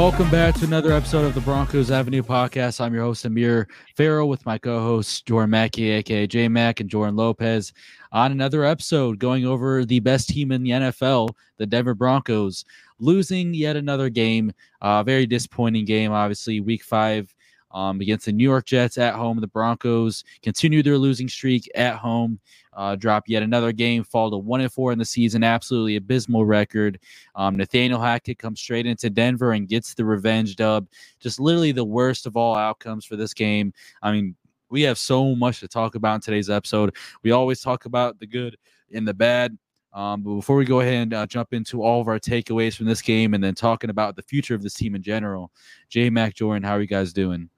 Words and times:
Welcome 0.00 0.30
back 0.30 0.54
to 0.54 0.64
another 0.64 0.92
episode 0.92 1.26
of 1.26 1.34
the 1.34 1.42
Broncos 1.42 1.90
Avenue 1.90 2.22
podcast. 2.22 2.80
I'm 2.80 2.94
your 2.94 3.02
host, 3.02 3.26
Amir 3.26 3.68
Farrell, 3.98 4.30
with 4.30 4.46
my 4.46 4.56
co 4.56 4.80
hosts, 4.80 5.20
Jordan 5.20 5.50
Mackey, 5.50 5.90
aka 5.90 6.26
J 6.26 6.48
Mac, 6.48 6.80
and 6.80 6.88
Jordan 6.88 7.16
Lopez, 7.16 7.74
on 8.10 8.32
another 8.32 8.64
episode 8.64 9.18
going 9.18 9.44
over 9.44 9.84
the 9.84 10.00
best 10.00 10.30
team 10.30 10.52
in 10.52 10.62
the 10.62 10.70
NFL, 10.70 11.34
the 11.58 11.66
Denver 11.66 11.92
Broncos, 11.92 12.64
losing 12.98 13.52
yet 13.52 13.76
another 13.76 14.08
game. 14.08 14.54
Uh, 14.80 15.02
very 15.02 15.26
disappointing 15.26 15.84
game, 15.84 16.12
obviously, 16.12 16.60
week 16.60 16.82
five 16.82 17.32
um, 17.72 18.00
against 18.00 18.26
the 18.26 18.32
New 18.32 18.44
York 18.44 18.66
Jets 18.66 18.98
at 18.98 19.14
home. 19.14 19.40
The 19.40 19.46
Broncos 19.46 20.24
continue 20.42 20.82
their 20.82 20.98
losing 20.98 21.28
streak 21.28 21.70
at 21.74 21.96
home 21.96 22.40
uh, 22.72 22.96
drop 22.96 23.28
yet 23.28 23.42
another 23.42 23.72
game, 23.72 24.04
fall 24.04 24.30
to 24.30 24.36
one 24.36 24.60
and 24.60 24.72
four 24.72 24.92
in 24.92 24.98
the 24.98 25.04
season. 25.04 25.42
Absolutely 25.42 25.96
abysmal 25.96 26.44
record. 26.44 26.98
Um, 27.34 27.56
Nathaniel 27.56 28.00
Hackett 28.00 28.38
comes 28.38 28.60
straight 28.60 28.86
into 28.86 29.10
Denver 29.10 29.52
and 29.52 29.68
gets 29.68 29.94
the 29.94 30.04
revenge 30.04 30.56
dub. 30.56 30.86
Just 31.18 31.40
literally 31.40 31.72
the 31.72 31.84
worst 31.84 32.26
of 32.26 32.36
all 32.36 32.54
outcomes 32.54 33.04
for 33.04 33.16
this 33.16 33.34
game. 33.34 33.72
I 34.02 34.12
mean, 34.12 34.36
we 34.70 34.82
have 34.82 34.98
so 34.98 35.34
much 35.34 35.60
to 35.60 35.68
talk 35.68 35.96
about 35.96 36.16
in 36.16 36.20
today's 36.20 36.50
episode. 36.50 36.94
We 37.24 37.32
always 37.32 37.60
talk 37.60 37.86
about 37.86 38.20
the 38.20 38.26
good 38.26 38.56
and 38.92 39.06
the 39.06 39.14
bad. 39.14 39.58
Um, 39.92 40.22
but 40.22 40.36
before 40.36 40.54
we 40.54 40.64
go 40.64 40.78
ahead 40.78 40.94
and 40.94 41.14
uh, 41.14 41.26
jump 41.26 41.52
into 41.52 41.82
all 41.82 42.00
of 42.00 42.06
our 42.06 42.20
takeaways 42.20 42.76
from 42.76 42.86
this 42.86 43.02
game 43.02 43.34
and 43.34 43.42
then 43.42 43.56
talking 43.56 43.90
about 43.90 44.14
the 44.14 44.22
future 44.22 44.54
of 44.54 44.62
this 44.62 44.74
team 44.74 44.94
in 44.94 45.02
general, 45.02 45.50
J 45.88 46.08
Mac 46.10 46.34
Jordan, 46.34 46.62
how 46.62 46.76
are 46.76 46.80
you 46.80 46.86
guys 46.86 47.12
doing? 47.12 47.50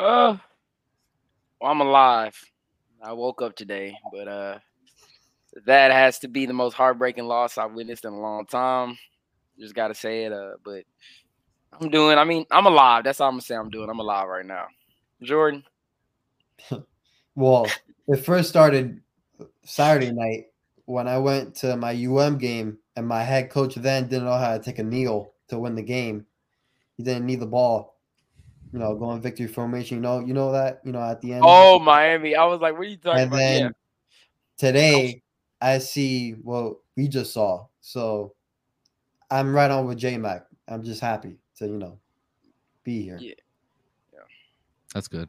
Uh, 0.00 0.34
well, 1.60 1.70
I'm 1.70 1.82
alive. 1.82 2.34
I 3.02 3.12
woke 3.12 3.42
up 3.42 3.54
today, 3.54 3.98
but 4.10 4.28
uh, 4.28 4.58
that 5.66 5.90
has 5.90 6.20
to 6.20 6.28
be 6.28 6.46
the 6.46 6.54
most 6.54 6.72
heartbreaking 6.72 7.26
loss 7.26 7.58
I've 7.58 7.74
witnessed 7.74 8.06
in 8.06 8.14
a 8.14 8.18
long 8.18 8.46
time. 8.46 8.96
Just 9.58 9.74
got 9.74 9.88
to 9.88 9.94
say 9.94 10.24
it. 10.24 10.32
Uh, 10.32 10.52
but 10.64 10.84
I'm 11.78 11.90
doing. 11.90 12.16
I 12.16 12.24
mean, 12.24 12.46
I'm 12.50 12.64
alive. 12.64 13.04
That's 13.04 13.20
all 13.20 13.28
I'm 13.28 13.34
gonna 13.34 13.42
say. 13.42 13.56
I'm 13.56 13.68
doing. 13.68 13.90
I'm 13.90 13.98
alive 13.98 14.26
right 14.26 14.46
now. 14.46 14.68
Jordan. 15.20 15.64
well, 17.34 17.66
it 18.08 18.24
first 18.24 18.48
started 18.48 19.02
Saturday 19.64 20.12
night 20.12 20.46
when 20.86 21.08
I 21.08 21.18
went 21.18 21.54
to 21.56 21.76
my 21.76 21.92
UM 21.92 22.38
game, 22.38 22.78
and 22.96 23.06
my 23.06 23.22
head 23.22 23.50
coach 23.50 23.74
then 23.74 24.08
didn't 24.08 24.24
know 24.24 24.38
how 24.38 24.56
to 24.56 24.64
take 24.64 24.78
a 24.78 24.82
kneel 24.82 25.34
to 25.48 25.58
win 25.58 25.74
the 25.74 25.82
game. 25.82 26.24
He 26.96 27.02
didn't 27.02 27.26
need 27.26 27.40
the 27.40 27.46
ball 27.46 27.99
you 28.72 28.78
know, 28.78 28.94
going 28.94 29.20
victory 29.20 29.46
formation. 29.46 29.98
You 29.98 30.02
know, 30.02 30.20
you 30.20 30.34
know 30.34 30.52
that, 30.52 30.80
you 30.84 30.92
know, 30.92 31.02
at 31.02 31.20
the 31.20 31.32
end. 31.32 31.42
Oh, 31.44 31.78
Miami. 31.78 32.36
I 32.36 32.44
was 32.44 32.60
like, 32.60 32.74
what 32.74 32.82
are 32.82 32.90
you 32.90 32.96
talking 32.96 33.22
and 33.22 33.28
about? 33.28 33.38
Then 33.38 33.62
yeah. 33.62 33.70
today 34.56 35.22
I 35.60 35.78
see 35.78 36.32
what 36.32 36.76
we 36.96 37.08
just 37.08 37.32
saw. 37.32 37.66
So 37.80 38.34
I'm 39.30 39.54
right 39.54 39.70
on 39.70 39.86
with 39.86 39.98
J 39.98 40.18
Mac. 40.18 40.46
I'm 40.68 40.84
just 40.84 41.00
happy 41.00 41.38
to, 41.56 41.66
you 41.66 41.78
know, 41.78 41.98
be 42.84 43.02
here. 43.02 43.18
Yeah. 43.20 43.34
yeah. 44.12 44.20
That's 44.94 45.08
good. 45.08 45.28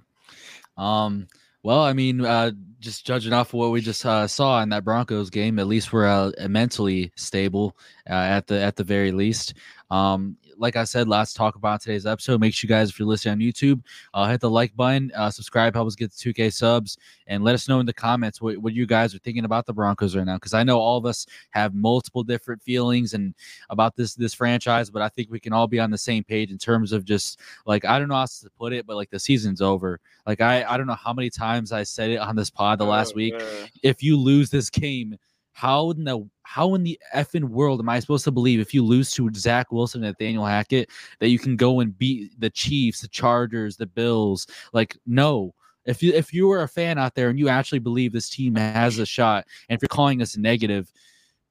Um, 0.77 1.27
well, 1.63 1.81
I 1.81 1.93
mean, 1.93 2.25
uh, 2.25 2.51
just 2.79 3.05
judging 3.05 3.33
off 3.33 3.49
of 3.49 3.53
what 3.55 3.71
we 3.71 3.81
just 3.81 4.03
uh, 4.05 4.27
saw 4.27 4.61
in 4.63 4.69
that 4.69 4.83
Broncos 4.83 5.29
game, 5.29 5.59
at 5.59 5.67
least 5.67 5.93
we're 5.93 6.07
uh, 6.07 6.31
mentally 6.47 7.11
stable 7.15 7.77
uh, 8.09 8.13
at 8.13 8.47
the 8.47 8.59
at 8.59 8.75
the 8.75 8.83
very 8.83 9.11
least. 9.11 9.53
Um, 9.91 10.37
like 10.61 10.75
I 10.75 10.83
said, 10.83 11.07
let's 11.07 11.33
talk 11.33 11.55
about 11.55 11.81
today's 11.81 12.05
episode. 12.05 12.39
Make 12.39 12.53
sure 12.53 12.67
you 12.67 12.69
guys, 12.69 12.91
if 12.91 12.99
you're 12.99 13.07
listening 13.07 13.31
on 13.31 13.39
YouTube, 13.39 13.81
uh, 14.13 14.29
hit 14.29 14.41
the 14.41 14.49
like 14.49 14.75
button, 14.75 15.11
uh, 15.15 15.31
subscribe, 15.31 15.73
help 15.73 15.87
us 15.87 15.95
get 15.95 16.11
to 16.13 16.33
2K 16.33 16.53
subs, 16.53 16.97
and 17.25 17.43
let 17.43 17.55
us 17.55 17.67
know 17.67 17.79
in 17.79 17.87
the 17.87 17.93
comments 17.93 18.39
what, 18.39 18.57
what 18.59 18.73
you 18.73 18.85
guys 18.85 19.15
are 19.15 19.19
thinking 19.19 19.43
about 19.43 19.65
the 19.65 19.73
Broncos 19.73 20.15
right 20.15 20.25
now. 20.25 20.35
Because 20.35 20.53
I 20.53 20.63
know 20.63 20.79
all 20.79 20.97
of 20.97 21.05
us 21.07 21.25
have 21.49 21.73
multiple 21.73 22.23
different 22.23 22.61
feelings 22.61 23.15
and 23.15 23.33
about 23.71 23.95
this 23.95 24.13
this 24.13 24.35
franchise, 24.35 24.91
but 24.91 25.01
I 25.01 25.09
think 25.09 25.31
we 25.31 25.39
can 25.39 25.51
all 25.51 25.67
be 25.67 25.79
on 25.79 25.89
the 25.89 25.97
same 25.97 26.23
page 26.23 26.51
in 26.51 26.59
terms 26.59 26.91
of 26.91 27.05
just 27.05 27.39
like 27.65 27.83
I 27.83 27.97
don't 27.97 28.07
know 28.07 28.15
how 28.15 28.25
to 28.25 28.49
put 28.55 28.71
it, 28.71 28.85
but 28.85 28.95
like 28.95 29.09
the 29.09 29.19
season's 29.19 29.61
over. 29.61 29.99
Like 30.27 30.41
I 30.41 30.63
I 30.63 30.77
don't 30.77 30.87
know 30.87 30.93
how 30.93 31.11
many 31.11 31.31
times 31.31 31.71
I 31.71 31.81
said 31.81 32.11
it 32.11 32.17
on 32.17 32.35
this 32.35 32.51
pod 32.51 32.77
the 32.77 32.85
last 32.85 33.13
oh, 33.13 33.17
week. 33.17 33.33
Yeah. 33.35 33.67
If 33.81 34.03
you 34.03 34.15
lose 34.15 34.51
this 34.51 34.69
game 34.69 35.17
how 35.53 35.91
in 35.91 36.03
the 36.03 36.27
how 36.43 36.75
in 36.75 36.83
the 36.83 36.99
effing 37.15 37.45
world 37.45 37.79
am 37.79 37.89
I 37.89 37.99
supposed 37.99 38.23
to 38.25 38.31
believe 38.31 38.59
if 38.59 38.73
you 38.73 38.83
lose 38.83 39.11
to 39.11 39.29
Zach 39.33 39.71
Wilson 39.71 40.03
and 40.03 40.11
Nathaniel 40.11 40.45
Hackett 40.45 40.89
that 41.19 41.29
you 41.29 41.39
can 41.39 41.55
go 41.55 41.79
and 41.79 41.97
beat 41.97 42.39
the 42.39 42.49
Chiefs, 42.49 43.01
the 43.01 43.07
Chargers, 43.07 43.77
the 43.77 43.85
Bills? 43.85 44.47
Like, 44.73 44.97
no. 45.05 45.53
If 45.85 46.03
you 46.03 46.13
if 46.13 46.33
you 46.33 46.47
were 46.47 46.61
a 46.61 46.67
fan 46.67 46.97
out 46.97 47.15
there 47.15 47.29
and 47.29 47.39
you 47.39 47.49
actually 47.49 47.79
believe 47.79 48.13
this 48.13 48.29
team 48.29 48.55
has 48.55 48.99
a 48.99 49.05
shot, 49.05 49.45
and 49.67 49.75
if 49.75 49.81
you're 49.81 49.89
calling 49.89 50.21
us 50.21 50.37
negative, 50.37 50.91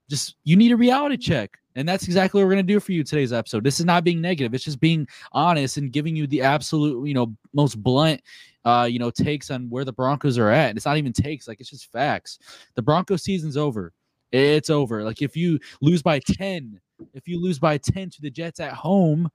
just 0.08 0.36
you 0.44 0.56
need 0.56 0.72
a 0.72 0.76
reality 0.76 1.16
check. 1.16 1.59
And 1.76 1.88
that's 1.88 2.04
exactly 2.04 2.40
what 2.40 2.46
we're 2.46 2.54
going 2.54 2.66
to 2.66 2.72
do 2.72 2.80
for 2.80 2.92
you 2.92 3.04
today's 3.04 3.32
episode. 3.32 3.64
This 3.64 3.78
is 3.78 3.86
not 3.86 4.04
being 4.04 4.20
negative. 4.20 4.54
It's 4.54 4.64
just 4.64 4.80
being 4.80 5.06
honest 5.32 5.76
and 5.76 5.92
giving 5.92 6.16
you 6.16 6.26
the 6.26 6.42
absolute, 6.42 7.06
you 7.06 7.14
know, 7.14 7.34
most 7.52 7.80
blunt, 7.82 8.20
uh, 8.64 8.88
you 8.90 8.98
know, 8.98 9.10
takes 9.10 9.50
on 9.50 9.70
where 9.70 9.84
the 9.84 9.92
Broncos 9.92 10.36
are 10.38 10.50
at. 10.50 10.70
And 10.70 10.76
it's 10.76 10.86
not 10.86 10.96
even 10.96 11.12
takes, 11.12 11.46
like 11.46 11.60
it's 11.60 11.70
just 11.70 11.92
facts. 11.92 12.38
The 12.74 12.82
Broncos 12.82 13.22
season's 13.22 13.56
over. 13.56 13.92
It's 14.32 14.70
over. 14.70 15.04
Like 15.04 15.22
if 15.22 15.36
you 15.36 15.58
lose 15.80 16.02
by 16.02 16.18
10, 16.18 16.80
if 17.14 17.28
you 17.28 17.40
lose 17.40 17.58
by 17.58 17.78
10 17.78 18.10
to 18.10 18.20
the 18.20 18.30
Jets 18.30 18.60
at 18.60 18.72
home, 18.72 19.30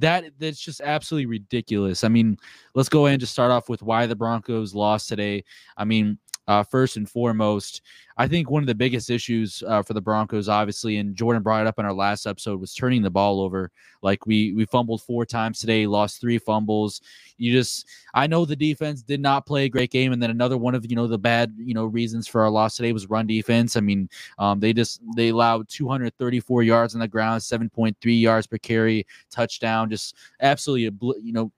that 0.00 0.24
that's 0.38 0.60
just 0.60 0.80
absolutely 0.80 1.26
ridiculous. 1.26 2.04
I 2.04 2.08
mean, 2.08 2.38
let's 2.74 2.88
go 2.88 3.06
ahead 3.06 3.14
and 3.14 3.20
just 3.20 3.32
start 3.32 3.50
off 3.50 3.68
with 3.68 3.82
why 3.82 4.06
the 4.06 4.16
Broncos 4.16 4.74
lost 4.74 5.08
today. 5.08 5.44
I 5.76 5.84
mean, 5.84 6.18
uh, 6.52 6.62
first 6.62 6.98
and 6.98 7.08
foremost, 7.08 7.80
I 8.18 8.28
think 8.28 8.50
one 8.50 8.62
of 8.62 8.66
the 8.66 8.74
biggest 8.74 9.08
issues 9.08 9.62
uh, 9.66 9.82
for 9.82 9.94
the 9.94 10.02
Broncos, 10.02 10.46
obviously, 10.46 10.98
and 10.98 11.16
Jordan 11.16 11.42
brought 11.42 11.62
it 11.62 11.66
up 11.66 11.78
in 11.78 11.86
our 11.86 11.94
last 11.94 12.26
episode, 12.26 12.60
was 12.60 12.74
turning 12.74 13.00
the 13.00 13.10
ball 13.10 13.40
over. 13.40 13.70
Like 14.02 14.26
we 14.26 14.52
we 14.52 14.66
fumbled 14.66 15.00
four 15.02 15.24
times 15.24 15.60
today, 15.60 15.86
lost 15.86 16.20
three 16.20 16.36
fumbles. 16.36 17.00
You 17.38 17.52
just, 17.52 17.86
I 18.12 18.26
know 18.26 18.44
the 18.44 18.54
defense 18.54 19.00
did 19.00 19.20
not 19.20 19.46
play 19.46 19.64
a 19.64 19.70
great 19.70 19.90
game, 19.90 20.12
and 20.12 20.22
then 20.22 20.30
another 20.30 20.58
one 20.58 20.74
of 20.74 20.84
you 20.90 20.94
know 20.94 21.06
the 21.06 21.16
bad 21.16 21.54
you 21.56 21.72
know 21.72 21.86
reasons 21.86 22.28
for 22.28 22.42
our 22.42 22.50
loss 22.50 22.76
today 22.76 22.92
was 22.92 23.08
run 23.08 23.26
defense. 23.26 23.76
I 23.76 23.80
mean, 23.80 24.10
um, 24.38 24.60
they 24.60 24.74
just 24.74 25.00
they 25.16 25.30
allowed 25.30 25.70
234 25.70 26.62
yards 26.64 26.94
on 26.94 27.00
the 27.00 27.08
ground, 27.08 27.40
7.3 27.40 27.96
yards 28.20 28.46
per 28.46 28.58
carry, 28.58 29.06
touchdown, 29.30 29.88
just 29.88 30.16
absolutely 30.40 30.82
you 31.22 31.32
know 31.32 31.50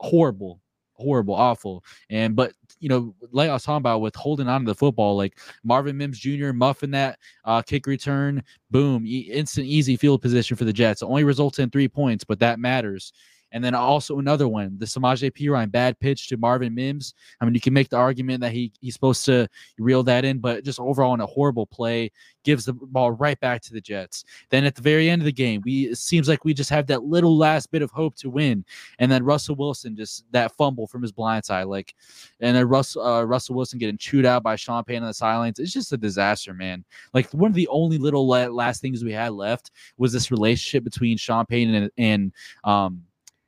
horrible 0.00 0.58
horrible, 0.94 1.34
awful. 1.34 1.84
And 2.10 2.34
but 2.36 2.52
you 2.80 2.88
know, 2.88 3.14
like 3.30 3.48
I 3.48 3.52
was 3.54 3.62
talking 3.64 3.76
about 3.78 4.00
with 4.00 4.16
holding 4.16 4.48
on 4.48 4.62
to 4.62 4.66
the 4.66 4.74
football, 4.74 5.16
like 5.16 5.38
Marvin 5.64 5.96
Mims 5.96 6.18
Jr. 6.18 6.52
muffing 6.52 6.90
that 6.92 7.18
uh, 7.44 7.62
kick 7.62 7.86
return, 7.86 8.42
boom, 8.70 9.04
e- 9.06 9.30
instant 9.32 9.66
easy 9.66 9.96
field 9.96 10.22
position 10.22 10.56
for 10.56 10.64
the 10.64 10.72
Jets. 10.72 11.02
Only 11.02 11.24
results 11.24 11.58
in 11.58 11.70
three 11.70 11.88
points, 11.88 12.24
but 12.24 12.38
that 12.40 12.58
matters. 12.58 13.12
And 13.52 13.62
then 13.62 13.74
also 13.74 14.18
another 14.18 14.48
one, 14.48 14.76
the 14.78 14.86
Samaje 14.86 15.30
Perine 15.30 15.70
bad 15.70 15.98
pitch 16.00 16.28
to 16.28 16.36
Marvin 16.36 16.74
Mims. 16.74 17.14
I 17.40 17.44
mean, 17.44 17.54
you 17.54 17.60
can 17.60 17.74
make 17.74 17.90
the 17.90 17.96
argument 17.96 18.40
that 18.40 18.52
he 18.52 18.72
he's 18.80 18.94
supposed 18.94 19.24
to 19.26 19.46
reel 19.78 20.02
that 20.04 20.24
in, 20.24 20.38
but 20.38 20.64
just 20.64 20.80
overall 20.80 21.14
in 21.14 21.20
a 21.20 21.26
horrible 21.26 21.66
play, 21.66 22.10
gives 22.44 22.64
the 22.64 22.72
ball 22.72 23.12
right 23.12 23.38
back 23.40 23.60
to 23.62 23.72
the 23.72 23.80
Jets. 23.80 24.24
Then 24.50 24.64
at 24.64 24.74
the 24.74 24.82
very 24.82 25.08
end 25.08 25.22
of 25.22 25.26
the 25.26 25.32
game, 25.32 25.62
we 25.64 25.88
it 25.88 25.98
seems 25.98 26.28
like 26.28 26.44
we 26.44 26.54
just 26.54 26.70
have 26.70 26.86
that 26.88 27.04
little 27.04 27.36
last 27.36 27.70
bit 27.70 27.82
of 27.82 27.90
hope 27.90 28.16
to 28.16 28.30
win. 28.30 28.64
And 28.98 29.10
then 29.10 29.24
Russell 29.24 29.56
Wilson 29.56 29.96
just 29.96 30.24
that 30.32 30.56
fumble 30.56 30.86
from 30.86 31.02
his 31.02 31.12
blind 31.12 31.44
side, 31.44 31.64
like, 31.64 31.94
and 32.40 32.56
then 32.56 32.66
Russell 32.66 33.02
uh, 33.02 33.22
Russell 33.22 33.54
Wilson 33.54 33.78
getting 33.78 33.98
chewed 33.98 34.26
out 34.26 34.42
by 34.42 34.56
Sean 34.56 34.84
Payton 34.84 35.02
on 35.02 35.08
the 35.08 35.14
sidelines. 35.14 35.58
It's 35.58 35.72
just 35.72 35.92
a 35.92 35.96
disaster, 35.96 36.54
man. 36.54 36.84
Like 37.12 37.30
one 37.32 37.50
of 37.50 37.54
the 37.54 37.68
only 37.68 37.98
little 37.98 38.26
last 38.26 38.80
things 38.80 39.04
we 39.04 39.12
had 39.12 39.32
left 39.32 39.70
was 39.98 40.12
this 40.12 40.30
relationship 40.30 40.84
between 40.84 41.16
Sean 41.16 41.46
Payton 41.46 41.74
and, 41.74 41.90
and 41.98 42.32
um 42.64 43.02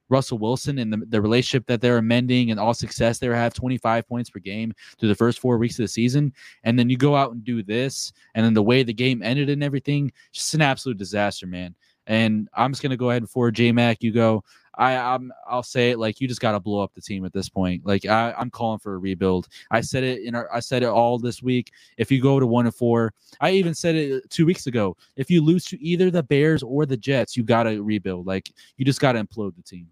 Russell 0.08 0.38
Wilson 0.38 0.78
and 0.78 0.92
the, 0.92 1.02
the 1.08 1.20
relationship 1.20 1.66
that 1.66 1.80
they're 1.80 1.98
amending 1.98 2.50
and 2.50 2.60
all 2.60 2.74
success 2.74 3.18
they 3.18 3.26
have 3.26 3.54
25 3.54 4.06
points 4.08 4.30
per 4.30 4.38
game 4.38 4.72
through 4.98 5.08
the 5.08 5.14
first 5.14 5.38
four 5.38 5.58
weeks 5.58 5.78
of 5.78 5.84
the 5.84 5.88
season. 5.88 6.32
And 6.64 6.78
then 6.78 6.90
you 6.90 6.96
go 6.96 7.16
out 7.16 7.32
and 7.32 7.44
do 7.44 7.62
this, 7.62 8.12
and 8.34 8.44
then 8.44 8.54
the 8.54 8.62
way 8.62 8.82
the 8.82 8.92
game 8.92 9.22
ended 9.22 9.48
and 9.48 9.62
everything, 9.62 10.12
just 10.32 10.54
an 10.54 10.62
absolute 10.62 10.98
disaster, 10.98 11.46
man. 11.46 11.74
And 12.06 12.48
I'm 12.54 12.72
just 12.72 12.82
gonna 12.82 12.96
go 12.96 13.10
ahead 13.10 13.22
and 13.22 13.30
for 13.30 13.50
J 13.50 13.72
Mac, 13.72 14.02
you 14.02 14.12
go. 14.12 14.44
I 14.76 14.96
I'm 14.96 15.32
I'll 15.48 15.62
say 15.62 15.90
it 15.90 15.98
like 15.98 16.20
you 16.20 16.28
just 16.28 16.40
gotta 16.40 16.60
blow 16.60 16.80
up 16.80 16.94
the 16.94 17.00
team 17.00 17.24
at 17.24 17.32
this 17.32 17.48
point. 17.48 17.84
Like 17.86 18.06
I, 18.06 18.32
I'm 18.32 18.50
calling 18.50 18.78
for 18.78 18.94
a 18.94 18.98
rebuild. 18.98 19.48
I 19.70 19.80
said 19.80 20.04
it 20.04 20.22
in 20.22 20.34
our 20.34 20.52
I 20.52 20.60
said 20.60 20.82
it 20.82 20.88
all 20.88 21.18
this 21.18 21.42
week. 21.42 21.72
If 21.96 22.10
you 22.10 22.20
go 22.20 22.40
to 22.40 22.46
one 22.46 22.66
and 22.66 22.74
four, 22.74 23.12
I 23.40 23.50
even 23.50 23.74
said 23.74 23.94
it 23.94 24.28
two 24.30 24.46
weeks 24.46 24.66
ago. 24.66 24.96
If 25.16 25.30
you 25.30 25.42
lose 25.42 25.64
to 25.66 25.82
either 25.82 26.10
the 26.10 26.22
Bears 26.22 26.62
or 26.62 26.86
the 26.86 26.96
Jets, 26.96 27.36
you 27.36 27.44
gotta 27.44 27.82
rebuild. 27.82 28.26
Like 28.26 28.52
you 28.76 28.84
just 28.84 29.00
gotta 29.00 29.22
implode 29.22 29.54
the 29.56 29.62
team. 29.62 29.88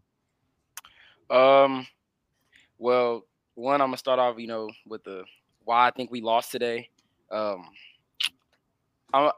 Um, 1.30 1.86
well, 2.78 3.24
one, 3.54 3.80
I'm 3.80 3.88
gonna 3.88 3.96
start 3.96 4.18
off, 4.18 4.38
you 4.38 4.46
know, 4.46 4.70
with 4.86 5.04
the 5.04 5.24
why 5.64 5.86
I 5.86 5.90
think 5.90 6.10
we 6.10 6.20
lost 6.20 6.50
today. 6.50 6.88
Um, 7.30 7.68
I'm, 9.14 9.30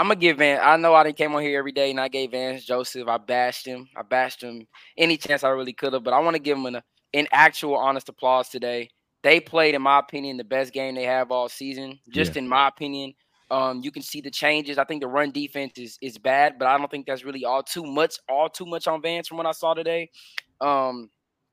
I'm 0.00 0.06
gonna 0.06 0.16
give 0.16 0.38
Van. 0.38 0.58
I 0.62 0.78
know 0.78 0.94
I 0.94 1.04
didn't 1.04 1.18
came 1.18 1.34
on 1.34 1.42
here 1.42 1.58
every 1.58 1.72
day, 1.72 1.90
and 1.90 2.00
I 2.00 2.08
gave 2.08 2.30
Vance 2.30 2.64
Joseph. 2.64 3.06
I 3.06 3.18
bashed 3.18 3.66
him. 3.66 3.86
I 3.94 4.00
bashed 4.00 4.42
him 4.42 4.66
any 4.96 5.18
chance 5.18 5.44
I 5.44 5.50
really 5.50 5.74
could 5.74 5.92
have, 5.92 6.02
but 6.04 6.14
I 6.14 6.18
want 6.20 6.36
to 6.36 6.42
give 6.42 6.56
him 6.56 6.64
an, 6.64 6.80
an 7.12 7.26
actual 7.32 7.76
honest 7.76 8.08
applause 8.08 8.48
today. 8.48 8.88
They 9.22 9.40
played, 9.40 9.74
in 9.74 9.82
my 9.82 9.98
opinion, 9.98 10.38
the 10.38 10.44
best 10.44 10.72
game 10.72 10.94
they 10.94 11.04
have 11.04 11.30
all 11.30 11.50
season. 11.50 11.98
Just 12.08 12.34
yeah. 12.34 12.38
in 12.42 12.48
my 12.48 12.68
opinion, 12.68 13.12
Um, 13.50 13.80
you 13.82 13.90
can 13.90 14.02
see 14.02 14.20
the 14.20 14.30
changes. 14.30 14.78
I 14.78 14.84
think 14.84 15.02
the 15.02 15.08
run 15.08 15.32
defense 15.32 15.76
is 15.76 15.98
is 16.00 16.18
bad, 16.18 16.58
but 16.58 16.68
I 16.68 16.78
don't 16.78 16.90
think 16.90 17.06
that's 17.06 17.24
really 17.24 17.44
all 17.44 17.62
too 17.62 17.84
much, 17.84 18.16
all 18.28 18.48
too 18.48 18.66
much 18.66 18.86
on 18.86 19.02
Vance 19.02 19.28
from 19.28 19.38
what 19.38 19.46
I 19.46 19.52
saw 19.52 19.74
today. 19.74 20.08
Um, 20.60 21.10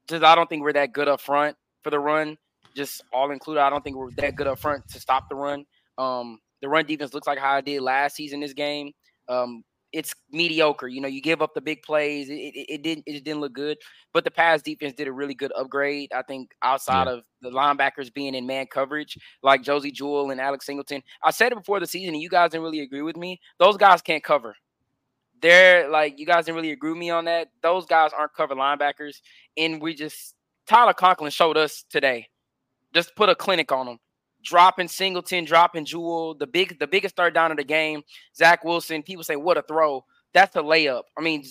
just 0.07 0.23
I 0.23 0.35
don't 0.35 0.47
think 0.49 0.63
we're 0.63 0.73
that 0.73 0.93
good 0.93 1.07
up 1.07 1.21
front 1.21 1.57
for 1.83 1.89
the 1.89 1.99
run. 1.99 2.37
Just 2.75 3.03
all 3.11 3.31
included, 3.31 3.61
I 3.61 3.69
don't 3.69 3.83
think 3.83 3.97
we're 3.97 4.11
that 4.17 4.35
good 4.35 4.47
up 4.47 4.59
front 4.59 4.87
to 4.89 4.99
stop 4.99 5.27
the 5.27 5.35
run. 5.35 5.65
Um, 5.97 6.39
the 6.61 6.69
run 6.69 6.85
defense 6.85 7.13
looks 7.13 7.27
like 7.27 7.39
how 7.39 7.53
I 7.53 7.61
did 7.61 7.81
last 7.81 8.15
season. 8.15 8.39
This 8.39 8.53
game, 8.53 8.91
um, 9.27 9.63
it's 9.93 10.13
mediocre. 10.31 10.87
You 10.87 11.01
know, 11.01 11.07
you 11.07 11.21
give 11.21 11.41
up 11.41 11.53
the 11.53 11.61
big 11.61 11.81
plays. 11.81 12.29
It, 12.29 12.33
it, 12.33 12.65
it, 12.69 12.81
didn't 12.83 13.03
it 13.05 13.23
didn't 13.23 13.41
look 13.41 13.53
good. 13.53 13.77
But 14.13 14.23
the 14.23 14.31
pass 14.31 14.61
defense 14.61 14.93
did 14.93 15.07
a 15.07 15.11
really 15.11 15.33
good 15.33 15.51
upgrade. 15.57 16.11
I 16.13 16.23
think 16.23 16.51
outside 16.61 17.07
yeah. 17.07 17.13
of 17.13 17.23
the 17.41 17.49
linebackers 17.49 18.13
being 18.13 18.35
in 18.35 18.45
man 18.45 18.67
coverage, 18.67 19.17
like 19.43 19.63
Josey 19.63 19.91
Jewell 19.91 20.31
and 20.31 20.41
Alex 20.41 20.65
Singleton. 20.65 21.01
I 21.23 21.31
said 21.31 21.51
it 21.51 21.57
before 21.57 21.79
the 21.79 21.87
season, 21.87 22.13
and 22.13 22.21
you 22.21 22.29
guys 22.29 22.51
didn't 22.51 22.63
really 22.63 22.81
agree 22.81 23.01
with 23.01 23.17
me. 23.17 23.39
Those 23.59 23.77
guys 23.77 24.01
can't 24.01 24.23
cover. 24.23 24.55
They're 25.41 25.87
like 25.89 26.17
you 26.19 26.25
guys 26.25 26.45
didn't 26.45 26.55
really 26.57 26.71
agree 26.71 26.91
with 26.91 26.99
me 26.99 27.09
on 27.11 27.25
that. 27.25 27.49
Those 27.61 27.85
guys 27.85 28.11
aren't 28.17 28.33
cover 28.33 28.55
linebackers, 28.55 29.21
and 29.55 29.81
we 29.81 29.93
just 29.93 30.35
Tyler 30.67 30.93
Conklin 30.93 31.31
showed 31.31 31.57
us 31.57 31.85
today. 31.89 32.27
Just 32.93 33.15
put 33.15 33.29
a 33.29 33.35
clinic 33.35 33.71
on 33.71 33.85
them 33.85 33.99
dropping 34.43 34.87
Singleton, 34.87 35.45
dropping 35.45 35.85
Jewell, 35.85 36.35
the 36.35 36.47
big 36.47 36.79
the 36.79 36.87
biggest 36.87 37.15
third 37.15 37.33
down 37.33 37.51
of 37.51 37.57
the 37.57 37.63
game. 37.63 38.03
Zach 38.35 38.63
Wilson, 38.63 39.03
people 39.03 39.23
say 39.23 39.35
what 39.35 39.57
a 39.57 39.61
throw. 39.61 40.05
That's 40.33 40.55
a 40.55 40.61
layup. 40.61 41.03
I 41.17 41.21
mean, 41.21 41.43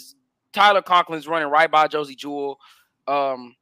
Tyler 0.53 0.83
Conklin's 0.83 1.27
running 1.27 1.49
right 1.49 1.71
by 1.71 1.89
Josey 1.89 2.15
Jewell. 2.15 2.59
Um, 3.07 3.55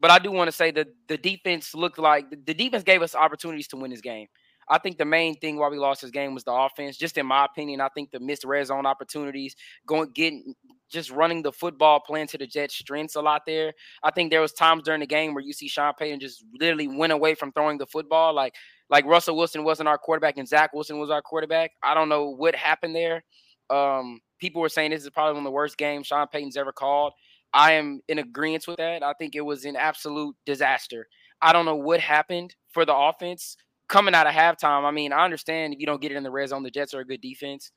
but 0.00 0.10
I 0.10 0.18
do 0.18 0.32
want 0.32 0.48
to 0.48 0.52
say 0.52 0.70
that 0.72 0.88
the 1.06 1.16
defense 1.16 1.74
looked 1.74 1.98
like 1.98 2.28
the 2.30 2.54
defense 2.54 2.82
gave 2.82 3.02
us 3.02 3.14
opportunities 3.14 3.68
to 3.68 3.76
win 3.76 3.90
this 3.90 4.00
game. 4.00 4.26
I 4.68 4.78
think 4.78 4.98
the 4.98 5.04
main 5.04 5.36
thing 5.36 5.56
why 5.56 5.68
we 5.68 5.78
lost 5.78 6.02
this 6.02 6.10
game 6.10 6.34
was 6.34 6.44
the 6.44 6.52
offense. 6.52 6.96
Just 6.96 7.18
in 7.18 7.26
my 7.26 7.44
opinion, 7.44 7.80
I 7.80 7.88
think 7.88 8.10
the 8.10 8.20
missed 8.20 8.44
red 8.44 8.66
zone 8.66 8.86
opportunities, 8.86 9.56
going 9.86 10.10
getting 10.10 10.54
just 10.90 11.10
running 11.10 11.42
the 11.42 11.52
football, 11.52 12.00
playing 12.00 12.26
to 12.28 12.38
the 12.38 12.46
Jets' 12.46 12.74
strengths 12.74 13.16
a 13.16 13.22
lot 13.22 13.42
there. 13.46 13.72
I 14.02 14.10
think 14.10 14.30
there 14.30 14.40
was 14.40 14.52
times 14.52 14.82
during 14.82 15.00
the 15.00 15.06
game 15.06 15.34
where 15.34 15.42
you 15.42 15.52
see 15.52 15.68
Sean 15.68 15.94
Payton 15.98 16.20
just 16.20 16.44
literally 16.60 16.86
went 16.86 17.12
away 17.12 17.34
from 17.34 17.50
throwing 17.52 17.78
the 17.78 17.86
football. 17.86 18.34
Like 18.34 18.54
like 18.90 19.06
Russell 19.06 19.36
Wilson 19.36 19.64
wasn't 19.64 19.88
our 19.88 19.98
quarterback 19.98 20.36
and 20.36 20.46
Zach 20.46 20.72
Wilson 20.74 20.98
was 20.98 21.10
our 21.10 21.22
quarterback. 21.22 21.72
I 21.82 21.94
don't 21.94 22.08
know 22.08 22.28
what 22.28 22.54
happened 22.54 22.94
there. 22.94 23.24
Um, 23.70 24.20
people 24.38 24.60
were 24.60 24.68
saying 24.68 24.90
this 24.90 25.02
is 25.02 25.10
probably 25.10 25.32
one 25.32 25.42
of 25.42 25.44
the 25.44 25.50
worst 25.50 25.78
games 25.78 26.06
Sean 26.06 26.26
Payton's 26.28 26.56
ever 26.56 26.72
called. 26.72 27.14
I 27.54 27.72
am 27.72 28.00
in 28.08 28.18
agreement 28.18 28.66
with 28.66 28.76
that. 28.76 29.02
I 29.02 29.14
think 29.14 29.34
it 29.34 29.40
was 29.40 29.64
an 29.64 29.76
absolute 29.76 30.36
disaster. 30.46 31.06
I 31.40 31.52
don't 31.52 31.64
know 31.64 31.76
what 31.76 32.00
happened 32.00 32.54
for 32.70 32.84
the 32.84 32.94
offense 32.94 33.56
coming 33.92 34.14
out 34.14 34.26
of 34.26 34.32
halftime. 34.32 34.84
I 34.84 34.90
mean, 34.90 35.12
I 35.12 35.24
understand 35.24 35.74
if 35.74 35.78
you 35.78 35.86
don't 35.86 36.00
get 36.00 36.10
it 36.10 36.16
in 36.16 36.22
the 36.22 36.30
red 36.30 36.48
zone, 36.48 36.62
the 36.62 36.70
Jets 36.70 36.94
are 36.94 37.00
a 37.00 37.04
good 37.04 37.20
defense. 37.20 37.70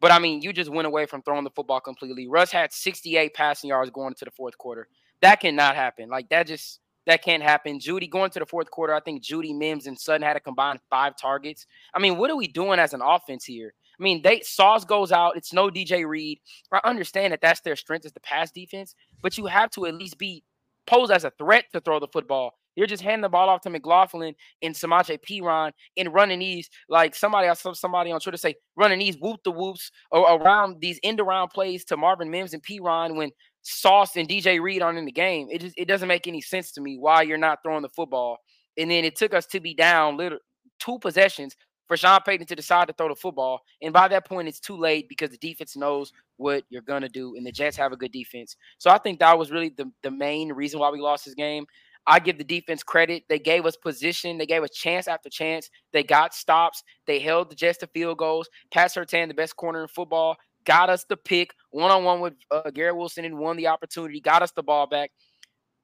But 0.00 0.12
I 0.12 0.18
mean, 0.18 0.42
you 0.42 0.52
just 0.52 0.70
went 0.70 0.86
away 0.86 1.06
from 1.06 1.22
throwing 1.22 1.44
the 1.44 1.50
football 1.50 1.80
completely. 1.80 2.28
Russ 2.28 2.52
had 2.52 2.72
68 2.72 3.34
passing 3.34 3.68
yards 3.68 3.90
going 3.90 4.08
into 4.08 4.24
the 4.24 4.30
fourth 4.30 4.58
quarter. 4.58 4.86
That 5.22 5.40
cannot 5.40 5.74
happen. 5.74 6.08
Like 6.10 6.28
that 6.28 6.46
just 6.46 6.80
that 7.06 7.22
can't 7.24 7.42
happen. 7.42 7.80
Jeudy 7.80 8.08
going 8.08 8.30
to 8.30 8.38
the 8.38 8.46
fourth 8.46 8.70
quarter. 8.70 8.94
I 8.94 9.00
think 9.00 9.24
Jeudy 9.24 9.56
Mims, 9.56 9.86
and 9.86 9.98
Sutton 9.98 10.22
had 10.22 10.36
a 10.36 10.40
combined 10.40 10.80
five 10.90 11.16
targets. 11.16 11.66
I 11.94 11.98
mean, 11.98 12.18
what 12.18 12.30
are 12.30 12.36
we 12.36 12.46
doing 12.46 12.78
as 12.78 12.94
an 12.94 13.00
offense 13.02 13.44
here? 13.44 13.72
I 13.98 14.02
mean, 14.02 14.22
they 14.22 14.40
Sauce 14.40 14.84
goes 14.84 15.10
out. 15.10 15.36
It's 15.36 15.52
no 15.52 15.68
DJ 15.68 16.06
Reed. 16.06 16.38
I 16.70 16.80
understand 16.84 17.32
that 17.32 17.40
that's 17.40 17.60
their 17.60 17.76
strength 17.76 18.04
is 18.04 18.12
the 18.12 18.20
pass 18.20 18.50
defense, 18.50 18.94
but 19.22 19.38
you 19.38 19.46
have 19.46 19.70
to 19.70 19.86
at 19.86 19.94
least 19.94 20.18
be 20.18 20.44
posed 20.86 21.12
as 21.12 21.24
a 21.24 21.30
threat 21.38 21.64
to 21.72 21.80
throw 21.80 22.00
the 22.00 22.08
football. 22.08 22.54
You're 22.76 22.86
just 22.86 23.02
handing 23.02 23.22
the 23.22 23.28
ball 23.28 23.48
off 23.48 23.60
to 23.62 23.70
McLaughlin 23.70 24.34
and 24.62 24.74
Samaje 24.74 25.18
Perine 25.20 25.72
and 25.96 26.12
running 26.14 26.38
these 26.38 26.70
like 26.88 27.14
somebody 27.14 27.48
I 27.48 27.54
saw 27.54 27.72
somebody 27.72 28.10
on 28.12 28.20
Twitter 28.20 28.36
say 28.36 28.54
running 28.76 28.98
these 28.98 29.16
whoop 29.16 29.40
the 29.44 29.50
whoops 29.50 29.90
around 30.12 30.80
these 30.80 30.98
end 31.02 31.20
around 31.20 31.48
plays 31.48 31.84
to 31.86 31.96
Marvin 31.96 32.30
Mims 32.30 32.54
and 32.54 32.62
Perine 32.62 33.16
when 33.16 33.30
Sauce 33.62 34.16
and 34.16 34.28
DJ 34.28 34.60
Reed 34.60 34.82
aren't 34.82 34.98
in 34.98 35.04
the 35.04 35.12
game. 35.12 35.48
It 35.50 35.60
just 35.60 35.74
it 35.78 35.86
doesn't 35.86 36.08
make 36.08 36.26
any 36.26 36.40
sense 36.40 36.72
to 36.72 36.80
me 36.80 36.96
why 36.98 37.22
you're 37.22 37.38
not 37.38 37.58
throwing 37.62 37.82
the 37.82 37.88
football. 37.88 38.38
And 38.78 38.90
then 38.90 39.04
it 39.04 39.16
took 39.16 39.34
us 39.34 39.46
to 39.48 39.60
be 39.60 39.74
down 39.74 40.16
little 40.16 40.38
two 40.78 40.98
possessions 40.98 41.54
for 41.92 41.96
Sean 41.96 42.20
Payton 42.24 42.46
to 42.46 42.56
decide 42.56 42.88
to 42.88 42.94
throw 42.94 43.08
the 43.08 43.14
football. 43.14 43.60
And 43.82 43.92
by 43.92 44.08
that 44.08 44.26
point, 44.26 44.48
it's 44.48 44.60
too 44.60 44.78
late 44.78 45.08
because 45.08 45.30
the 45.30 45.36
defense 45.36 45.76
knows 45.76 46.10
what 46.38 46.64
you're 46.70 46.82
gonna 46.82 47.08
do, 47.08 47.36
and 47.36 47.46
the 47.46 47.52
Jets 47.52 47.76
have 47.76 47.92
a 47.92 47.96
good 47.96 48.12
defense. 48.12 48.56
So 48.78 48.90
I 48.90 48.98
think 48.98 49.18
that 49.18 49.38
was 49.38 49.50
really 49.50 49.68
the, 49.76 49.90
the 50.02 50.10
main 50.10 50.52
reason 50.52 50.80
why 50.80 50.90
we 50.90 51.00
lost 51.00 51.24
this 51.24 51.34
game. 51.34 51.66
I 52.06 52.18
give 52.18 52.38
the 52.38 52.44
defense 52.44 52.82
credit. 52.82 53.24
They 53.28 53.38
gave 53.38 53.64
us 53.64 53.76
position. 53.76 54.38
They 54.38 54.46
gave 54.46 54.62
us 54.62 54.70
chance 54.70 55.06
after 55.06 55.28
chance. 55.28 55.70
They 55.92 56.02
got 56.02 56.34
stops. 56.34 56.82
They 57.06 57.18
held 57.18 57.50
the 57.50 57.54
Jets 57.54 57.78
to 57.78 57.86
field 57.86 58.18
goals. 58.18 58.48
Pat 58.72 58.90
Surtain, 58.90 59.28
the 59.28 59.34
best 59.34 59.56
corner 59.56 59.82
in 59.82 59.88
football, 59.88 60.36
got 60.64 60.90
us 60.90 61.04
the 61.08 61.16
pick 61.16 61.54
one 61.70 61.90
on 61.90 62.04
one 62.04 62.20
with 62.20 62.34
uh, 62.50 62.70
Garrett 62.70 62.96
Wilson 62.96 63.24
and 63.24 63.38
won 63.38 63.56
the 63.56 63.68
opportunity, 63.68 64.20
got 64.20 64.42
us 64.42 64.52
the 64.52 64.62
ball 64.62 64.86
back. 64.86 65.10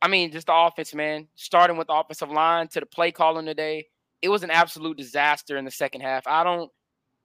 I 0.00 0.08
mean, 0.08 0.30
just 0.30 0.46
the 0.46 0.54
offense, 0.54 0.94
man. 0.94 1.28
Starting 1.34 1.76
with 1.76 1.88
the 1.88 1.94
offensive 1.94 2.30
line 2.30 2.68
to 2.68 2.80
the 2.80 2.86
play 2.86 3.10
calling 3.10 3.46
today, 3.46 3.86
it 4.22 4.28
was 4.28 4.42
an 4.42 4.50
absolute 4.50 4.96
disaster 4.96 5.56
in 5.56 5.64
the 5.64 5.70
second 5.70 6.02
half. 6.02 6.26
I 6.26 6.44
don't. 6.44 6.70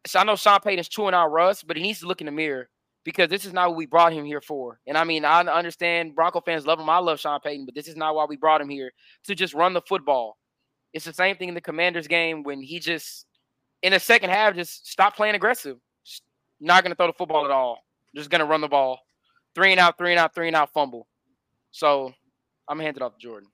So 0.05 0.19
I 0.19 0.23
know 0.23 0.35
Sean 0.35 0.59
Payton's 0.59 0.89
chewing 0.89 1.13
out 1.13 1.31
Russ, 1.31 1.63
but 1.63 1.77
he 1.77 1.83
needs 1.83 1.99
to 1.99 2.07
look 2.07 2.21
in 2.21 2.25
the 2.25 2.31
mirror 2.31 2.69
because 3.03 3.29
this 3.29 3.45
is 3.45 3.53
not 3.53 3.69
what 3.69 3.77
we 3.77 3.85
brought 3.85 4.13
him 4.13 4.25
here 4.25 4.41
for. 4.41 4.79
And 4.87 4.97
I 4.97 5.03
mean, 5.03 5.25
I 5.25 5.41
understand 5.41 6.15
Bronco 6.15 6.41
fans 6.41 6.65
love 6.65 6.79
him. 6.79 6.89
I 6.89 6.99
love 6.99 7.19
Sean 7.19 7.39
Payton, 7.39 7.65
but 7.65 7.75
this 7.75 7.87
is 7.87 7.95
not 7.95 8.15
why 8.15 8.25
we 8.25 8.37
brought 8.37 8.61
him 8.61 8.69
here 8.69 8.91
to 9.25 9.35
just 9.35 9.53
run 9.53 9.73
the 9.73 9.81
football. 9.81 10.37
It's 10.93 11.05
the 11.05 11.13
same 11.13 11.35
thing 11.35 11.49
in 11.49 11.55
the 11.55 11.61
Commanders 11.61 12.07
game 12.07 12.43
when 12.43 12.61
he 12.61 12.79
just 12.79 13.25
in 13.81 13.91
the 13.93 13.99
second 13.99 14.29
half 14.29 14.55
just 14.55 14.87
stopped 14.87 15.17
playing 15.17 15.35
aggressive 15.35 15.77
not 16.63 16.83
going 16.83 16.91
to 16.91 16.95
throw 16.95 17.07
the 17.07 17.13
football 17.13 17.45
at 17.45 17.51
all. 17.51 17.79
Just 18.15 18.29
going 18.29 18.39
to 18.39 18.45
run 18.45 18.61
the 18.61 18.67
ball. 18.67 18.99
Three 19.53 19.71
and 19.71 19.79
out, 19.79 19.97
three 19.97 20.11
and 20.11 20.19
out, 20.19 20.33
three 20.33 20.47
and 20.47 20.55
out, 20.55 20.71
fumble. 20.73 21.07
So 21.71 22.13
I'm 22.67 22.77
going 22.77 22.79
to 22.79 22.85
hand 22.85 22.97
it 22.97 23.03
off 23.03 23.13
to 23.13 23.19
Jordan. 23.19 23.49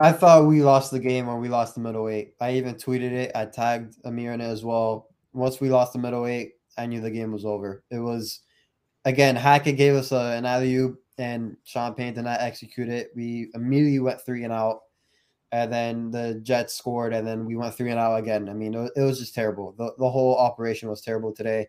I 0.00 0.12
thought 0.12 0.46
we 0.46 0.62
lost 0.62 0.90
the 0.90 0.98
game 0.98 1.26
when 1.26 1.40
we 1.40 1.48
lost 1.48 1.74
the 1.74 1.80
middle 1.80 2.08
eight. 2.08 2.34
I 2.40 2.54
even 2.54 2.74
tweeted 2.74 3.12
it. 3.12 3.32
I 3.34 3.44
tagged 3.44 3.96
Amir 4.04 4.32
in 4.32 4.40
it 4.40 4.44
as 4.44 4.64
well. 4.64 5.08
Once 5.32 5.60
we 5.60 5.68
lost 5.68 5.92
the 5.92 5.98
middle 5.98 6.26
eight, 6.26 6.54
I 6.78 6.86
knew 6.86 7.00
the 7.00 7.10
game 7.10 7.32
was 7.32 7.44
over. 7.44 7.82
It 7.90 7.98
was, 7.98 8.40
again, 9.04 9.36
Hackett 9.36 9.76
gave 9.76 9.94
us 9.94 10.12
a, 10.12 10.36
an 10.36 10.46
alley 10.46 10.74
oop 10.74 11.02
and 11.18 11.56
Sean 11.64 11.94
Payton 11.94 12.14
did 12.14 12.24
not 12.24 12.40
execute 12.40 12.88
it. 12.88 13.10
We 13.14 13.50
immediately 13.54 13.98
went 13.98 14.22
three 14.22 14.44
and 14.44 14.52
out 14.52 14.82
and 15.52 15.72
then 15.72 16.10
the 16.10 16.34
Jets 16.42 16.74
scored, 16.74 17.12
and 17.12 17.26
then 17.26 17.44
we 17.44 17.56
went 17.56 17.74
three 17.74 17.90
and 17.90 17.98
out 17.98 18.16
again. 18.16 18.48
I 18.48 18.52
mean, 18.52 18.74
it, 18.74 19.00
was 19.00 19.18
just 19.18 19.34
terrible. 19.34 19.74
The, 19.76 19.92
the 19.98 20.08
whole 20.08 20.36
operation 20.36 20.88
was 20.88 21.00
terrible 21.00 21.32
today. 21.32 21.68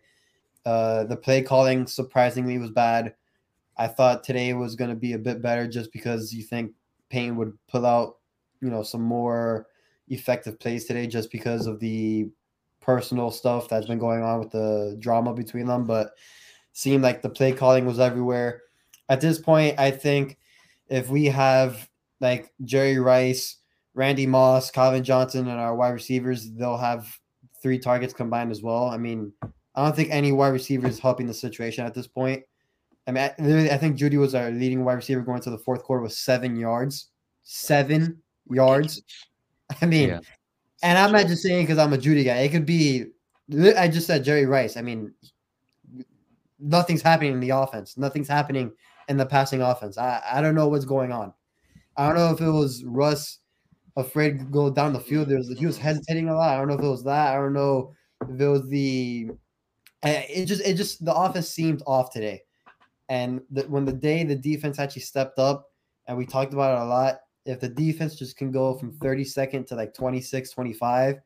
Uh, 0.64 1.04
the 1.04 1.16
play 1.16 1.42
calling 1.42 1.86
surprisingly 1.86 2.58
was 2.58 2.70
bad. 2.70 3.14
I 3.76 3.88
thought 3.88 4.22
today 4.22 4.52
was 4.54 4.76
going 4.76 4.90
to 4.90 4.96
be 4.96 5.14
a 5.14 5.18
bit 5.18 5.42
better 5.42 5.66
just 5.66 5.92
because 5.92 6.32
you 6.32 6.44
think 6.44 6.72
Payton 7.08 7.36
would 7.36 7.58
pull 7.68 7.84
out, 7.84 8.18
you 8.60 8.70
know, 8.70 8.84
some 8.84 9.02
more 9.02 9.66
effective 10.08 10.60
plays 10.60 10.84
today 10.84 11.06
just 11.08 11.32
because 11.32 11.66
of 11.66 11.80
the 11.80 12.28
personal 12.82 13.30
stuff 13.30 13.68
that's 13.68 13.86
been 13.86 13.98
going 13.98 14.22
on 14.22 14.40
with 14.40 14.50
the 14.50 14.96
drama 14.98 15.32
between 15.32 15.66
them. 15.66 15.84
But 15.84 16.12
seemed 16.72 17.02
like 17.02 17.22
the 17.22 17.30
play 17.30 17.52
calling 17.52 17.86
was 17.86 18.00
everywhere. 18.00 18.62
At 19.08 19.20
this 19.20 19.38
point, 19.38 19.78
I 19.78 19.90
think 19.90 20.38
if 20.88 21.08
we 21.08 21.26
have 21.26 21.88
like 22.20 22.52
Jerry 22.64 22.98
Rice, 22.98 23.58
Randy 23.94 24.26
Moss, 24.26 24.70
Calvin 24.70 25.04
Johnson, 25.04 25.48
and 25.48 25.60
our 25.60 25.74
wide 25.74 25.90
receivers, 25.90 26.50
they'll 26.52 26.76
have 26.76 27.14
three 27.62 27.78
targets 27.78 28.14
combined 28.14 28.50
as 28.50 28.62
well. 28.62 28.86
I 28.86 28.96
mean, 28.96 29.32
I 29.74 29.84
don't 29.84 29.96
think 29.96 30.10
any 30.10 30.32
wide 30.32 30.48
receiver 30.48 30.86
is 30.86 30.98
helping 30.98 31.26
the 31.26 31.34
situation 31.34 31.84
at 31.84 31.94
this 31.94 32.06
point. 32.06 32.42
I 33.06 33.10
mean, 33.10 33.24
I, 33.24 33.74
I 33.74 33.78
think 33.78 33.96
Jeudy 33.96 34.18
was 34.18 34.34
our 34.34 34.50
leading 34.50 34.84
wide 34.84 34.94
receiver 34.94 35.20
going 35.20 35.42
to 35.42 35.50
the 35.50 35.58
fourth 35.58 35.82
quarter 35.82 36.02
with 36.02 36.12
seven 36.12 36.56
yards. 36.56 37.08
Seven 37.42 38.22
yards. 38.50 39.02
I 39.82 39.86
mean, 39.86 40.10
yeah. 40.10 40.20
And 40.82 40.98
I'm 40.98 41.12
not 41.12 41.26
just 41.26 41.42
saying 41.42 41.64
because 41.64 41.78
I'm 41.78 41.92
a 41.92 41.98
Jeudy 41.98 42.24
guy. 42.24 42.38
It 42.38 42.50
could 42.50 42.66
be. 42.66 43.06
I 43.76 43.88
just 43.88 44.06
said 44.06 44.24
Jerry 44.24 44.46
Rice. 44.46 44.76
I 44.76 44.82
mean, 44.82 45.12
nothing's 46.58 47.02
happening 47.02 47.32
in 47.32 47.40
the 47.40 47.50
offense. 47.50 47.96
Nothing's 47.96 48.28
happening 48.28 48.72
in 49.08 49.16
the 49.16 49.26
passing 49.26 49.62
offense. 49.62 49.98
I, 49.98 50.22
I 50.32 50.40
don't 50.40 50.54
know 50.54 50.68
what's 50.68 50.84
going 50.84 51.12
on. 51.12 51.32
I 51.96 52.06
don't 52.06 52.16
know 52.16 52.30
if 52.32 52.40
it 52.40 52.50
was 52.50 52.84
Russ 52.84 53.38
afraid 53.96 54.38
to 54.38 54.44
go 54.44 54.70
down 54.70 54.92
the 54.92 55.00
field. 55.00 55.28
There 55.28 55.38
was 55.38 55.54
he 55.58 55.66
was 55.66 55.78
hesitating 55.78 56.28
a 56.28 56.34
lot. 56.34 56.54
I 56.54 56.58
don't 56.58 56.68
know 56.68 56.74
if 56.74 56.80
it 56.80 56.88
was 56.88 57.04
that. 57.04 57.34
I 57.34 57.36
don't 57.36 57.52
know 57.52 57.92
if 58.22 58.40
it 58.40 58.48
was 58.48 58.68
the. 58.68 59.30
It 60.04 60.46
just 60.46 60.62
it 60.62 60.74
just 60.74 61.04
the 61.04 61.14
offense 61.14 61.48
seemed 61.48 61.82
off 61.86 62.12
today, 62.12 62.42
and 63.08 63.40
the, 63.50 63.62
when 63.62 63.84
the 63.84 63.92
day 63.92 64.24
the 64.24 64.34
defense 64.34 64.78
actually 64.78 65.02
stepped 65.02 65.38
up, 65.38 65.70
and 66.06 66.16
we 66.16 66.26
talked 66.26 66.52
about 66.52 66.76
it 66.76 66.82
a 66.82 66.86
lot. 66.86 67.20
If 67.44 67.60
the 67.60 67.68
defense 67.68 68.16
just 68.16 68.36
can 68.36 68.50
go 68.50 68.74
from 68.74 68.92
32nd 68.92 69.66
to 69.68 69.74
like 69.74 69.94
26, 69.94 70.50
25, 70.50 71.20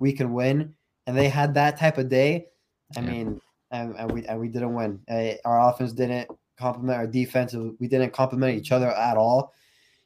we 0.00 0.12
can 0.12 0.32
win. 0.32 0.74
And 1.06 1.16
they 1.16 1.28
had 1.28 1.54
that 1.54 1.78
type 1.78 1.98
of 1.98 2.08
day. 2.08 2.46
I 2.96 3.00
yeah. 3.00 3.10
mean, 3.10 3.40
and, 3.70 3.96
and, 3.96 4.10
we 4.10 4.26
and 4.26 4.38
we 4.38 4.48
didn't 4.48 4.74
win. 4.74 5.00
Uh, 5.10 5.34
our 5.44 5.70
offense 5.70 5.92
didn't 5.92 6.28
complement 6.58 6.98
our 6.98 7.06
defense. 7.06 7.54
We 7.54 7.88
didn't 7.88 8.12
complement 8.12 8.58
each 8.58 8.70
other 8.70 8.90
at 8.90 9.16
all. 9.16 9.52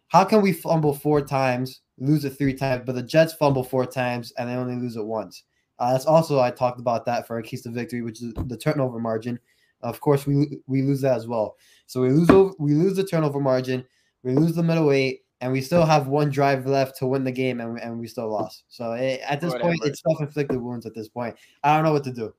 How 0.09 0.25
can 0.25 0.41
we 0.41 0.53
fumble 0.53 0.95
four 0.95 1.21
times 1.21 1.81
lose 1.99 2.25
it 2.25 2.31
three 2.31 2.55
times, 2.55 2.83
but 2.87 2.95
the 2.95 3.03
Jets 3.03 3.35
fumble 3.35 3.65
four 3.65 3.87
times 3.87 4.33
and 4.37 4.49
they 4.49 4.55
only 4.55 4.77
lose 4.77 4.97
it 4.97 5.05
once. 5.05 5.45
Uh, 5.79 5.93
that's 5.93 6.07
also 6.07 6.41
I 6.41 6.51
talked 6.51 6.81
about 6.81 7.05
that 7.07 7.27
for 7.27 7.37
our 7.37 7.43
keys 7.43 7.63
to 7.63 7.71
victory, 7.71 8.03
which 8.03 8.23
is 8.23 8.33
the 8.47 8.57
turnover 8.57 8.99
margin. 8.99 9.39
Of 9.83 10.01
course, 10.01 10.27
we 10.27 10.59
we 10.67 10.83
lose 10.83 11.03
that 11.03 11.17
as 11.17 11.27
well. 11.27 11.57
So 11.87 12.01
we 12.01 12.11
lose 12.11 12.31
over, 12.31 12.53
we 12.59 12.73
lose 12.73 12.97
the 12.97 13.05
turnover 13.05 13.41
margin, 13.41 13.85
we 14.23 14.35
lose 14.35 14.55
the 14.55 14.63
middle 14.63 14.91
eight, 14.91 15.21
and 15.41 15.53
we 15.53 15.61
still 15.61 15.85
have 15.85 16.09
one 16.09 16.31
drive 16.31 16.67
left 16.67 16.97
to 16.99 17.07
win 17.07 17.25
the 17.25 17.33
game, 17.33 17.61
and, 17.61 17.79
and 17.79 17.99
we 17.99 18.07
still 18.07 18.31
lost. 18.31 18.65
So 18.69 18.93
it, 18.93 19.21
at 19.27 19.41
this 19.41 19.53
Whatever. 19.53 19.71
point, 19.71 19.81
it's 19.85 20.03
self 20.03 20.21
inflicted 20.21 20.61
wounds. 20.61 20.87
At 20.87 20.95
this 20.95 21.09
point, 21.09 21.37
I 21.63 21.75
don't 21.75 21.85
know 21.85 21.93
what 21.93 22.05
to 22.05 22.13
do 22.13 22.33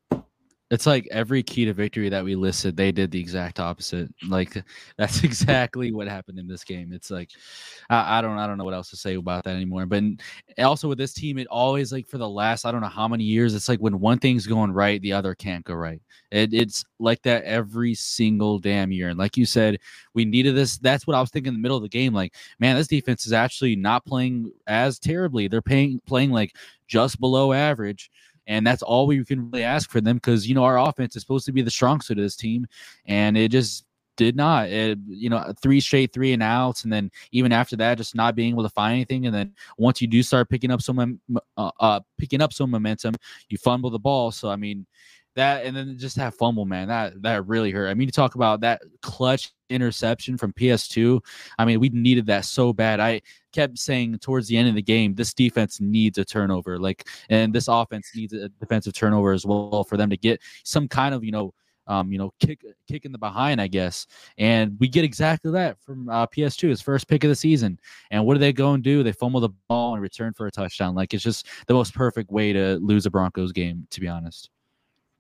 it's 0.70 0.86
like 0.86 1.08
every 1.12 1.42
key 1.44 1.64
to 1.66 1.74
victory 1.74 2.10
that 2.10 2.26
we 2.26 2.36
listed, 2.36 2.76
they 2.76 2.92
did 2.92 3.10
the 3.10 3.20
exact 3.20 3.60
opposite. 3.60 4.10
Like 4.28 4.62
that's 4.98 5.24
exactly 5.24 5.94
what 5.94 6.08
happened 6.08 6.40
in 6.40 6.48
this 6.48 6.64
game. 6.64 6.92
It's 6.92 7.10
like 7.10 7.30
I, 7.90 8.18
I, 8.18 8.22
don't 8.22 8.38
I 8.38 8.48
don't 8.48 8.58
know 8.58 8.66
what 8.66 8.74
else 8.74 8.90
to 8.90 8.98
say 8.98 9.16
about 9.16 9.46
that 9.46 9.56
anymore. 9.56 9.86
But 9.86 10.04
also 10.58 10.90
with 10.90 10.98
this 10.98 11.14
team, 11.14 11.38
it 11.38 11.48
always 11.48 11.94
like 11.94 12.08
for 12.08 12.18
the 12.18 12.28
last 12.28 12.66
I 12.66 12.72
don't 12.72 12.82
know 12.82 12.88
how 12.88 13.08
many 13.08 13.24
years, 13.24 13.56
it's 13.56 13.70
like 13.70 13.80
when 13.80 14.00
one 14.00 14.20
thing's 14.20 14.46
going 14.46 14.72
right, 14.72 15.02
the 15.02 15.14
other 15.14 15.36
can't 15.36 15.64
go 15.64 15.74
right. 15.74 16.02
It, 16.32 16.54
it's 16.54 16.84
like 17.00 17.22
that 17.22 17.44
every 17.46 17.94
single 17.94 18.60
damn 18.60 18.92
year. 18.92 19.10
And 19.10 19.20
like 19.20 19.38
you 19.38 19.46
said, 19.46 19.80
we 20.14 20.26
needed 20.26 20.56
this. 20.56 20.78
That's 20.78 21.08
what 21.08 21.16
I 21.16 21.22
was 21.22 21.30
thinking 21.30 21.50
in 21.50 21.54
the 21.54 21.62
middle 21.62 21.78
of 21.78 21.84
the 21.84 21.90
game. 21.90 22.14
Like, 22.14 22.36
man, 22.60 22.76
this 22.76 22.88
defense 22.88 23.26
is 23.26 23.32
actually 23.32 23.78
not 23.78 24.06
playing 24.06 24.52
as 24.68 25.00
terribly. 25.00 25.48
They're 25.48 25.62
paying 25.62 26.02
playing 26.06 26.32
like 26.32 26.56
just 26.88 27.20
below 27.20 27.54
average 27.54 28.10
and 28.48 28.66
that's 28.66 28.82
all 28.82 29.06
we 29.08 29.24
can 29.24 29.52
really 29.52 29.64
ask 29.64 29.90
for 29.90 30.02
them 30.02 30.18
because 30.18 30.48
you 30.48 30.56
know 30.56 30.64
our 30.64 30.80
offense 30.80 31.16
is 31.16 31.22
supposed 31.22 31.46
to 31.46 31.52
be 31.52 31.62
the 31.62 31.72
strong 31.72 32.02
suit 32.02 32.18
of 32.18 32.24
this 32.24 32.36
team, 32.36 32.66
and 33.06 33.38
it 33.38 33.52
just 33.52 33.86
did 34.16 34.36
not. 34.36 34.70
It, 34.70 34.98
you 35.08 35.30
know, 35.30 35.54
three 35.62 35.80
straight 35.80 36.12
three 36.14 36.34
and 36.34 36.44
outs, 36.44 36.84
and 36.84 36.92
then 36.92 37.12
even 37.32 37.52
after 37.52 37.76
that, 37.78 37.98
just 37.98 38.16
not 38.16 38.36
being 38.36 38.54
able 38.54 38.64
to 38.64 38.70
find 38.70 38.96
anything. 38.96 39.28
And 39.28 39.36
then 39.36 39.54
once 39.78 40.02
you 40.02 40.08
do 40.08 40.24
start 40.24 40.50
picking 40.50 40.72
up 40.72 40.82
some 40.82 41.20
uh, 41.58 41.72
uh, 41.80 42.00
picking 42.18 42.42
up 42.42 42.52
some 42.54 42.72
momentum, 42.72 43.16
you 43.50 43.58
fumble 43.58 43.90
the 43.90 44.00
ball. 44.00 44.32
So 44.32 44.50
I 44.50 44.56
mean, 44.56 44.86
that 45.36 45.66
and 45.66 45.76
then 45.76 45.98
just 45.98 46.18
have 46.18 46.36
fumble, 46.36 46.66
man. 46.66 46.88
That 46.88 47.22
that 47.22 47.48
really 47.48 47.72
hurt. 47.72 47.90
I 47.90 47.94
mean, 47.94 48.08
you 48.08 48.12
talk 48.12 48.36
about 48.36 48.62
that 48.62 48.82
clutch 49.02 49.54
interception 49.70 50.38
from 50.38 50.54
PS2. 50.54 51.20
I 51.58 51.66
mean, 51.66 51.80
we 51.80 51.90
needed 51.90 52.26
that 52.28 52.46
so 52.46 52.74
bad. 52.74 53.00
I 53.00 53.22
kept 53.52 53.78
saying 53.78 54.20
towards 54.20 54.48
the 54.48 54.58
end 54.58 54.70
of 54.70 54.76
the 54.76 54.82
game, 54.82 55.16
this 55.16 55.34
defense 55.34 55.80
needs 55.82 56.18
a 56.18 56.26
turnover, 56.26 56.80
like, 56.80 57.08
and 57.30 57.54
this 57.54 57.68
offense 57.68 58.12
needs 58.16 58.34
a 58.34 58.50
defensive 58.50 58.94
turnover 58.94 59.32
as 59.32 59.46
well 59.46 59.84
for 59.84 59.98
them 59.98 60.10
to 60.10 60.18
get 60.18 60.42
some 60.64 60.88
kind 60.88 61.14
of, 61.14 61.24
you 61.24 61.32
know, 61.32 61.54
um, 61.88 62.12
you 62.12 62.18
know, 62.18 62.34
kick 62.40 62.64
kick 62.88 63.06
in 63.06 63.12
the 63.12 63.18
behind, 63.18 63.62
I 63.62 63.68
guess. 63.68 64.08
And 64.38 64.78
we 64.80 64.88
get 64.88 65.04
exactly 65.04 65.52
that 65.54 65.80
from 65.80 66.10
uh, 66.10 66.28
PS2, 66.28 66.70
his 66.70 66.82
first 66.82 67.08
pick 67.08 67.24
of 67.24 67.30
the 67.30 67.36
season. 67.36 67.80
And 68.12 68.26
what 68.26 68.34
do 68.34 68.40
they 68.40 68.54
go 68.54 68.74
and 68.74 68.84
do? 68.84 69.04
They 69.04 69.14
fumble 69.14 69.40
the 69.40 69.50
ball 69.70 69.94
and 69.94 70.02
return 70.02 70.34
for 70.34 70.48
a 70.48 70.52
touchdown. 70.52 70.96
Like 70.96 71.14
it's 71.14 71.24
just 71.24 71.48
the 71.68 71.74
most 71.74 71.94
perfect 71.94 72.30
way 72.30 72.54
to 72.54 72.76
lose 72.82 73.06
a 73.06 73.10
Broncos 73.10 73.52
game, 73.52 73.88
to 73.92 74.02
be 74.02 74.08
honest. 74.08 74.50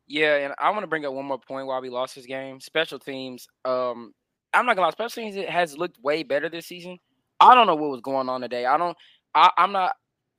Yeah, 0.07 0.35
and 0.37 0.53
I 0.57 0.69
want 0.69 0.83
to 0.83 0.87
bring 0.87 1.05
up 1.05 1.13
one 1.13 1.25
more 1.25 1.39
point 1.39 1.67
why 1.67 1.79
we 1.79 1.89
lost 1.89 2.15
this 2.15 2.25
game. 2.25 2.61
Special 2.61 2.97
teams. 2.97 3.47
Um, 3.65 4.13
I'm 4.53 4.65
not 4.65 4.75
gonna 4.75 4.87
lie, 4.87 4.91
special 4.91 5.23
teams 5.23 5.35
has 5.49 5.77
looked 5.77 5.99
way 6.01 6.23
better 6.23 6.49
this 6.49 6.67
season. 6.67 6.99
I 7.39 7.55
don't 7.55 7.67
know 7.67 7.75
what 7.75 7.91
was 7.91 8.01
going 8.01 8.29
on 8.29 8.41
today. 8.41 8.65
I 8.65 8.77
don't. 8.77 8.97
I, 9.35 9.51
am 9.57 9.71
not. 9.71 9.93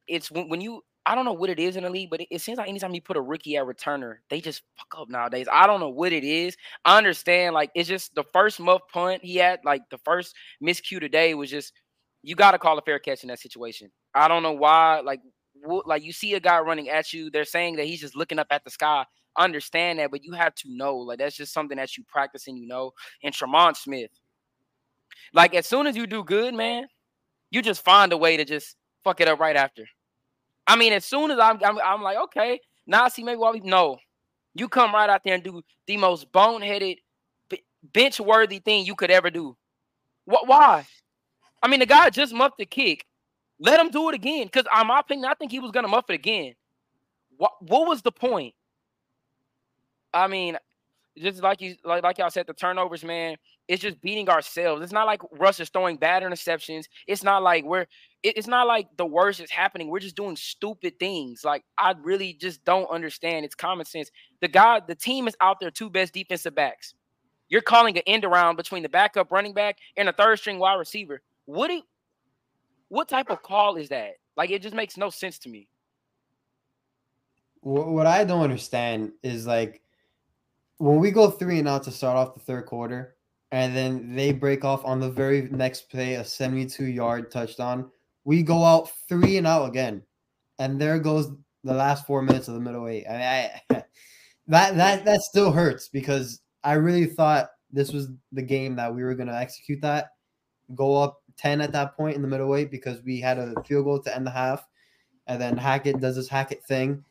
It's 0.07 0.31
when, 0.31 0.49
when 0.49 0.61
you. 0.61 0.83
I 1.07 1.15
don't 1.15 1.25
know 1.25 1.33
what 1.33 1.49
it 1.49 1.59
is 1.59 1.77
in 1.77 1.85
the 1.85 1.91
league, 1.91 2.11
but 2.11 2.21
it, 2.21 2.29
it, 2.31 2.41
seems 2.43 2.59
like 2.59 2.69
anytime 2.69 2.93
you 2.93 3.01
put 3.01 3.17
a 3.17 3.21
rookie 3.21 3.57
at 3.57 3.65
returner, 3.65 4.17
they 4.29 4.43
just 4.43 4.63
fuck 4.77 5.01
up 5.01 5.09
nowadays. 5.09 5.47
I 5.51 5.67
don't 5.67 5.81
know 5.81 5.89
what 5.89 6.13
it 6.13 6.23
is. 6.23 6.55
I 6.85 6.99
understand, 6.99 7.55
like 7.55 7.71
it's 7.75 7.89
just 7.89 8.15
the 8.15 8.25
first 8.33 8.61
muff 8.61 8.83
punt 8.93 9.25
he 9.25 9.37
had, 9.37 9.61
like 9.65 9.83
the 9.91 9.99
first 9.99 10.35
miscue 10.63 11.01
today 11.01 11.35
was 11.35 11.51
just 11.51 11.73
you 12.23 12.35
got 12.35 12.51
to 12.51 12.59
call 12.59 12.77
a 12.77 12.83
fair 12.83 12.99
catch 12.99 13.23
in 13.23 13.29
that 13.29 13.39
situation. 13.39 13.91
I 14.15 14.29
don't 14.29 14.43
know 14.43 14.53
why, 14.53 15.01
like, 15.01 15.21
like 15.87 16.03
you 16.03 16.13
see 16.13 16.35
a 16.35 16.41
guy 16.41 16.59
running 16.59 16.89
at 16.89 17.13
you, 17.13 17.31
they're 17.31 17.45
saying 17.45 17.77
that 17.77 17.87
he's 17.87 18.01
just 18.01 18.17
looking 18.17 18.39
up 18.39 18.49
at 18.51 18.65
the 18.65 18.71
sky 18.71 19.05
understand 19.37 19.99
that, 19.99 20.11
but 20.11 20.25
you 20.25 20.33
have 20.33 20.55
to 20.57 20.69
know. 20.69 20.97
Like 20.97 21.19
that's 21.19 21.37
just 21.37 21.53
something 21.53 21.77
that 21.77 21.97
you 21.97 22.05
practice 22.05 22.47
and 22.49 22.59
you 22.59 22.67
know. 22.67 22.93
And 23.23 23.35
Tremon 23.35 23.77
Smith, 23.77 24.11
like 25.33 25.55
as 25.55 25.67
soon 25.67 25.87
as 25.87 25.97
you 25.97 26.07
do 26.07 26.25
good, 26.25 26.55
man, 26.55 26.87
you 27.51 27.63
just 27.63 27.85
find 27.85 28.13
a 28.13 28.17
way 28.17 28.37
to 28.37 28.45
just 28.45 28.77
fuck 29.05 29.21
it 29.21 29.29
up 29.29 29.41
right 29.41 29.57
after. 29.57 29.85
I 30.67 30.77
mean, 30.77 30.93
as 30.93 31.05
soon 31.05 31.31
as 31.31 31.39
I'm, 31.39 31.59
I'm, 31.65 31.79
I'm 31.79 32.03
like, 32.03 32.19
okay, 32.25 32.61
now 32.87 33.05
I 33.05 33.09
see 33.09 33.23
maybe 33.23 33.39
why 33.39 33.53
we 33.53 33.61
no. 33.61 33.99
You 34.55 34.69
come 34.69 34.93
right 34.93 35.09
out 35.09 35.23
there 35.25 35.35
and 35.35 35.43
do 35.43 35.63
the 35.87 35.97
most 35.97 36.31
boneheaded, 36.33 36.99
bench 37.93 38.21
worthy 38.21 38.59
thing 38.59 38.85
you 38.85 38.95
could 38.95 39.11
ever 39.11 39.31
do. 39.31 39.57
What? 40.25 40.47
Why? 40.47 40.87
I 41.63 41.69
mean, 41.69 41.81
the 41.81 41.87
guy 41.87 42.11
just 42.11 42.35
muffed 42.35 42.59
the 42.59 42.67
kick. 42.67 43.05
Let 43.59 43.81
him 43.81 43.91
do 43.91 44.09
it 44.09 44.15
again. 44.15 44.47
Because, 44.47 44.67
in 44.73 44.81
uh, 44.81 44.85
my 44.85 45.01
opinion, 45.01 45.31
I 45.31 45.35
think 45.35 45.51
he 45.51 45.59
was 45.59 45.71
gonna 45.71 45.89
muff 45.89 46.11
it 46.11 46.15
again. 46.15 46.55
What? 47.37 47.53
What 47.61 47.89
was 47.89 48.03
the 48.03 48.13
point? 48.13 48.55
I 50.13 50.27
mean, 50.27 50.57
just 51.17 51.43
like 51.43 51.61
you 51.61 51.77
like 51.85 52.03
like 52.03 52.19
y'all 52.19 52.31
said, 52.31 52.47
the 52.47 52.55
turnovers, 52.55 53.05
man, 53.05 53.37
it's 53.67 53.83
just 53.83 54.01
beating 54.01 54.29
ourselves. 54.29 54.83
It's 54.83 54.93
not 54.93 55.07
like 55.07 55.21
Russ 55.33 55.61
is 55.61 55.69
throwing 55.69 55.97
bad 55.97 56.23
interceptions. 56.23 56.85
It's 57.07 57.23
not 57.23 57.43
like 57.43 57.65
we're 57.65 57.87
it's 58.23 58.47
not 58.47 58.67
like 58.67 58.89
the 58.97 59.07
worst 59.07 59.41
is 59.41 59.51
happening. 59.51 59.89
We're 59.89 60.01
just 60.01 60.17
doing 60.17 60.37
stupid 60.37 60.99
things. 60.99 61.45
Like 61.45 61.65
I 61.77 61.95
really 62.03 62.33
just 62.35 62.65
don't 62.65 62.91
understand. 62.91 63.45
It's 63.45 63.55
common 63.55 63.87
sense. 63.87 64.11
The 64.41 64.49
guy, 64.49 64.81
the 64.87 64.95
team 64.95 65.29
is 65.29 65.37
out 65.41 65.61
there 65.61 65.71
two 65.71 65.91
best 65.91 66.15
defensive 66.15 66.55
backs. 66.55 66.95
You're 67.49 67.63
calling 67.63 67.97
an 67.97 68.03
end 68.07 68.25
around 68.25 68.57
between 68.57 68.83
the 68.83 68.89
backup 68.89 69.31
running 69.31 69.55
back 69.55 69.79
and 69.97 70.09
a 70.09 70.13
third 70.13 70.39
string 70.39 70.59
wide 70.59 70.75
receiver. 70.75 71.23
What 71.47 71.69
do, 71.69 71.83
what 72.89 73.09
type 73.09 73.31
of 73.31 73.43
call 73.43 73.77
is 73.77 73.89
that? 73.89 74.15
Like 74.37 74.51
it 74.51 74.63
just 74.63 74.75
makes 74.75 74.97
no 74.97 75.11
sense 75.11 75.39
to 75.41 75.49
me. 75.49 75.69
What 77.61 78.07
I 78.07 78.25
don't 78.25 78.43
understand 78.43 79.13
is 79.23 79.47
like 79.47 79.83
when 80.79 80.99
we 80.99 81.11
go 81.11 81.31
three 81.31 81.59
and 81.59 81.69
out 81.69 81.83
to 81.85 81.91
start 81.91 82.17
off 82.17 82.35
the 82.35 82.41
third 82.41 82.67
quarter, 82.67 83.17
and 83.51 83.77
then 83.77 84.15
they 84.15 84.33
break 84.33 84.65
off 84.65 84.85
on 84.85 85.01
the 85.01 85.11
very 85.11 85.43
next 85.51 85.91
play 85.91 86.15
a 86.15 86.25
72 86.25 86.85
yard 86.85 87.31
touchdown, 87.31 87.91
we 88.25 88.43
go 88.43 88.65
out 88.65 88.91
three 89.09 89.37
and 89.37 89.47
out 89.47 89.69
again, 89.69 90.03
and 90.59 90.81
there 90.81 90.99
goes 90.99 91.31
the 91.65 91.75
last 91.75 92.07
four 92.07 92.23
minutes 92.23 92.49
of 92.49 92.55
the 92.55 92.61
middle 92.61 92.89
eight. 92.89 93.07
I 93.07 93.13
mean, 93.13 93.21
I, 93.23 93.61
that 94.49 94.77
that 94.77 95.05
that 95.05 95.21
still 95.23 95.51
hurts 95.51 95.89
because 95.89 96.41
I 96.63 96.75
really 96.75 97.07
thought 97.07 97.51
this 97.71 97.93
was 97.93 98.09
the 98.33 98.43
game 98.43 98.77
that 98.77 98.95
we 98.95 99.03
were 99.03 99.15
going 99.15 99.29
to 99.29 99.37
execute 99.37 99.81
that, 99.83 100.13
go 100.75 101.03
up 101.03 101.23
10 101.39 101.61
at 101.61 101.73
that 101.73 101.97
point 101.97 102.17
in 102.17 102.23
the 102.23 102.29
middle 102.29 102.55
eight 102.55 102.71
because 102.71 103.03
we 103.03 103.21
had 103.21 103.39
a 103.39 103.55
field 103.67 103.85
goal 103.85 104.01
to 104.01 104.15
end 104.15 104.27
the 104.27 104.31
half, 104.31 104.67
and 105.27 105.41
then 105.41 105.57
Hackett 105.57 106.01
does 106.01 106.17
this 106.17 106.29
Hackett 106.29 106.65
thing 106.65 107.05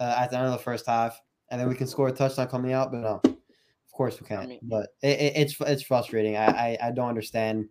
uh, 0.00 0.14
at 0.18 0.30
the 0.30 0.38
end 0.38 0.46
of 0.46 0.52
the 0.52 0.58
first 0.58 0.86
half 0.86 1.20
and 1.52 1.60
then 1.60 1.68
we 1.68 1.74
can 1.76 1.86
score 1.86 2.08
a 2.08 2.12
touchdown 2.12 2.48
coming 2.48 2.72
out. 2.72 2.90
But 2.90 3.00
no, 3.02 3.20
of 3.24 3.92
course 3.92 4.20
we 4.20 4.26
can't. 4.26 4.42
I 4.42 4.46
mean, 4.46 4.60
but 4.62 4.88
it, 5.02 5.20
it, 5.20 5.32
it's 5.36 5.56
it's 5.60 5.82
frustrating. 5.82 6.36
I, 6.36 6.46
I, 6.46 6.78
I 6.84 6.90
don't 6.90 7.10
understand 7.10 7.66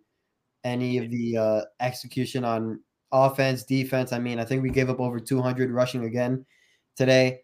any 0.64 0.96
of 0.98 1.10
the 1.10 1.36
uh, 1.36 1.60
execution 1.80 2.44
on 2.44 2.80
offense, 3.10 3.64
defense. 3.64 4.12
I 4.12 4.20
mean, 4.20 4.38
I 4.38 4.44
think 4.44 4.62
we 4.62 4.70
gave 4.70 4.88
up 4.88 5.00
over 5.00 5.18
200 5.18 5.70
rushing 5.72 6.04
again 6.04 6.46
today. 6.96 7.40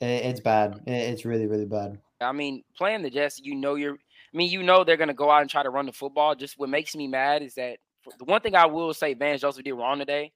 It, 0.00 0.04
it's 0.06 0.40
bad. 0.40 0.80
it's 0.86 1.24
really 1.24 1.46
really 1.46 1.64
bad. 1.64 1.98
I 2.20 2.32
mean, 2.32 2.64
playing 2.76 3.02
the 3.02 3.10
Jets, 3.10 3.40
you 3.40 3.54
know 3.54 3.76
you're. 3.76 3.94
I 3.94 4.36
mean, 4.36 4.50
you 4.50 4.62
know 4.62 4.84
they're 4.84 4.96
gonna 4.96 5.14
go 5.14 5.30
out 5.30 5.42
and 5.42 5.50
try 5.50 5.62
to 5.62 5.70
run 5.70 5.86
the 5.86 5.92
football. 5.92 6.34
Just 6.34 6.58
what 6.58 6.68
makes 6.68 6.96
me 6.96 7.06
mad 7.06 7.42
is 7.42 7.54
that 7.54 7.78
the 8.18 8.24
one 8.24 8.40
thing 8.40 8.56
I 8.56 8.66
will 8.66 8.92
say 8.92 9.14
Vance 9.14 9.42
Joseph 9.42 9.62
did 9.62 9.74
wrong 9.74 10.00
today, 10.00 10.32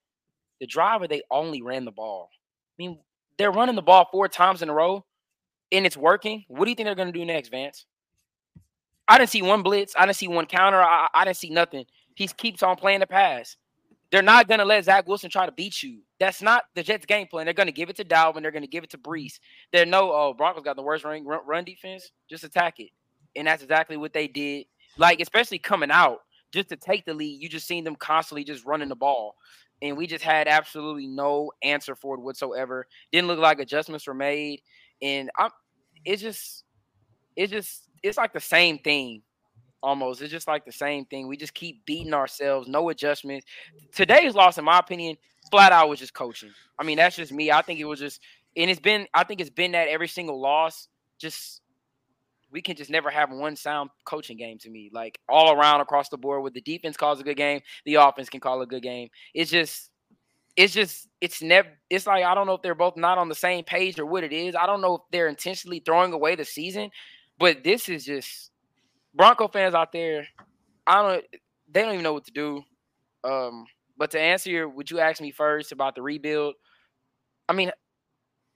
the 0.60 0.66
driver 0.66 1.08
they 1.08 1.22
only 1.32 1.62
ran 1.62 1.84
the 1.84 1.90
ball. 1.90 2.30
I 2.32 2.74
mean, 2.78 2.98
they're 3.38 3.52
running 3.52 3.74
the 3.74 3.82
ball 3.82 4.08
four 4.10 4.28
times 4.28 4.62
in 4.62 4.68
a 4.68 4.74
row 4.74 5.04
and 5.72 5.86
it's 5.86 5.96
working. 5.96 6.44
What 6.48 6.64
do 6.64 6.70
you 6.70 6.74
think 6.74 6.86
they're 6.86 6.94
going 6.94 7.12
to 7.12 7.18
do 7.18 7.24
next, 7.24 7.48
Vance? 7.50 7.86
I 9.06 9.18
didn't 9.18 9.30
see 9.30 9.42
one 9.42 9.62
blitz. 9.62 9.94
I 9.98 10.06
didn't 10.06 10.16
see 10.16 10.28
one 10.28 10.46
counter. 10.46 10.80
I, 10.80 11.08
I 11.12 11.24
didn't 11.24 11.36
see 11.36 11.50
nothing. 11.50 11.84
He 12.14 12.26
keeps 12.28 12.62
on 12.62 12.76
playing 12.76 13.00
the 13.00 13.06
pass. 13.06 13.56
They're 14.10 14.22
not 14.22 14.46
going 14.46 14.60
to 14.60 14.64
let 14.64 14.84
Zach 14.84 15.08
Wilson 15.08 15.28
try 15.28 15.44
to 15.44 15.52
beat 15.52 15.82
you. 15.82 16.00
That's 16.20 16.40
not 16.40 16.64
the 16.74 16.82
Jets' 16.82 17.04
game 17.04 17.26
plan. 17.26 17.46
They're 17.46 17.54
going 17.54 17.66
to 17.66 17.72
give 17.72 17.90
it 17.90 17.96
to 17.96 18.04
Dalvin. 18.04 18.42
They're 18.42 18.52
going 18.52 18.62
to 18.62 18.68
give 18.68 18.84
it 18.84 18.90
to 18.90 18.98
Breece. 18.98 19.40
They're 19.72 19.84
no, 19.84 20.12
oh, 20.12 20.34
Broncos 20.36 20.62
got 20.62 20.76
the 20.76 20.82
worst 20.82 21.04
run, 21.04 21.24
run 21.26 21.64
defense. 21.64 22.12
Just 22.30 22.44
attack 22.44 22.78
it. 22.78 22.90
And 23.34 23.46
that's 23.46 23.62
exactly 23.62 23.96
what 23.96 24.12
they 24.12 24.28
did. 24.28 24.66
Like, 24.96 25.20
especially 25.20 25.58
coming 25.58 25.90
out, 25.90 26.20
just 26.52 26.68
to 26.68 26.76
take 26.76 27.04
the 27.04 27.14
lead, 27.14 27.42
you 27.42 27.48
just 27.48 27.66
seen 27.66 27.82
them 27.82 27.96
constantly 27.96 28.44
just 28.44 28.64
running 28.64 28.88
the 28.88 28.94
ball 28.94 29.34
and 29.84 29.96
we 29.96 30.08
just 30.08 30.24
had 30.24 30.48
absolutely 30.48 31.06
no 31.06 31.52
answer 31.62 31.94
for 31.94 32.16
it 32.16 32.20
whatsoever. 32.20 32.88
Didn't 33.12 33.28
look 33.28 33.38
like 33.38 33.60
adjustments 33.60 34.08
were 34.08 34.14
made, 34.14 34.62
and 35.00 35.30
I'm. 35.38 35.50
It's 36.04 36.20
just, 36.20 36.64
it's 37.34 37.50
just, 37.50 37.88
it's 38.02 38.18
like 38.18 38.34
the 38.34 38.40
same 38.40 38.78
thing, 38.78 39.22
almost. 39.82 40.20
It's 40.20 40.30
just 40.30 40.46
like 40.46 40.66
the 40.66 40.72
same 40.72 41.06
thing. 41.06 41.28
We 41.28 41.38
just 41.38 41.54
keep 41.54 41.86
beating 41.86 42.12
ourselves, 42.12 42.68
no 42.68 42.90
adjustments. 42.90 43.46
Today's 43.90 44.34
loss, 44.34 44.58
in 44.58 44.66
my 44.66 44.78
opinion, 44.78 45.16
flat 45.50 45.72
out 45.72 45.88
was 45.88 46.00
just 46.00 46.12
coaching. 46.12 46.50
I 46.78 46.84
mean, 46.84 46.98
that's 46.98 47.16
just 47.16 47.32
me. 47.32 47.50
I 47.50 47.62
think 47.62 47.80
it 47.80 47.86
was 47.86 48.00
just, 48.00 48.20
and 48.54 48.70
it's 48.70 48.80
been, 48.80 49.06
I 49.14 49.24
think 49.24 49.40
it's 49.40 49.48
been 49.48 49.72
that 49.72 49.88
every 49.88 50.08
single 50.08 50.38
loss, 50.38 50.88
just 51.18 51.62
we 52.54 52.62
can 52.62 52.76
just 52.76 52.88
never 52.88 53.10
have 53.10 53.32
one 53.32 53.56
sound 53.56 53.90
coaching 54.04 54.38
game 54.38 54.58
to 54.58 54.70
me. 54.70 54.88
Like 54.94 55.18
all 55.28 55.52
around 55.52 55.80
across 55.80 56.08
the 56.08 56.16
board, 56.16 56.44
with 56.44 56.54
the 56.54 56.60
defense 56.60 56.96
calls 56.96 57.20
a 57.20 57.24
good 57.24 57.36
game, 57.36 57.60
the 57.84 57.96
offense 57.96 58.30
can 58.30 58.40
call 58.40 58.62
a 58.62 58.66
good 58.66 58.82
game. 58.82 59.08
It's 59.34 59.50
just 59.50 59.90
it's 60.56 60.72
just 60.72 61.08
it's 61.20 61.42
never 61.42 61.68
it's 61.90 62.06
like 62.06 62.24
I 62.24 62.32
don't 62.32 62.46
know 62.46 62.54
if 62.54 62.62
they're 62.62 62.76
both 62.76 62.96
not 62.96 63.18
on 63.18 63.28
the 63.28 63.34
same 63.34 63.64
page 63.64 63.98
or 63.98 64.06
what 64.06 64.22
it 64.22 64.32
is. 64.32 64.54
I 64.54 64.66
don't 64.66 64.80
know 64.80 64.94
if 64.94 65.00
they're 65.10 65.26
intentionally 65.26 65.82
throwing 65.84 66.12
away 66.12 66.36
the 66.36 66.44
season, 66.44 66.90
but 67.38 67.64
this 67.64 67.88
is 67.88 68.04
just 68.04 68.52
Bronco 69.14 69.48
fans 69.48 69.74
out 69.74 69.90
there. 69.90 70.28
I 70.86 71.02
don't 71.02 71.24
they 71.72 71.82
don't 71.82 71.94
even 71.94 72.04
know 72.04 72.14
what 72.14 72.26
to 72.26 72.32
do. 72.32 72.62
Um, 73.24 73.66
but 73.98 74.12
to 74.12 74.20
answer 74.20 74.48
your 74.48 74.68
what 74.68 74.92
you 74.92 75.00
asked 75.00 75.20
me 75.20 75.32
first 75.32 75.72
about 75.72 75.96
the 75.96 76.02
rebuild, 76.02 76.54
I 77.48 77.52
mean, 77.52 77.72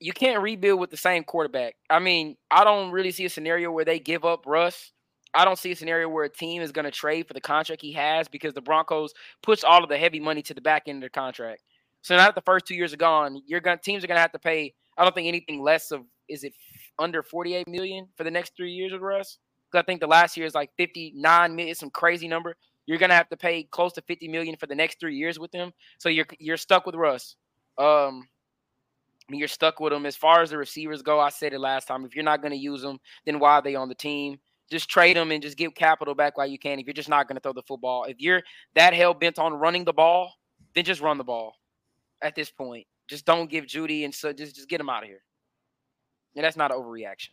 you 0.00 0.12
can't 0.12 0.42
rebuild 0.42 0.80
with 0.80 0.90
the 0.90 0.96
same 0.96 1.24
quarterback. 1.24 1.74
I 1.90 1.98
mean, 1.98 2.36
I 2.50 2.64
don't 2.64 2.92
really 2.92 3.10
see 3.10 3.24
a 3.24 3.30
scenario 3.30 3.70
where 3.70 3.84
they 3.84 3.98
give 3.98 4.24
up 4.24 4.44
Russ. 4.46 4.92
I 5.34 5.44
don't 5.44 5.58
see 5.58 5.72
a 5.72 5.76
scenario 5.76 6.08
where 6.08 6.24
a 6.24 6.28
team 6.28 6.62
is 6.62 6.72
going 6.72 6.84
to 6.84 6.90
trade 6.90 7.26
for 7.26 7.34
the 7.34 7.40
contract 7.40 7.82
he 7.82 7.92
has 7.92 8.28
because 8.28 8.54
the 8.54 8.62
Broncos 8.62 9.12
puts 9.42 9.64
all 9.64 9.82
of 9.82 9.90
the 9.90 9.98
heavy 9.98 10.20
money 10.20 10.42
to 10.42 10.54
the 10.54 10.60
back 10.60 10.84
end 10.86 11.02
of 11.02 11.06
the 11.06 11.20
contract. 11.20 11.62
So 12.02 12.16
now 12.16 12.26
that 12.26 12.34
the 12.34 12.42
first 12.42 12.66
two 12.66 12.74
years 12.74 12.92
are 12.92 12.98
gone, 12.98 13.42
you're 13.46 13.60
going 13.60 13.78
teams 13.78 14.04
are 14.04 14.06
going 14.06 14.16
to 14.16 14.22
have 14.22 14.32
to 14.32 14.38
pay. 14.38 14.74
I 14.96 15.04
don't 15.04 15.14
think 15.14 15.28
anything 15.28 15.60
less 15.60 15.90
of 15.90 16.02
is 16.28 16.44
it 16.44 16.54
under 16.98 17.22
48 17.22 17.68
million 17.68 18.08
for 18.16 18.24
the 18.24 18.30
next 18.30 18.56
three 18.56 18.72
years 18.72 18.92
with 18.92 19.02
Russ. 19.02 19.38
Because 19.70 19.82
I 19.82 19.86
think 19.86 20.00
the 20.00 20.06
last 20.06 20.36
year 20.36 20.46
is 20.46 20.54
like 20.54 20.70
59 20.78 21.54
million, 21.54 21.74
some 21.74 21.90
crazy 21.90 22.26
number. 22.26 22.56
You're 22.86 22.98
going 22.98 23.10
to 23.10 23.16
have 23.16 23.28
to 23.28 23.36
pay 23.36 23.64
close 23.64 23.92
to 23.94 24.02
50 24.02 24.28
million 24.28 24.56
for 24.56 24.66
the 24.66 24.74
next 24.74 24.98
three 24.98 25.14
years 25.14 25.38
with 25.38 25.52
him. 25.52 25.72
So 25.98 26.08
you're 26.08 26.26
you're 26.38 26.56
stuck 26.56 26.86
with 26.86 26.94
Russ. 26.94 27.36
Um, 27.76 28.26
you're 29.36 29.48
stuck 29.48 29.80
with 29.80 29.92
them. 29.92 30.06
As 30.06 30.16
far 30.16 30.42
as 30.42 30.50
the 30.50 30.58
receivers 30.58 31.02
go, 31.02 31.20
I 31.20 31.28
said 31.28 31.52
it 31.52 31.58
last 31.58 31.86
time. 31.86 32.04
If 32.04 32.14
you're 32.14 32.24
not 32.24 32.40
going 32.40 32.52
to 32.52 32.58
use 32.58 32.82
them, 32.82 32.98
then 33.26 33.38
why 33.38 33.54
are 33.54 33.62
they 33.62 33.74
on 33.74 33.88
the 33.88 33.94
team? 33.94 34.38
Just 34.70 34.88
trade 34.88 35.16
them 35.16 35.30
and 35.30 35.42
just 35.42 35.56
give 35.56 35.74
capital 35.74 36.14
back 36.14 36.36
while 36.36 36.46
you 36.46 36.58
can. 36.58 36.78
If 36.78 36.86
you're 36.86 36.94
just 36.94 37.08
not 37.08 37.26
going 37.26 37.36
to 37.36 37.40
throw 37.40 37.52
the 37.52 37.62
football, 37.62 38.04
if 38.04 38.16
you're 38.20 38.42
that 38.74 38.94
hell 38.94 39.14
bent 39.14 39.38
on 39.38 39.54
running 39.54 39.84
the 39.84 39.92
ball, 39.92 40.32
then 40.74 40.84
just 40.84 41.00
run 41.00 41.18
the 41.18 41.24
ball. 41.24 41.54
At 42.20 42.34
this 42.34 42.50
point, 42.50 42.86
just 43.08 43.24
don't 43.24 43.50
give 43.50 43.64
Jeudy 43.64 44.04
and 44.04 44.14
so 44.14 44.32
just 44.32 44.56
just 44.56 44.68
get 44.68 44.80
him 44.80 44.90
out 44.90 45.02
of 45.02 45.08
here. 45.08 45.22
And 46.36 46.44
that's 46.44 46.56
not 46.56 46.72
an 46.72 46.78
overreaction. 46.78 47.28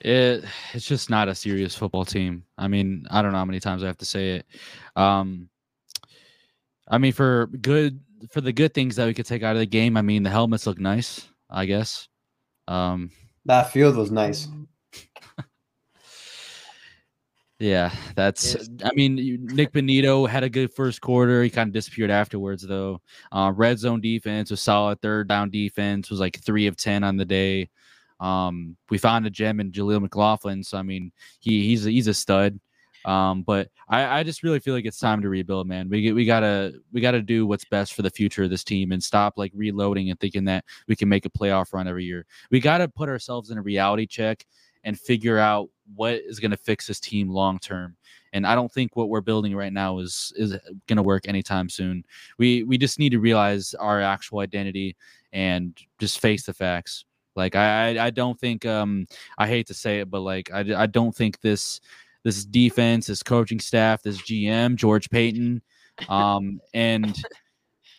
It 0.00 0.44
it's 0.72 0.86
just 0.86 1.10
not 1.10 1.28
a 1.28 1.34
serious 1.34 1.74
football 1.74 2.04
team. 2.04 2.44
I 2.56 2.68
mean, 2.68 3.06
I 3.10 3.22
don't 3.22 3.32
know 3.32 3.38
how 3.38 3.44
many 3.44 3.60
times 3.60 3.82
I 3.82 3.86
have 3.86 3.98
to 3.98 4.06
say 4.06 4.36
it. 4.36 4.46
Um, 4.96 5.48
I 6.88 6.98
mean, 6.98 7.12
for 7.12 7.46
good 7.46 8.00
for 8.30 8.40
the 8.40 8.52
good 8.52 8.74
things 8.74 8.96
that 8.96 9.06
we 9.06 9.14
could 9.14 9.26
take 9.26 9.42
out 9.42 9.56
of 9.56 9.60
the 9.60 9.66
game, 9.66 9.96
I 9.96 10.02
mean, 10.02 10.22
the 10.22 10.30
helmets 10.30 10.66
look 10.66 10.78
nice. 10.78 11.28
I 11.52 11.66
guess. 11.66 12.08
Um, 12.66 13.10
that 13.44 13.72
field 13.72 13.96
was 13.96 14.10
nice. 14.10 14.48
yeah, 17.58 17.92
that's. 18.16 18.56
I 18.84 18.90
mean, 18.94 19.46
Nik 19.52 19.72
Bonitto 19.72 20.28
had 20.28 20.44
a 20.44 20.48
good 20.48 20.72
first 20.72 21.00
quarter. 21.00 21.42
He 21.42 21.50
kind 21.50 21.68
of 21.68 21.74
disappeared 21.74 22.10
afterwards, 22.10 22.66
though. 22.66 23.00
Uh, 23.30 23.52
red 23.54 23.78
zone 23.78 24.00
defense 24.00 24.50
was 24.50 24.62
solid. 24.62 25.00
Third 25.02 25.28
down 25.28 25.50
defense 25.50 26.10
was 26.10 26.20
like 26.20 26.40
three 26.40 26.66
of 26.66 26.76
ten 26.76 27.04
on 27.04 27.16
the 27.16 27.24
day. 27.26 27.68
Um, 28.18 28.76
we 28.88 28.98
found 28.98 29.26
a 29.26 29.30
gem 29.30 29.60
in 29.60 29.72
Jaleel 29.72 30.00
McLaughlin, 30.00 30.62
so 30.62 30.78
I 30.78 30.82
mean, 30.82 31.12
he 31.40 31.66
he's 31.66 31.86
a, 31.86 31.90
he's 31.90 32.06
a 32.06 32.14
stud. 32.14 32.58
Um, 33.04 33.42
but 33.42 33.68
I, 33.88 34.20
I 34.20 34.22
just 34.22 34.42
really 34.42 34.60
feel 34.60 34.74
like 34.74 34.84
it's 34.84 34.98
time 34.98 35.22
to 35.22 35.28
rebuild, 35.28 35.66
man. 35.66 35.88
We 35.88 36.12
we 36.12 36.24
gotta 36.24 36.74
we 36.92 37.00
gotta 37.00 37.22
do 37.22 37.46
what's 37.46 37.64
best 37.64 37.94
for 37.94 38.02
the 38.02 38.10
future 38.10 38.44
of 38.44 38.50
this 38.50 38.64
team 38.64 38.92
and 38.92 39.02
stop 39.02 39.34
like 39.36 39.52
reloading 39.54 40.10
and 40.10 40.18
thinking 40.20 40.44
that 40.46 40.64
we 40.88 40.96
can 40.96 41.08
make 41.08 41.26
a 41.26 41.30
playoff 41.30 41.72
run 41.72 41.88
every 41.88 42.04
year. 42.04 42.26
We 42.50 42.60
gotta 42.60 42.88
put 42.88 43.08
ourselves 43.08 43.50
in 43.50 43.58
a 43.58 43.62
reality 43.62 44.06
check 44.06 44.46
and 44.84 44.98
figure 44.98 45.38
out 45.38 45.68
what 45.94 46.14
is 46.14 46.40
gonna 46.40 46.56
fix 46.56 46.86
this 46.86 47.00
team 47.00 47.28
long 47.28 47.58
term. 47.58 47.96
And 48.32 48.46
I 48.46 48.54
don't 48.54 48.72
think 48.72 48.96
what 48.96 49.10
we're 49.10 49.20
building 49.20 49.54
right 49.54 49.72
now 49.72 49.98
is 49.98 50.32
is 50.36 50.56
gonna 50.86 51.02
work 51.02 51.28
anytime 51.28 51.68
soon. 51.68 52.04
We 52.38 52.62
we 52.62 52.78
just 52.78 52.98
need 52.98 53.10
to 53.10 53.20
realize 53.20 53.74
our 53.74 54.00
actual 54.00 54.40
identity 54.40 54.96
and 55.32 55.76
just 55.98 56.20
face 56.20 56.44
the 56.44 56.54
facts. 56.54 57.04
Like 57.34 57.56
I, 57.56 58.06
I 58.06 58.10
don't 58.10 58.38
think 58.38 58.66
um 58.66 59.06
I 59.38 59.48
hate 59.48 59.66
to 59.68 59.74
say 59.74 60.00
it, 60.00 60.10
but 60.10 60.20
like 60.20 60.50
I, 60.52 60.82
I 60.82 60.86
don't 60.86 61.14
think 61.14 61.40
this 61.40 61.80
this 62.24 62.44
defense, 62.44 63.06
this 63.06 63.22
coaching 63.22 63.60
staff, 63.60 64.02
this 64.02 64.20
GM, 64.22 64.76
George 64.76 65.10
Paton, 65.10 65.62
um, 66.08 66.60
and 66.74 67.16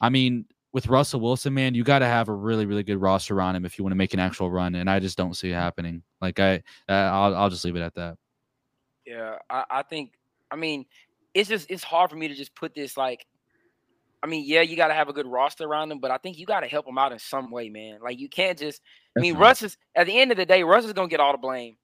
I 0.02 0.10
mean 0.10 0.46
with 0.72 0.88
Russell 0.88 1.20
Wilson, 1.20 1.54
man, 1.54 1.76
you 1.76 1.84
got 1.84 2.00
to 2.00 2.08
have 2.08 2.30
a 2.30 2.34
really 2.34 2.66
really 2.66 2.84
good 2.84 3.00
roster 3.02 3.42
on 3.42 3.56
him 3.56 3.66
if 3.66 3.78
you 3.78 3.84
want 3.84 3.92
to 3.92 3.98
make 3.98 4.14
an 4.14 4.20
actual 4.20 4.50
run, 4.50 4.76
and 4.76 4.90
I 4.90 5.00
just 5.00 5.18
don't 5.18 5.36
see 5.36 5.52
it 5.52 5.56
happening. 5.56 6.04
Like 6.22 6.40
I, 6.40 6.64
uh, 6.90 6.94
I'll 6.94 7.36
I'll 7.36 7.50
just 7.50 7.66
leave 7.66 7.76
it 7.76 7.82
at 7.82 7.96
that. 7.96 8.18
Yeah, 9.06 9.38
I, 9.50 9.64
I 9.70 9.84
think 9.84 10.14
I 10.52 10.56
mean 10.56 10.86
it's 11.34 11.50
just 11.50 11.70
it's 11.70 11.84
hard 11.84 12.10
for 12.10 12.16
me 12.16 12.28
to 12.28 12.36
just 12.36 12.56
put 12.56 12.74
this 12.74 12.98
like 12.98 13.26
I 14.24 14.26
mean, 14.26 14.46
yeah, 14.48 14.62
you 14.62 14.78
got 14.78 14.88
to 14.88 14.94
have 14.94 15.10
a 15.10 15.14
good 15.14 15.28
roster 15.28 15.66
around 15.66 15.90
them, 15.90 16.00
but 16.00 16.10
I 16.10 16.18
think 16.18 16.40
you 16.40 16.46
got 16.46 16.62
to 16.62 16.68
help 16.68 16.86
them 16.86 16.98
out 16.98 17.12
in 17.12 17.20
some 17.20 17.52
way, 17.52 17.68
man. 17.68 18.00
Like 18.02 18.20
you 18.20 18.30
can't 18.30 18.58
just. 18.58 18.82
I 19.18 19.20
mean, 19.20 19.36
Russ 19.36 19.62
is 19.62 19.78
at 19.96 20.08
the 20.08 20.18
end 20.18 20.32
of 20.32 20.38
the 20.38 20.46
day, 20.46 20.64
Russ 20.64 20.86
is 20.86 20.94
gonna 20.94 21.10
get 21.10 21.20
all 21.20 21.34
the 21.34 21.38
blame. 21.38 21.76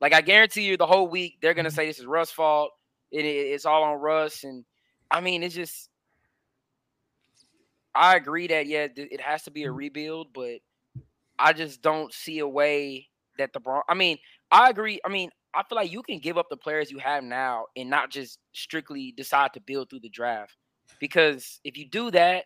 Like 0.00 0.14
I 0.14 0.20
guarantee 0.20 0.62
you, 0.62 0.76
the 0.76 0.86
whole 0.86 1.08
week 1.08 1.38
they're 1.40 1.54
gonna 1.54 1.68
mm-hmm. 1.68 1.76
say 1.76 1.86
this 1.86 1.98
is 1.98 2.06
Russ' 2.06 2.30
fault. 2.30 2.70
It, 3.10 3.24
it, 3.24 3.28
it's 3.28 3.66
all 3.66 3.82
on 3.84 3.98
Russ, 3.98 4.44
and 4.44 4.64
I 5.10 5.20
mean, 5.20 5.42
it's 5.42 5.54
just. 5.54 5.88
I 7.94 8.14
agree 8.14 8.46
that 8.46 8.66
yeah, 8.66 8.86
it 8.94 9.20
has 9.20 9.42
to 9.44 9.50
be 9.50 9.64
a 9.64 9.66
mm-hmm. 9.66 9.76
rebuild, 9.76 10.28
but 10.32 10.60
I 11.38 11.52
just 11.52 11.82
don't 11.82 12.12
see 12.12 12.38
a 12.38 12.46
way 12.46 13.08
that 13.38 13.52
the 13.52 13.60
Bron. 13.60 13.82
I 13.88 13.94
mean, 13.94 14.18
I 14.50 14.70
agree. 14.70 15.00
I 15.04 15.08
mean, 15.08 15.30
I 15.54 15.62
feel 15.62 15.76
like 15.76 15.90
you 15.90 16.02
can 16.02 16.18
give 16.18 16.38
up 16.38 16.46
the 16.50 16.56
players 16.56 16.90
you 16.90 16.98
have 16.98 17.24
now 17.24 17.66
and 17.76 17.88
not 17.88 18.10
just 18.10 18.38
strictly 18.52 19.12
decide 19.16 19.52
to 19.54 19.60
build 19.60 19.90
through 19.90 20.00
the 20.00 20.08
draft. 20.08 20.56
Because 21.00 21.60
if 21.64 21.76
you 21.76 21.88
do 21.88 22.10
that, 22.10 22.44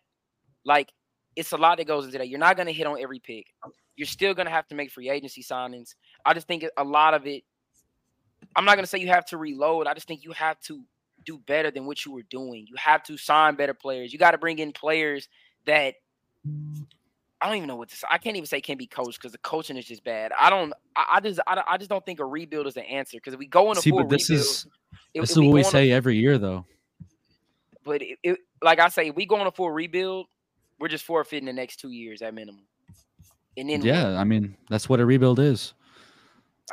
like 0.65 0.91
it's 1.37 1.53
a 1.53 1.57
lot 1.57 1.79
that 1.79 1.87
goes 1.87 2.05
into 2.05 2.19
that. 2.19 2.29
You're 2.29 2.39
not 2.39 2.57
going 2.57 2.67
to 2.67 2.73
hit 2.73 2.87
on 2.87 3.01
every 3.01 3.19
pick. 3.19 3.47
You're 3.97 4.07
still 4.07 4.35
going 4.35 4.47
to 4.47 4.53
have 4.53 4.67
to 4.69 4.75
make 4.75 4.91
free 4.91 5.11
agency 5.11 5.43
signings. 5.43 5.95
I 6.25 6.35
just 6.35 6.47
think 6.47 6.65
a 6.77 6.85
lot 6.85 7.15
of 7.15 7.27
it. 7.27 7.45
I'm 8.57 8.65
not 8.65 8.75
going 8.75 8.85
to 8.85 8.89
say 8.89 8.99
you 8.99 9.09
have 9.09 9.25
to 9.27 9.39
reload. 9.39 9.87
I 9.87 9.95
just 9.95 10.09
think 10.09 10.25
you 10.25 10.33
have 10.33 10.59
to 10.63 10.83
do 11.25 11.39
better 11.39 11.71
than 11.71 11.87
what 11.87 12.05
you 12.05 12.13
were 12.13 12.23
doing. 12.23 12.67
You 12.69 12.75
have 12.77 13.03
to 13.05 13.17
sign 13.17 13.55
better 13.55 13.75
players. 13.75 14.13
You 14.13 14.19
got 14.19 14.33
to 14.33 14.39
bring 14.39 14.59
in 14.59 14.73
players 14.73 15.29
that 15.67 15.95
I 17.41 17.47
don't 17.47 17.57
even 17.57 17.69
know 17.69 17.77
what 17.77 17.89
to 17.89 17.97
say. 17.97 18.07
I 18.11 18.19
can't 18.19 18.37
even 18.37 18.47
say 18.47 18.61
can 18.61 18.79
be 18.79 18.87
coached 18.87 19.19
because 19.21 19.33
the 19.33 19.39
coaching 19.39 19.77
is 19.77 19.85
just 19.85 20.05
bad. 20.05 20.33
I 20.39 20.49
don't. 20.49 20.73
I, 20.95 21.05
I 21.15 21.21
just. 21.21 21.41
I, 21.47 21.63
I, 21.69 21.77
just 21.77 21.91
don't 21.91 22.05
think 22.05 22.21
a 22.21 22.25
rebuild 22.25 22.67
is 22.67 22.75
the 22.75 22.83
answer 22.83 23.17
because 23.17 23.35
if 23.35 23.39
we 23.39 23.47
go 23.47 23.71
in 23.73 23.79
a 23.79 23.81
See, 23.81 23.91
full 23.91 24.01
but 24.01 24.11
this 24.11 24.29
rebuild, 24.31 24.47
is 24.47 24.67
this 25.15 25.31
is 25.31 25.39
what 25.39 25.53
we 25.53 25.63
say 25.65 25.91
a, 25.91 25.95
every 25.95 26.17
year, 26.17 26.39
though. 26.39 26.65
But 27.85 28.03
it, 28.03 28.19
it, 28.23 28.39
like 28.63 28.79
I 28.79 28.89
say, 28.89 29.09
if 29.09 29.17
we 29.17 29.27
go 29.27 29.37
on 29.37 29.47
a 29.49 29.51
full 29.51 29.71
rebuild, 29.71 30.27
we're 30.79 30.89
just 30.89 31.05
forfeiting 31.05 31.47
the 31.47 31.53
next 31.53 31.77
two 31.77 31.91
years 31.91 32.23
at 32.23 32.33
minimum. 32.33 32.65
And 33.57 33.69
then 33.69 33.83
yeah, 33.83 34.19
I 34.19 34.25
mean 34.25 34.57
that's 34.71 34.89
what 34.89 35.01
a 35.01 35.07
rebuild 35.07 35.39
is. 35.39 35.75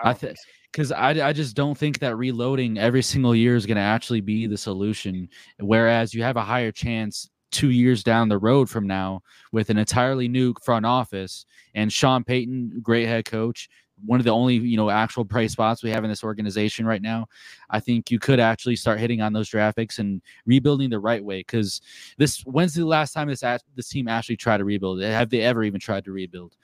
I, 0.03 0.13
think 0.13 0.37
because 0.71 0.91
I, 0.91 1.09
I 1.27 1.33
just 1.33 1.55
don't 1.55 1.77
think 1.77 1.99
that 1.99 2.15
reloading 2.15 2.77
every 2.77 3.01
single 3.01 3.35
year 3.35 3.55
is 3.55 3.65
going 3.65 3.77
to 3.77 3.81
actually 3.81 4.21
be 4.21 4.47
the 4.47 4.57
solution. 4.57 5.29
Whereas 5.59 6.13
you 6.13 6.23
have 6.23 6.37
a 6.37 6.43
higher 6.43 6.71
chance 6.71 7.29
two 7.51 7.71
years 7.71 8.03
down 8.03 8.29
the 8.29 8.37
road 8.37 8.69
from 8.69 8.85
now 8.85 9.21
with 9.51 9.69
an 9.69 9.77
entirely 9.77 10.27
new 10.27 10.53
front 10.63 10.85
office 10.85 11.45
and 11.73 11.91
Sean 11.91 12.23
Payton, 12.23 12.79
great 12.83 13.07
head 13.07 13.25
coach, 13.25 13.69
one 14.05 14.19
of 14.19 14.23
the 14.23 14.31
only 14.31 14.55
you 14.55 14.77
know 14.77 14.89
actual 14.89 15.25
price 15.25 15.51
spots 15.51 15.83
we 15.83 15.89
have 15.89 16.03
in 16.03 16.09
this 16.09 16.23
organization 16.23 16.85
right 16.85 17.01
now. 17.01 17.27
I 17.69 17.79
think 17.79 18.11
you 18.11 18.19
could 18.19 18.39
actually 18.39 18.75
start 18.75 18.99
hitting 18.99 19.21
on 19.21 19.33
those 19.33 19.49
draft 19.49 19.77
picks 19.77 19.99
and 19.99 20.21
rebuilding 20.45 20.89
the 20.89 20.99
right 20.99 21.23
way. 21.23 21.39
Because 21.39 21.81
this 22.17 22.41
when's 22.41 22.73
the 22.73 22.85
last 22.85 23.13
time 23.13 23.27
this 23.27 23.43
this 23.75 23.89
team 23.89 24.07
actually 24.07 24.37
tried 24.37 24.59
to 24.59 24.65
rebuild? 24.65 25.01
Have 25.01 25.29
they 25.29 25.41
ever 25.41 25.63
even 25.63 25.79
tried 25.79 26.05
to 26.05 26.11
rebuild? 26.11 26.55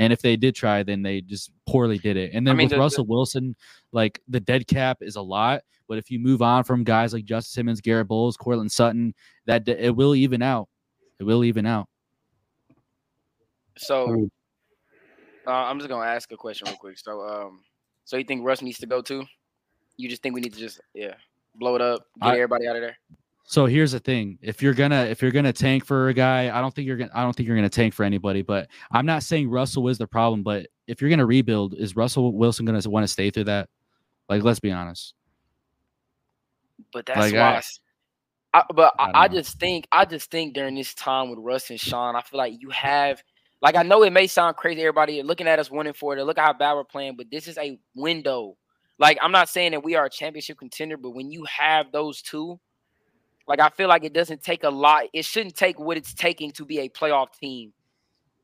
And 0.00 0.14
if 0.14 0.22
they 0.22 0.36
did 0.36 0.54
try, 0.54 0.82
then 0.82 1.02
they 1.02 1.20
just 1.20 1.50
poorly 1.66 1.98
did 1.98 2.16
it. 2.16 2.30
And 2.32 2.46
then 2.46 2.54
I 2.54 2.56
mean, 2.56 2.64
with 2.64 2.72
the, 2.72 2.78
Russell 2.78 3.04
the, 3.04 3.10
Wilson, 3.10 3.54
like 3.92 4.18
the 4.28 4.40
dead 4.40 4.66
cap 4.66 4.98
is 5.02 5.16
a 5.16 5.20
lot, 5.20 5.60
but 5.88 5.98
if 5.98 6.10
you 6.10 6.18
move 6.18 6.40
on 6.40 6.64
from 6.64 6.84
guys 6.84 7.12
like 7.12 7.26
Justin 7.26 7.52
Simmons, 7.52 7.82
Garett 7.82 8.08
Bolles, 8.08 8.38
Courtland 8.38 8.72
Sutton, 8.72 9.14
that 9.44 9.68
it 9.68 9.94
will 9.94 10.14
even 10.14 10.40
out. 10.40 10.70
It 11.18 11.24
will 11.24 11.44
even 11.44 11.66
out. 11.66 11.86
So 13.76 14.30
uh, 15.46 15.50
I'm 15.50 15.78
just 15.78 15.90
gonna 15.90 16.06
ask 16.06 16.32
a 16.32 16.36
question 16.36 16.66
real 16.68 16.78
quick. 16.78 16.98
So, 16.98 17.20
um, 17.20 17.60
so 18.06 18.16
you 18.16 18.24
think 18.24 18.42
Russ 18.42 18.62
needs 18.62 18.78
to 18.78 18.86
go 18.86 19.02
too? 19.02 19.26
You 19.98 20.08
just 20.08 20.22
think 20.22 20.34
we 20.34 20.40
need 20.40 20.54
to 20.54 20.58
just 20.58 20.80
yeah 20.94 21.14
blow 21.56 21.74
it 21.74 21.82
up, 21.82 22.06
get 22.22 22.30
I, 22.30 22.34
everybody 22.36 22.68
out 22.68 22.76
of 22.76 22.80
there? 22.80 22.96
So 23.50 23.66
here's 23.66 23.90
the 23.90 23.98
thing: 23.98 24.38
if 24.40 24.62
you're 24.62 24.74
gonna 24.74 25.06
if 25.06 25.20
you're 25.20 25.32
gonna 25.32 25.52
tank 25.52 25.84
for 25.84 26.08
a 26.08 26.14
guy, 26.14 26.56
I 26.56 26.60
don't 26.60 26.72
think 26.72 26.86
you're 26.86 26.96
gonna 26.96 27.10
I 27.12 27.24
don't 27.24 27.34
think 27.34 27.48
you're 27.48 27.56
gonna 27.56 27.68
tank 27.68 27.94
for 27.94 28.04
anybody. 28.04 28.42
But 28.42 28.68
I'm 28.92 29.06
not 29.06 29.24
saying 29.24 29.50
Russell 29.50 29.88
is 29.88 29.98
the 29.98 30.06
problem. 30.06 30.44
But 30.44 30.68
if 30.86 31.00
you're 31.00 31.10
gonna 31.10 31.26
rebuild, 31.26 31.74
is 31.74 31.96
Russell 31.96 32.32
Wilson 32.32 32.64
gonna 32.64 32.80
want 32.88 33.02
to 33.02 33.08
stay 33.08 33.30
through 33.30 33.44
that? 33.44 33.68
Like, 34.28 34.44
let's 34.44 34.60
be 34.60 34.70
honest. 34.70 35.14
But 36.92 37.06
that's 37.06 37.18
like, 37.18 37.34
why. 37.34 37.60
I, 38.54 38.60
I, 38.60 38.64
but 38.72 38.94
I, 39.00 39.10
I, 39.24 39.28
just 39.28 39.58
think 39.58 39.88
I 39.90 40.04
just 40.04 40.30
think 40.30 40.54
during 40.54 40.76
this 40.76 40.94
time 40.94 41.28
with 41.28 41.40
Russ 41.40 41.70
and 41.70 41.80
Sean, 41.80 42.14
I 42.14 42.22
feel 42.22 42.38
like 42.38 42.54
you 42.56 42.70
have 42.70 43.20
like 43.60 43.74
I 43.74 43.82
know 43.82 44.04
it 44.04 44.12
may 44.12 44.28
sound 44.28 44.58
crazy, 44.58 44.82
everybody 44.82 45.24
looking 45.24 45.48
at 45.48 45.58
us 45.58 45.72
one 45.72 45.88
and 45.88 45.96
four. 45.96 46.14
Look 46.22 46.38
at 46.38 46.44
how 46.44 46.52
bad 46.52 46.74
we're 46.74 46.84
playing, 46.84 47.16
but 47.16 47.26
this 47.32 47.48
is 47.48 47.58
a 47.58 47.80
window. 47.96 48.56
Like 49.00 49.18
I'm 49.20 49.32
not 49.32 49.48
saying 49.48 49.72
that 49.72 49.82
we 49.82 49.96
are 49.96 50.04
a 50.04 50.10
championship 50.10 50.56
contender, 50.56 50.96
but 50.96 51.16
when 51.16 51.32
you 51.32 51.44
have 51.46 51.90
those 51.90 52.22
two, 52.22 52.60
Like 53.46 53.60
I 53.60 53.68
feel 53.70 53.88
like 53.88 54.04
it 54.04 54.12
doesn't 54.12 54.42
take 54.42 54.64
a 54.64 54.70
lot. 54.70 55.04
It 55.12 55.24
shouldn't 55.24 55.56
take 55.56 55.78
what 55.78 55.96
it's 55.96 56.14
taking 56.14 56.52
to 56.52 56.64
be 56.64 56.78
a 56.80 56.88
playoff 56.88 57.32
team. 57.38 57.72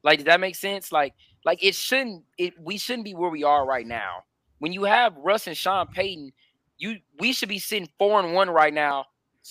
Like, 0.02 0.18
does 0.18 0.26
that 0.26 0.40
make 0.40 0.54
sense? 0.54 0.92
Like, 0.92 1.14
like 1.44 1.62
it 1.62 1.74
shouldn't. 1.74 2.24
It 2.38 2.54
we 2.60 2.78
shouldn't 2.78 3.04
be 3.04 3.14
where 3.14 3.30
we 3.30 3.44
are 3.44 3.66
right 3.66 3.86
now. 3.86 4.24
When 4.58 4.72
you 4.72 4.84
have 4.84 5.16
Russ 5.16 5.46
and 5.46 5.56
Sean 5.56 5.86
Payton, 5.88 6.32
you 6.78 6.96
we 7.18 7.32
should 7.32 7.48
be 7.48 7.58
sitting 7.58 7.88
four 7.98 8.20
and 8.20 8.34
one 8.34 8.48
right 8.48 8.72
now, 8.72 9.06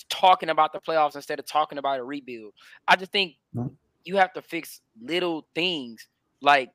talking 0.08 0.48
about 0.48 0.72
the 0.72 0.80
playoffs 0.80 1.14
instead 1.14 1.38
of 1.38 1.46
talking 1.46 1.78
about 1.78 2.00
a 2.00 2.04
rebuild. 2.04 2.52
I 2.88 2.96
just 2.96 3.12
think 3.12 3.34
mm-hmm. 3.54 3.68
you 4.04 4.16
have 4.16 4.32
to 4.32 4.42
fix 4.42 4.80
little 5.00 5.46
things 5.54 6.06
like, 6.40 6.70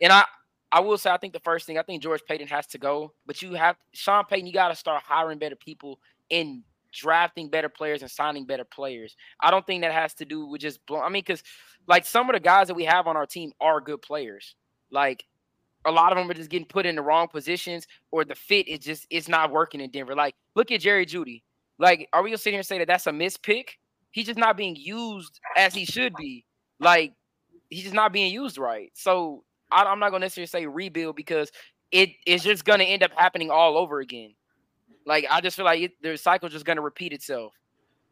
and 0.00 0.12
I 0.12 0.24
I 0.72 0.80
will 0.80 0.98
say 0.98 1.10
I 1.10 1.18
think 1.18 1.32
the 1.32 1.40
first 1.40 1.66
thing 1.66 1.78
I 1.78 1.82
think 1.82 2.02
George 2.02 2.22
Paton 2.26 2.48
has 2.48 2.66
to 2.68 2.78
go, 2.78 3.12
but 3.26 3.42
you 3.42 3.52
have 3.52 3.76
Sean 3.92 4.24
Payton. 4.24 4.46
You 4.46 4.52
got 4.52 4.68
to 4.68 4.76
start 4.76 5.02
hiring 5.04 5.38
better 5.38 5.56
people 5.56 6.00
and 6.30 6.62
drafting 6.94 7.48
better 7.48 7.68
players 7.68 8.02
and 8.02 8.10
signing 8.10 8.46
better 8.46 8.64
players. 8.64 9.16
I 9.40 9.50
don't 9.50 9.66
think 9.66 9.82
that 9.82 9.92
has 9.92 10.14
to 10.14 10.24
do 10.24 10.46
with 10.46 10.60
just 10.60 10.84
blow. 10.86 11.00
I 11.00 11.08
mean, 11.08 11.22
because 11.26 11.42
like 11.86 12.06
some 12.06 12.28
of 12.30 12.34
the 12.34 12.40
guys 12.40 12.68
that 12.68 12.74
we 12.74 12.84
have 12.84 13.06
on 13.06 13.16
our 13.16 13.26
team 13.26 13.52
are 13.60 13.80
good 13.80 14.00
players. 14.00 14.54
Like 14.90 15.24
a 15.84 15.90
lot 15.90 16.12
of 16.12 16.18
them 16.18 16.30
are 16.30 16.34
just 16.34 16.50
getting 16.50 16.66
put 16.66 16.86
in 16.86 16.96
the 16.96 17.02
wrong 17.02 17.28
positions 17.28 17.86
or 18.10 18.24
the 18.24 18.34
fit 18.34 18.68
is 18.68 18.78
just 18.78 19.06
it's 19.10 19.28
not 19.28 19.50
working 19.50 19.80
in 19.80 19.90
Denver. 19.90 20.14
Like 20.14 20.34
look 20.54 20.70
at 20.70 20.80
Jerry 20.80 21.06
Jeudy. 21.06 21.42
Like 21.78 22.08
are 22.12 22.22
we 22.22 22.30
gonna 22.30 22.38
sit 22.38 22.50
here 22.50 22.60
and 22.60 22.66
say 22.66 22.78
that 22.78 22.86
that's 22.86 23.06
a 23.06 23.10
mispick? 23.10 23.70
He's 24.10 24.26
just 24.26 24.38
not 24.38 24.56
being 24.56 24.76
used 24.76 25.40
as 25.56 25.74
he 25.74 25.84
should 25.84 26.14
be. 26.14 26.44
Like 26.78 27.12
he's 27.68 27.82
just 27.82 27.94
not 27.94 28.12
being 28.12 28.32
used 28.32 28.58
right. 28.58 28.90
So 28.94 29.44
I, 29.70 29.90
am 29.90 29.98
not 29.98 30.10
gonna 30.10 30.24
necessarily 30.24 30.46
say 30.46 30.66
rebuild 30.66 31.16
because 31.16 31.50
it 31.90 32.10
is 32.26 32.42
just 32.44 32.64
gonna 32.64 32.84
end 32.84 33.02
up 33.02 33.10
happening 33.16 33.50
all 33.50 33.76
over 33.76 34.00
again. 34.00 34.34
Like 35.06 35.26
I 35.30 35.40
just 35.40 35.56
feel 35.56 35.64
like 35.64 35.80
it, 35.80 35.92
the 36.02 36.16
cycle's 36.16 36.52
just 36.52 36.64
gonna 36.64 36.80
repeat 36.80 37.12
itself, 37.12 37.52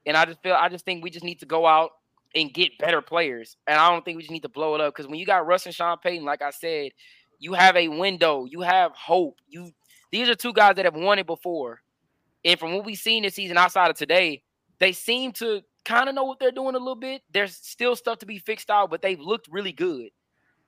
and 0.07 0.17
I 0.17 0.25
just 0.25 0.43
feel 0.43 0.55
I 0.55 0.69
just 0.69 0.85
think 0.85 1.03
we 1.03 1.11
just 1.11 1.25
need 1.25 1.41
to 1.41 1.47
go 1.47 1.67
out 1.67 1.91
and 2.35 2.53
get 2.53 2.79
better 2.79 3.01
players, 3.01 3.57
and 3.67 3.79
I 3.79 3.91
don't 3.91 4.05
think 4.05 4.17
we 4.17 4.23
just 4.23 4.33
need 4.33 4.43
to 4.43 4.49
blow 4.49 4.75
it 4.75 4.81
up 4.81 4.95
because 4.95 5.09
when 5.09 5.19
you 5.19 5.27
got 5.27 5.47
Russ 5.47 5.67
and 5.67 5.75
Sean 5.75 5.97
Payton, 5.99 6.25
like 6.25 6.43
I 6.43 6.51
said, 6.51 6.93
you 7.39 7.55
have 7.55 7.77
a 7.77 7.89
window, 7.89 8.45
you 8.45 8.61
have 8.61 8.93
hope. 8.93 9.39
You 9.49 9.71
these 10.11 10.29
are 10.29 10.35
two 10.35 10.53
guys 10.53 10.77
that 10.77 10.85
have 10.85 10.95
won 10.95 11.19
it 11.19 11.27
before, 11.27 11.81
and 12.45 12.59
from 12.59 12.75
what 12.75 12.85
we've 12.85 12.99
seen 12.99 13.23
this 13.23 13.35
season 13.35 13.57
outside 13.57 13.91
of 13.91 13.97
today, 13.97 14.43
they 14.79 14.93
seem 14.93 15.33
to 15.33 15.63
kind 15.85 16.09
of 16.09 16.15
know 16.15 16.25
what 16.25 16.39
they're 16.39 16.53
doing 16.53 16.75
a 16.75 16.79
little 16.79 16.95
bit. 16.95 17.23
There's 17.33 17.57
still 17.57 17.97
stuff 17.97 18.19
to 18.19 18.27
be 18.27 18.39
fixed 18.39 18.71
out, 18.71 18.91
but 18.91 19.03
they've 19.03 19.21
looked 19.21 19.49
really 19.51 19.73
good. 19.73 20.11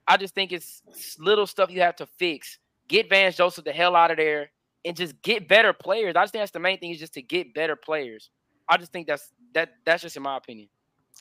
I 0.06 0.16
just 0.16 0.34
think 0.34 0.52
it's 0.52 0.82
little 1.18 1.46
stuff 1.46 1.70
you 1.70 1.80
have 1.80 1.96
to 1.96 2.06
fix. 2.06 2.58
Get 2.88 3.08
Vance 3.08 3.36
Joseph 3.36 3.64
the 3.64 3.72
hell 3.72 3.96
out 3.96 4.10
of 4.10 4.18
there 4.18 4.50
and 4.84 4.96
just 4.96 5.20
get 5.22 5.48
better 5.48 5.72
players. 5.72 6.14
I 6.16 6.22
just 6.22 6.32
think 6.32 6.42
that's 6.42 6.52
the 6.52 6.60
main 6.60 6.78
thing 6.78 6.90
is 6.90 6.98
just 6.98 7.14
to 7.14 7.22
get 7.22 7.54
better 7.54 7.76
players. 7.76 8.30
I 8.68 8.76
just 8.76 8.92
think 8.92 9.06
that's 9.06 9.32
that 9.54 9.70
that's 9.84 10.02
just 10.02 10.16
in 10.16 10.22
my 10.22 10.36
opinion. 10.36 10.68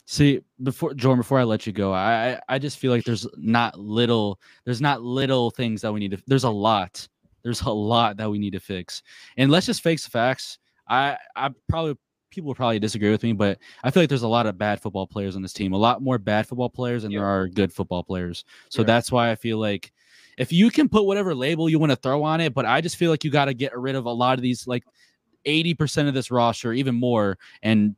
See, 0.06 0.42
before 0.62 0.94
Jordan, 0.94 1.22
before 1.22 1.40
I 1.40 1.44
let 1.44 1.66
you 1.66 1.74
go, 1.74 1.94
I 1.94 2.40
I 2.50 2.60
just 2.60 2.78
feel 2.78 2.92
like 2.92 3.04
there's 3.04 3.28
not 3.38 3.80
little 3.80 4.40
there's 4.66 4.82
not 4.82 5.02
little 5.02 5.50
things 5.50 5.82
that 5.82 5.94
we 5.94 6.00
need 6.00 6.12
to 6.12 6.22
there's 6.28 6.44
a 6.44 6.50
lot. 6.50 7.08
There's 7.44 7.62
a 7.62 7.72
lot 7.72 8.18
that 8.18 8.30
we 8.30 8.40
need 8.40 8.54
to 8.54 8.60
fix. 8.60 9.02
And 9.38 9.52
let's 9.52 9.66
just 9.66 9.84
face 9.84 10.04
the 10.04 10.12
facts. 10.12 10.60
I 10.88 11.18
I 11.36 11.50
probably 11.70 11.98
people 12.32 12.48
will 12.48 12.56
probably 12.56 12.80
disagree 12.80 13.12
with 13.12 13.24
me, 13.24 13.32
but 13.32 13.60
I 13.84 13.92
feel 13.92 14.02
like 14.04 14.10
there's 14.10 14.24
a 14.24 14.28
lot 14.28 14.48
of 14.48 14.58
bad 14.58 14.82
football 14.82 15.06
players 15.06 15.36
on 15.36 15.42
this 15.42 15.54
team. 15.54 15.74
A 15.74 15.78
lot 15.78 16.02
more 16.02 16.18
bad 16.18 16.48
football 16.48 16.70
players 16.70 17.04
than 17.04 17.12
yeah. 17.12 17.20
there 17.20 17.28
are 17.28 17.48
good 17.48 17.72
football 17.72 18.04
players. 18.04 18.44
So 18.70 18.82
yeah. 18.82 18.88
that's 18.88 19.12
why 19.12 19.30
I 19.30 19.36
feel 19.36 19.60
like 19.60 19.93
if 20.38 20.52
you 20.52 20.70
can 20.70 20.90
put 20.90 21.06
whatever 21.06 21.36
label 21.36 21.70
you 21.70 21.80
want 21.80 21.92
to 21.92 21.96
throw 21.96 22.24
on 22.24 22.42
it, 22.42 22.54
but 22.54 22.66
I 22.66 22.82
just 22.82 22.98
feel 22.98 23.12
like 23.12 23.24
you 23.24 23.32
got 23.32 23.46
to 23.46 23.54
get 23.54 23.78
rid 23.78 23.96
of 23.96 24.06
a 24.06 24.12
lot 24.12 24.38
of 24.38 24.42
these, 24.42 24.68
like 24.68 24.84
80% 25.46 26.08
of 26.08 26.14
this 26.14 26.32
roster, 26.32 26.74
even 26.74 26.96
more, 26.96 27.38
and 27.62 27.96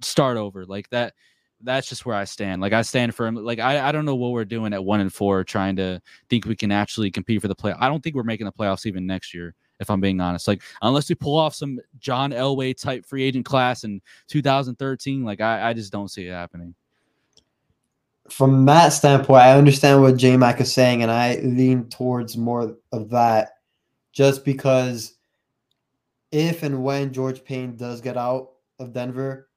start 0.00 0.36
over. 0.36 0.64
Like 0.64 0.88
that, 0.90 1.14
that's 1.62 1.88
just 1.88 2.04
where 2.04 2.16
I 2.16 2.24
stand. 2.24 2.60
Like 2.60 2.72
I 2.72 2.82
stand 2.82 3.14
for 3.14 3.30
like 3.32 3.58
I, 3.58 3.88
I 3.88 3.92
don't 3.92 4.04
know 4.04 4.14
what 4.14 4.32
we're 4.32 4.44
doing 4.44 4.72
at 4.72 4.84
one 4.84 5.00
and 5.00 5.12
four, 5.12 5.44
trying 5.44 5.76
to 5.76 6.00
think 6.28 6.46
we 6.46 6.56
can 6.56 6.70
actually 6.70 7.10
compete 7.10 7.40
for 7.40 7.48
the 7.48 7.54
play. 7.54 7.74
I 7.78 7.88
don't 7.88 8.02
think 8.02 8.14
we're 8.14 8.22
making 8.22 8.46
the 8.46 8.52
playoffs 8.52 8.86
even 8.86 9.06
next 9.06 9.32
year, 9.32 9.54
if 9.80 9.90
I'm 9.90 10.00
being 10.00 10.20
honest. 10.20 10.46
Like 10.46 10.62
unless 10.82 11.08
we 11.08 11.14
pull 11.14 11.38
off 11.38 11.54
some 11.54 11.80
John 11.98 12.32
Elway 12.32 12.78
type 12.78 13.06
free 13.06 13.22
agent 13.22 13.46
class 13.46 13.84
in 13.84 14.02
2013, 14.28 15.24
like 15.24 15.40
I, 15.40 15.70
I 15.70 15.72
just 15.72 15.92
don't 15.92 16.08
see 16.08 16.26
it 16.26 16.32
happening 16.32 16.74
from 18.30 18.64
that 18.66 18.88
standpoint, 18.90 19.42
I 19.42 19.56
understand 19.56 20.00
what 20.00 20.16
J 20.16 20.36
Mac 20.36 20.60
is 20.60 20.72
saying, 20.72 21.02
and 21.02 21.10
I 21.10 21.36
lean 21.42 21.88
towards 21.88 22.36
more 22.36 22.76
of 22.92 23.10
that 23.10 23.50
just 24.12 24.44
because 24.44 25.14
if 26.32 26.62
and 26.62 26.82
when 26.82 27.12
George 27.12 27.44
Paton 27.44 27.76
does 27.76 28.00
get 28.00 28.16
out 28.16 28.52
of 28.78 28.92
Denver, 28.92 29.50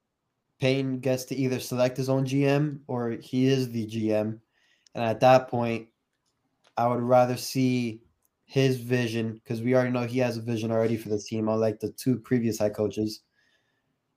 Payton 0.60 1.00
gets 1.00 1.24
to 1.26 1.36
either 1.36 1.60
select 1.60 1.98
his 1.98 2.10
own 2.10 2.26
GM 2.26 2.80
or 2.88 3.12
he 3.12 3.48
is 3.48 3.70
the 3.70 3.86
GM. 3.88 4.40
And 4.96 5.04
at 5.04 5.20
that 5.20 5.48
point, 5.48 5.88
I 6.76 6.88
would 6.88 7.02
rather 7.02 7.38
see 7.38 8.02
his 8.46 8.78
vision 8.78 9.34
because 9.34 9.62
we 9.62 9.76
already 9.76 9.92
know 9.92 10.06
he 10.06 10.20
has 10.20 10.38
a 10.38 10.42
vision 10.42 10.72
already 10.72 10.98
for 10.98 11.10
the 11.10 11.20
team, 11.20 11.48
unlike 11.50 11.80
the 11.80 11.92
two 11.92 12.18
previous 12.18 12.60
head 12.60 12.74
coaches. 12.74 13.22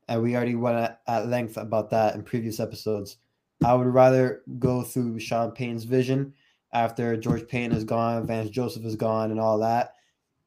And 0.09 0.23
we 0.23 0.35
already 0.35 0.55
went 0.55 0.93
at 1.07 1.29
length 1.29 1.57
about 1.57 1.91
that 1.91 2.15
in 2.15 2.23
previous 2.23 2.61
episodes. 2.61 3.19
I 3.65 3.75
would 3.75 3.87
rather 3.87 4.43
go 4.59 4.83
through 4.83 5.19
Sean 5.21 5.53
Payton's 5.53 5.85
vision 5.85 6.33
after 6.73 7.17
George 7.17 7.47
Paton 7.47 7.73
is 7.73 7.85
gone, 7.85 8.27
Vance 8.27 8.51
Joseph 8.51 8.85
is 8.85 8.97
gone, 8.97 9.31
and 9.31 9.41
all 9.41 9.59
that. 9.59 9.95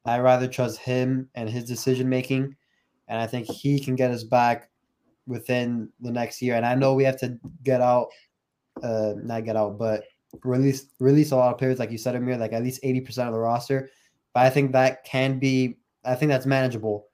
I'd 0.04 0.20
rather 0.20 0.48
trust 0.48 0.78
him 0.78 1.28
and 1.34 1.48
his 1.48 1.64
decision 1.64 2.08
making. 2.08 2.56
And 3.08 3.20
I 3.20 3.26
think 3.26 3.46
he 3.46 3.78
can 3.78 3.96
get 3.96 4.10
us 4.10 4.24
back 4.24 4.70
within 5.26 5.90
the 6.00 6.10
next 6.10 6.42
year. 6.42 6.56
And 6.56 6.66
I 6.66 6.74
know 6.74 6.94
we 6.94 7.04
have 7.04 7.18
to 7.20 7.38
get 7.62 7.80
out, 7.80 8.08
uh, 8.82 9.14
not 9.22 9.44
get 9.44 9.56
out, 9.56 9.78
but 9.78 10.04
release 10.42 10.86
release 10.98 11.30
a 11.30 11.36
lot 11.36 11.52
of 11.52 11.58
players, 11.58 11.78
like 11.78 11.90
you 11.90 11.98
said, 11.98 12.16
Amir, 12.16 12.36
like 12.36 12.52
at 12.52 12.62
least 12.62 12.82
80% 12.82 13.26
of 13.26 13.32
the 13.32 13.38
roster. 13.38 13.90
But 14.32 14.44
I 14.44 14.50
think 14.50 14.72
that 14.72 15.04
can 15.04 15.38
be, 15.38 15.78
I 16.04 16.14
think 16.14 16.30
that's 16.30 16.46
manageable 16.46 17.06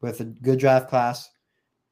with 0.00 0.20
a 0.20 0.24
good 0.24 0.58
draft 0.58 0.88
class 0.88 1.28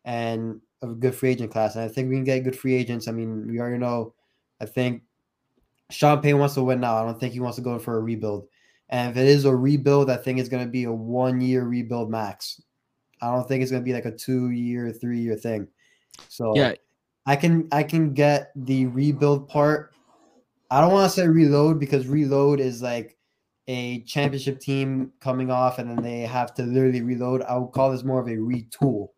and 0.04 0.60
a 0.90 0.94
good 0.94 1.14
free 1.14 1.30
agent 1.30 1.50
class. 1.50 1.74
And 1.74 1.84
I 1.84 1.88
think 1.88 2.08
we 2.08 2.16
can 2.16 2.24
get 2.24 2.44
good 2.44 2.58
free 2.58 2.74
agents. 2.74 3.08
I 3.08 3.12
mean, 3.12 3.48
we 3.48 3.60
already 3.60 3.78
know. 3.78 4.14
I 4.60 4.66
think 4.66 5.02
Sean 5.90 6.20
Payton 6.20 6.38
wants 6.38 6.54
to 6.54 6.62
win 6.62 6.80
now. 6.80 6.96
I 6.96 7.04
don't 7.04 7.18
think 7.18 7.32
he 7.32 7.40
wants 7.40 7.56
to 7.56 7.62
go 7.62 7.78
for 7.78 7.96
a 7.96 8.00
rebuild. 8.00 8.46
And 8.90 9.10
if 9.10 9.16
it 9.16 9.26
is 9.26 9.44
a 9.44 9.54
rebuild, 9.54 10.10
I 10.10 10.16
think 10.16 10.38
it's 10.38 10.48
going 10.48 10.64
to 10.64 10.70
be 10.70 10.84
a 10.84 10.92
one 10.92 11.40
year 11.40 11.64
rebuild 11.64 12.10
max. 12.10 12.60
I 13.20 13.30
don't 13.30 13.48
think 13.48 13.62
it's 13.62 13.70
going 13.70 13.82
to 13.82 13.84
be 13.84 13.94
like 13.94 14.04
a 14.04 14.12
two 14.12 14.50
year, 14.50 14.92
three 14.92 15.20
year 15.20 15.36
thing. 15.36 15.68
So 16.28 16.54
yeah, 16.54 16.74
I 17.26 17.36
can 17.36 17.68
I 17.72 17.82
can 17.82 18.12
get 18.12 18.52
the 18.54 18.86
rebuild 18.86 19.48
part. 19.48 19.94
I 20.70 20.80
don't 20.80 20.92
want 20.92 21.10
to 21.10 21.20
say 21.20 21.26
reload 21.26 21.80
because 21.80 22.06
reload 22.06 22.60
is 22.60 22.82
like 22.82 23.16
a 23.66 24.02
championship 24.02 24.60
team 24.60 25.12
coming 25.20 25.50
off 25.50 25.78
and 25.78 25.90
then 25.90 26.02
they 26.02 26.20
have 26.20 26.54
to 26.54 26.62
literally 26.62 27.00
reload. 27.00 27.42
I 27.42 27.56
would 27.56 27.72
call 27.72 27.90
this 27.90 28.04
more 28.04 28.20
of 28.20 28.26
a 28.26 28.36
retool. 28.36 29.08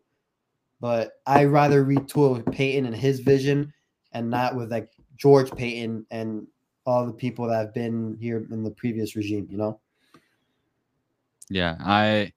But 0.79 1.13
I 1.25 1.45
rather 1.45 1.83
retool 1.83 2.45
Payton 2.51 2.85
and 2.85 2.95
his 2.95 3.19
vision 3.19 3.73
and 4.11 4.29
not 4.29 4.55
with 4.55 4.71
like 4.71 4.89
George 5.15 5.49
Paton 5.51 6.05
and 6.11 6.47
all 6.85 7.05
the 7.05 7.13
people 7.13 7.47
that 7.47 7.57
have 7.57 7.73
been 7.73 8.15
here 8.19 8.45
in 8.51 8.63
the 8.63 8.71
previous 8.71 9.15
regime, 9.15 9.47
you 9.49 9.57
know? 9.57 9.79
Yeah, 11.49 11.77
I 11.79 12.31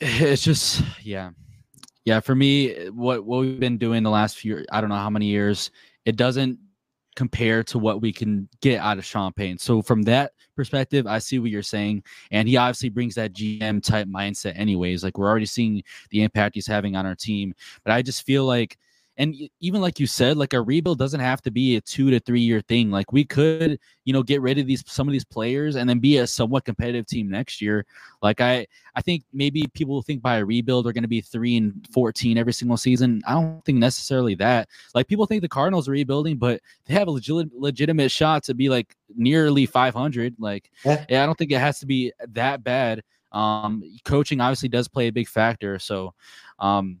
it's 0.00 0.42
just 0.42 0.82
yeah. 1.02 1.30
Yeah, 2.04 2.20
for 2.20 2.34
me, 2.34 2.88
what 2.88 3.24
what 3.24 3.40
we've 3.40 3.60
been 3.60 3.78
doing 3.78 4.02
the 4.02 4.10
last 4.10 4.38
few 4.38 4.64
I 4.72 4.80
don't 4.80 4.90
know 4.90 4.96
how 4.96 5.10
many 5.10 5.26
years, 5.26 5.70
it 6.04 6.16
doesn't 6.16 6.58
compare 7.18 7.64
to 7.64 7.80
what 7.80 8.00
we 8.00 8.12
can 8.12 8.48
get 8.60 8.80
out 8.80 8.96
of 8.96 9.04
Sean 9.04 9.32
Payton. 9.32 9.58
So 9.58 9.82
from 9.82 10.02
that 10.02 10.34
perspective, 10.54 11.04
I 11.04 11.18
see 11.18 11.40
what 11.40 11.50
you're 11.50 11.64
saying. 11.64 12.04
And 12.30 12.46
he 12.48 12.56
obviously 12.56 12.90
brings 12.90 13.16
that 13.16 13.32
GM 13.32 13.82
type 13.82 14.06
mindset, 14.06 14.56
anyways. 14.56 15.02
Like 15.02 15.18
we're 15.18 15.28
already 15.28 15.44
seeing 15.44 15.82
the 16.10 16.22
impact 16.22 16.54
he's 16.54 16.68
having 16.68 16.94
on 16.94 17.06
our 17.06 17.16
team. 17.16 17.54
But 17.82 17.92
I 17.92 18.02
just 18.02 18.24
feel 18.24 18.44
like 18.44 18.78
and 19.18 19.34
even 19.60 19.80
like 19.80 19.98
you 19.98 20.06
said, 20.06 20.36
like 20.36 20.52
a 20.52 20.62
rebuild 20.62 20.98
doesn't 20.98 21.18
have 21.18 21.42
to 21.42 21.50
be 21.50 21.74
a 21.74 21.80
two 21.80 22.08
to 22.10 22.20
three 22.20 22.40
year 22.40 22.60
thing. 22.60 22.88
Like 22.90 23.12
we 23.12 23.24
could, 23.24 23.80
you 24.04 24.12
know, 24.12 24.22
get 24.22 24.40
rid 24.40 24.58
of 24.58 24.66
these 24.68 24.84
some 24.86 25.08
of 25.08 25.12
these 25.12 25.24
players 25.24 25.74
and 25.74 25.90
then 25.90 25.98
be 25.98 26.18
a 26.18 26.26
somewhat 26.26 26.64
competitive 26.64 27.04
team 27.04 27.28
next 27.28 27.60
year. 27.60 27.84
Like 28.22 28.40
I, 28.40 28.64
I 28.94 29.02
think 29.02 29.24
maybe 29.32 29.66
people 29.74 30.00
think 30.02 30.22
by 30.22 30.36
a 30.36 30.44
rebuild 30.44 30.86
are 30.86 30.92
going 30.92 31.02
to 31.02 31.08
be 31.08 31.20
three 31.20 31.56
and 31.56 31.84
fourteen 31.92 32.38
every 32.38 32.52
single 32.52 32.76
season. 32.76 33.20
I 33.26 33.32
don't 33.32 33.64
think 33.64 33.78
necessarily 33.78 34.36
that. 34.36 34.68
Like 34.94 35.08
people 35.08 35.26
think 35.26 35.42
the 35.42 35.48
Cardinals 35.48 35.88
are 35.88 35.92
rebuilding, 35.92 36.36
but 36.36 36.60
they 36.86 36.94
have 36.94 37.08
a 37.08 37.10
legit, 37.10 37.48
legitimate 37.52 38.12
shot 38.12 38.44
to 38.44 38.54
be 38.54 38.68
like 38.68 38.94
nearly 39.16 39.66
five 39.66 39.94
hundred. 39.94 40.36
Like, 40.38 40.70
yeah. 40.84 41.04
yeah, 41.08 41.22
I 41.24 41.26
don't 41.26 41.36
think 41.36 41.50
it 41.50 41.58
has 41.58 41.80
to 41.80 41.86
be 41.86 42.12
that 42.28 42.62
bad. 42.62 43.02
Um, 43.32 43.82
coaching 44.04 44.40
obviously 44.40 44.68
does 44.68 44.86
play 44.86 45.08
a 45.08 45.12
big 45.12 45.28
factor. 45.28 45.78
So, 45.80 46.14
um, 46.60 47.00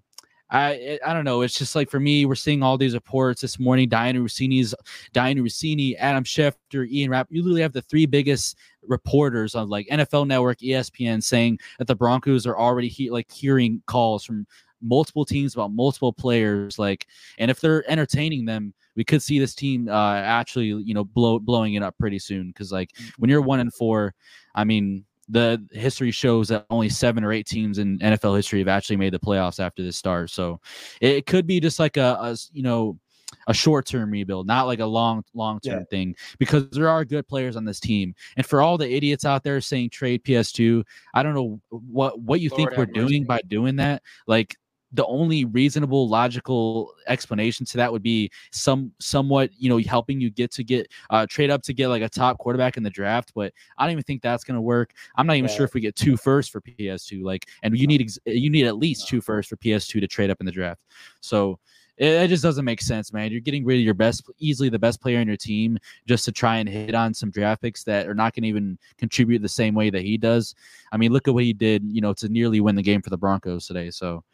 I 0.50 0.98
I 1.04 1.12
don't 1.12 1.24
know. 1.24 1.42
It's 1.42 1.58
just 1.58 1.76
like 1.76 1.90
for 1.90 2.00
me, 2.00 2.24
we're 2.24 2.34
seeing 2.34 2.62
all 2.62 2.78
these 2.78 2.94
reports 2.94 3.40
this 3.40 3.58
morning. 3.58 3.88
Dianna 3.88 4.22
Russini's 4.22 4.74
Dianna 5.14 5.42
Russini, 5.42 5.94
Adam 5.98 6.24
Schefter, 6.24 6.88
Ian 6.90 7.10
Rapp. 7.10 7.28
You 7.30 7.42
literally 7.42 7.62
have 7.62 7.72
the 7.72 7.82
three 7.82 8.06
biggest 8.06 8.56
reporters 8.86 9.54
on 9.54 9.68
like 9.68 9.86
NFL 9.88 10.26
Network, 10.26 10.58
ESPN, 10.58 11.22
saying 11.22 11.58
that 11.78 11.86
the 11.86 11.94
Broncos 11.94 12.46
are 12.46 12.58
already 12.58 12.88
he, 12.88 13.10
like 13.10 13.30
hearing 13.30 13.82
calls 13.86 14.24
from 14.24 14.46
multiple 14.80 15.24
teams 15.24 15.54
about 15.54 15.72
multiple 15.72 16.12
players. 16.12 16.78
Like, 16.78 17.06
and 17.38 17.50
if 17.50 17.60
they're 17.60 17.88
entertaining 17.90 18.44
them, 18.44 18.72
we 18.96 19.04
could 19.04 19.22
see 19.22 19.38
this 19.38 19.54
team 19.54 19.88
uh, 19.88 20.16
actually, 20.16 20.66
you 20.66 20.94
know, 20.94 21.04
blow 21.04 21.38
blowing 21.38 21.74
it 21.74 21.82
up 21.82 21.96
pretty 21.98 22.18
soon. 22.18 22.48
Because 22.48 22.72
like 22.72 22.90
when 23.18 23.30
you're 23.30 23.42
one 23.42 23.60
and 23.60 23.72
four, 23.72 24.14
I 24.54 24.64
mean, 24.64 25.04
the 25.28 25.62
history 25.72 26.10
shows 26.10 26.48
that 26.48 26.66
only 26.70 26.88
seven 26.88 27.24
or 27.24 27.32
eight 27.32 27.46
teams 27.46 27.78
in 27.78 27.98
NFL 27.98 28.36
history 28.36 28.58
have 28.60 28.68
actually 28.68 28.96
made 28.96 29.12
the 29.12 29.18
playoffs 29.18 29.60
after 29.60 29.82
this 29.82 29.96
start. 29.96 30.30
So 30.30 30.60
it 31.00 31.26
could 31.26 31.46
be 31.46 31.60
just 31.60 31.78
like 31.78 31.96
a, 31.96 32.18
a 32.20 32.36
you 32.52 32.62
know 32.62 32.98
a 33.46 33.54
short 33.54 33.86
term 33.86 34.10
rebuild, 34.10 34.46
not 34.46 34.66
like 34.66 34.80
a 34.80 34.86
long 34.86 35.22
long 35.34 35.60
term 35.60 35.80
yeah. 35.80 35.84
thing, 35.90 36.16
because 36.38 36.68
there 36.70 36.88
are 36.88 37.04
good 37.04 37.28
players 37.28 37.56
on 37.56 37.64
this 37.64 37.80
team. 37.80 38.14
And 38.36 38.46
for 38.46 38.62
all 38.62 38.78
the 38.78 38.90
idiots 38.90 39.24
out 39.24 39.42
there 39.42 39.60
saying 39.60 39.90
trade 39.90 40.24
PS2, 40.24 40.84
I 41.14 41.22
don't 41.22 41.34
know 41.34 41.60
what 41.70 42.20
what 42.20 42.40
you 42.40 42.50
Lord 42.50 42.58
think 42.58 42.76
we're 42.76 42.86
doing 42.86 43.24
by 43.24 43.40
doing 43.46 43.76
that. 43.76 44.02
Like 44.26 44.56
the 44.92 45.04
only 45.06 45.44
reasonable 45.44 46.08
logical 46.08 46.92
explanation 47.06 47.66
to 47.66 47.76
that 47.76 47.92
would 47.92 48.02
be 48.02 48.30
some 48.52 48.90
somewhat 48.98 49.50
you 49.58 49.68
know 49.68 49.78
helping 49.78 50.20
you 50.20 50.30
get 50.30 50.50
to 50.50 50.64
get 50.64 50.90
uh 51.10 51.26
trade 51.28 51.50
up 51.50 51.62
to 51.62 51.74
get 51.74 51.88
like 51.88 52.02
a 52.02 52.08
top 52.08 52.38
quarterback 52.38 52.76
in 52.76 52.82
the 52.82 52.90
draft 52.90 53.32
but 53.34 53.52
i 53.76 53.84
don't 53.84 53.92
even 53.92 54.02
think 54.04 54.22
that's 54.22 54.44
going 54.44 54.54
to 54.54 54.60
work. 54.60 54.92
I'm 55.16 55.26
not 55.26 55.36
even 55.36 55.48
yeah. 55.50 55.56
sure 55.56 55.64
if 55.64 55.74
we 55.74 55.80
get 55.80 55.94
two 55.94 56.16
first 56.16 56.50
for 56.50 56.60
ps2 56.60 57.22
like 57.22 57.46
and 57.62 57.76
you 57.78 57.86
need 57.86 58.00
ex- 58.00 58.18
you 58.26 58.50
need 58.50 58.66
at 58.66 58.76
least 58.76 59.08
two 59.08 59.20
first 59.20 59.48
for 59.48 59.56
ps2 59.56 60.00
to 60.00 60.06
trade 60.06 60.30
up 60.30 60.40
in 60.40 60.46
the 60.46 60.52
draft. 60.52 60.82
So 61.20 61.58
it, 61.96 62.08
it, 62.08 62.28
just 62.28 62.42
doesn't 62.42 62.64
make 62.64 62.80
sense 62.80 63.12
man. 63.12 63.30
You're 63.30 63.40
getting 63.40 63.64
rid 63.64 63.78
of 63.78 63.84
your 63.84 63.94
best 63.94 64.28
easily 64.38 64.68
the 64.68 64.78
best 64.78 65.00
player 65.00 65.20
in 65.20 65.28
your 65.28 65.36
team 65.36 65.78
just 66.06 66.24
to 66.26 66.32
try 66.32 66.58
and 66.58 66.68
hit 66.68 66.94
on 66.94 67.12
some 67.14 67.30
draft 67.30 67.62
picks 67.62 67.84
that 67.84 68.06
are 68.06 68.14
not 68.14 68.34
going 68.34 68.42
to 68.42 68.48
even 68.48 68.78
contribute 68.96 69.42
the 69.42 69.48
same 69.48 69.74
way 69.74 69.90
that 69.90 70.02
he 70.02 70.16
does. 70.16 70.54
I 70.92 70.96
mean 70.96 71.12
look 71.12 71.28
at 71.28 71.34
what 71.34 71.44
he 71.44 71.52
did 71.52 71.84
you 71.84 72.00
know 72.00 72.12
to 72.14 72.28
nearly 72.28 72.60
win 72.60 72.76
the 72.76 72.82
game 72.82 73.02
for 73.02 73.10
the 73.10 73.18
broncos 73.18 73.66
today 73.66 73.90
so 73.90 74.24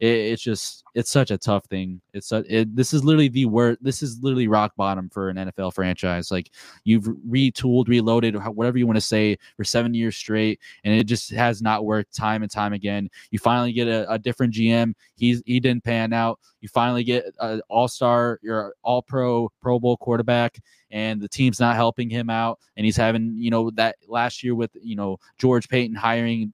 it, 0.00 0.06
it's 0.06 0.42
just 0.42 0.84
it's 0.94 1.10
such 1.10 1.30
a 1.30 1.38
tough 1.38 1.64
thing. 1.66 2.00
It's 2.12 2.32
a, 2.32 2.44
it, 2.48 2.74
this 2.74 2.92
is 2.92 3.04
literally 3.04 3.28
the 3.28 3.46
word. 3.46 3.78
This 3.80 4.02
is 4.02 4.18
literally 4.22 4.48
rock 4.48 4.72
bottom 4.76 5.08
for 5.08 5.28
an 5.28 5.36
NFL 5.36 5.74
franchise. 5.74 6.30
Like 6.30 6.50
you've 6.84 7.04
retooled, 7.04 7.88
reloaded, 7.88 8.36
whatever 8.54 8.78
you 8.78 8.86
want 8.86 8.96
to 8.96 9.00
say, 9.02 9.36
for 9.56 9.64
seven 9.64 9.94
years 9.94 10.16
straight, 10.16 10.60
and 10.84 10.94
it 10.94 11.04
just 11.04 11.30
has 11.30 11.60
not 11.62 11.84
worked 11.84 12.14
time 12.14 12.42
and 12.42 12.50
time 12.50 12.72
again. 12.72 13.08
You 13.30 13.38
finally 13.38 13.72
get 13.72 13.88
a, 13.88 14.10
a 14.10 14.18
different 14.18 14.54
GM. 14.54 14.94
He's 15.16 15.42
he 15.46 15.60
didn't 15.60 15.84
pan 15.84 16.12
out. 16.12 16.38
You 16.60 16.68
finally 16.68 17.04
get 17.04 17.26
an 17.40 17.60
All 17.68 17.88
Star, 17.88 18.38
your 18.42 18.74
All 18.82 19.02
Pro, 19.02 19.50
Pro 19.60 19.78
Bowl 19.78 19.96
quarterback, 19.96 20.58
and 20.90 21.20
the 21.20 21.28
team's 21.28 21.60
not 21.60 21.76
helping 21.76 22.08
him 22.10 22.30
out. 22.30 22.58
And 22.76 22.84
he's 22.84 22.96
having 22.96 23.34
you 23.36 23.50
know 23.50 23.70
that 23.72 23.96
last 24.06 24.42
year 24.42 24.54
with 24.54 24.70
you 24.80 24.96
know 24.96 25.18
George 25.38 25.68
Paton 25.68 25.96
hiring 25.96 26.52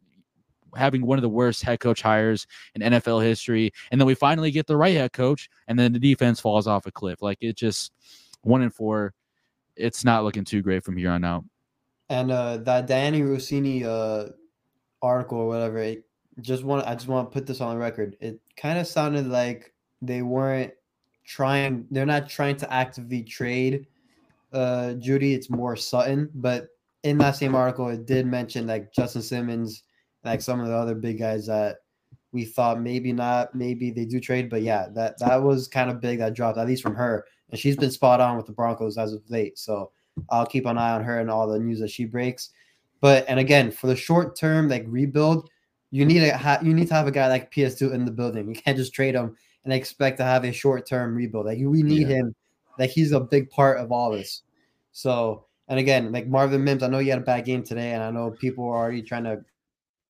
having 0.76 1.04
one 1.06 1.18
of 1.18 1.22
the 1.22 1.28
worst 1.28 1.62
head 1.62 1.80
coach 1.80 2.02
hires 2.02 2.46
in 2.74 2.82
NFL 2.82 3.22
history. 3.22 3.72
And 3.90 4.00
then 4.00 4.06
we 4.06 4.14
finally 4.14 4.50
get 4.50 4.66
the 4.66 4.76
right 4.76 4.96
head 4.96 5.12
coach, 5.12 5.48
and 5.68 5.78
then 5.78 5.92
the 5.92 5.98
defense 5.98 6.40
falls 6.40 6.66
off 6.66 6.86
a 6.86 6.92
cliff. 6.92 7.22
Like 7.22 7.38
it 7.40 7.56
just 7.56 7.92
one 8.42 8.62
and 8.62 8.74
four. 8.74 9.14
It's 9.76 10.04
not 10.04 10.24
looking 10.24 10.44
too 10.44 10.62
great 10.62 10.84
from 10.84 10.96
here 10.96 11.10
on 11.10 11.24
out. 11.24 11.44
And 12.08 12.30
uh, 12.30 12.58
that 12.58 12.86
Danny 12.86 13.22
Russini 13.22 13.84
uh, 13.84 14.30
article 15.02 15.38
or 15.38 15.48
whatever, 15.48 15.78
it 15.78 16.04
just 16.40 16.64
want 16.64 16.86
I 16.86 16.94
just 16.94 17.08
want 17.08 17.30
to 17.30 17.34
put 17.34 17.46
this 17.46 17.60
on 17.60 17.74
the 17.74 17.80
record. 17.80 18.16
It 18.20 18.40
kind 18.56 18.78
of 18.78 18.86
sounded 18.86 19.26
like 19.26 19.72
they 20.02 20.22
weren't 20.22 20.72
trying. 21.24 21.86
They're 21.90 22.06
not 22.06 22.28
trying 22.28 22.56
to 22.58 22.72
actively 22.72 23.22
trade 23.22 23.86
uh, 24.52 24.94
Jeudy. 24.98 25.34
It's 25.34 25.50
more 25.50 25.76
Sutton, 25.76 26.30
but 26.34 26.68
in 27.02 27.18
that 27.18 27.36
same 27.36 27.54
article, 27.54 27.88
it 27.88 28.06
did 28.06 28.26
mention 28.26 28.66
like 28.66 28.92
Justin 28.92 29.22
Simmons 29.22 29.82
like 30.24 30.40
some 30.40 30.60
of 30.60 30.66
the 30.66 30.74
other 30.74 30.94
big 30.94 31.18
guys 31.18 31.46
that 31.46 31.78
we 32.32 32.44
thought 32.44 32.80
maybe 32.80 33.12
not, 33.12 33.54
maybe 33.54 33.90
they 33.90 34.04
do 34.04 34.20
trade. 34.20 34.50
But 34.50 34.62
yeah, 34.62 34.88
that 34.94 35.18
that 35.18 35.42
was 35.42 35.68
kind 35.68 35.90
of 35.90 36.00
big 36.00 36.18
that 36.18 36.34
dropped, 36.34 36.58
at 36.58 36.66
least 36.66 36.82
from 36.82 36.94
her. 36.96 37.26
And 37.50 37.58
she's 37.58 37.76
been 37.76 37.90
spot 37.90 38.20
on 38.20 38.36
with 38.36 38.46
the 38.46 38.52
Broncos 38.52 38.98
as 38.98 39.12
of 39.12 39.22
late. 39.30 39.58
So 39.58 39.92
I'll 40.30 40.46
keep 40.46 40.66
an 40.66 40.78
eye 40.78 40.92
on 40.92 41.04
her 41.04 41.20
and 41.20 41.30
all 41.30 41.46
the 41.46 41.58
news 41.58 41.80
that 41.80 41.90
she 41.90 42.04
breaks. 42.04 42.50
But 43.00 43.24
and 43.28 43.38
again, 43.38 43.70
for 43.70 43.86
the 43.86 43.96
short 43.96 44.36
term, 44.36 44.68
like 44.68 44.84
rebuild, 44.86 45.48
you 45.90 46.04
need 46.04 46.22
a 46.22 46.36
have 46.36 46.66
you 46.66 46.74
need 46.74 46.88
to 46.88 46.94
have 46.94 47.06
a 47.06 47.12
guy 47.12 47.28
like 47.28 47.52
PS2 47.52 47.92
in 47.92 48.04
the 48.04 48.10
building. 48.10 48.48
You 48.54 48.54
can't 48.54 48.76
just 48.76 48.94
trade 48.94 49.14
him 49.14 49.36
and 49.64 49.72
expect 49.72 50.18
to 50.18 50.24
have 50.24 50.44
a 50.44 50.52
short 50.52 50.86
term 50.86 51.14
rebuild. 51.14 51.46
Like 51.46 51.58
we 51.60 51.82
need 51.82 52.08
yeah. 52.08 52.16
him. 52.16 52.34
Like 52.78 52.90
he's 52.90 53.12
a 53.12 53.20
big 53.20 53.50
part 53.50 53.78
of 53.78 53.92
all 53.92 54.10
this. 54.10 54.42
So 54.92 55.46
and 55.68 55.78
again, 55.78 56.12
like 56.12 56.26
Marvin 56.26 56.64
Mims, 56.64 56.82
I 56.82 56.88
know 56.88 56.98
you 56.98 57.10
had 57.10 57.20
a 57.20 57.24
bad 57.24 57.44
game 57.44 57.62
today, 57.62 57.92
and 57.92 58.02
I 58.02 58.10
know 58.10 58.30
people 58.30 58.64
are 58.64 58.76
already 58.76 59.02
trying 59.02 59.24
to 59.24 59.44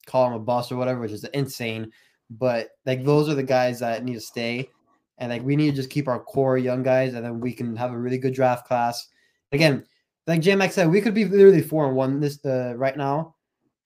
call 0.06 0.26
him 0.26 0.34
a 0.34 0.38
boss 0.38 0.70
or 0.70 0.76
whatever, 0.76 1.00
which 1.00 1.12
is 1.12 1.24
insane. 1.24 1.90
But 2.30 2.70
like 2.86 3.04
those 3.04 3.28
are 3.28 3.34
the 3.34 3.42
guys 3.42 3.80
that 3.80 4.04
need 4.04 4.14
to 4.14 4.20
stay. 4.20 4.70
And 5.18 5.30
like 5.30 5.42
we 5.42 5.56
need 5.56 5.70
to 5.70 5.76
just 5.76 5.90
keep 5.90 6.08
our 6.08 6.20
core 6.20 6.58
young 6.58 6.82
guys, 6.82 7.14
and 7.14 7.24
then 7.24 7.40
we 7.40 7.52
can 7.52 7.76
have 7.76 7.92
a 7.92 7.98
really 7.98 8.18
good 8.18 8.34
draft 8.34 8.66
class. 8.66 9.08
Again, 9.52 9.84
like 10.26 10.40
J 10.40 10.56
Max 10.56 10.74
said, 10.74 10.90
we 10.90 11.00
could 11.00 11.14
be 11.14 11.24
literally 11.24 11.62
four 11.62 11.86
and 11.86 11.96
one 11.96 12.18
this 12.18 12.44
uh, 12.44 12.74
right 12.76 12.96
now. 12.96 13.36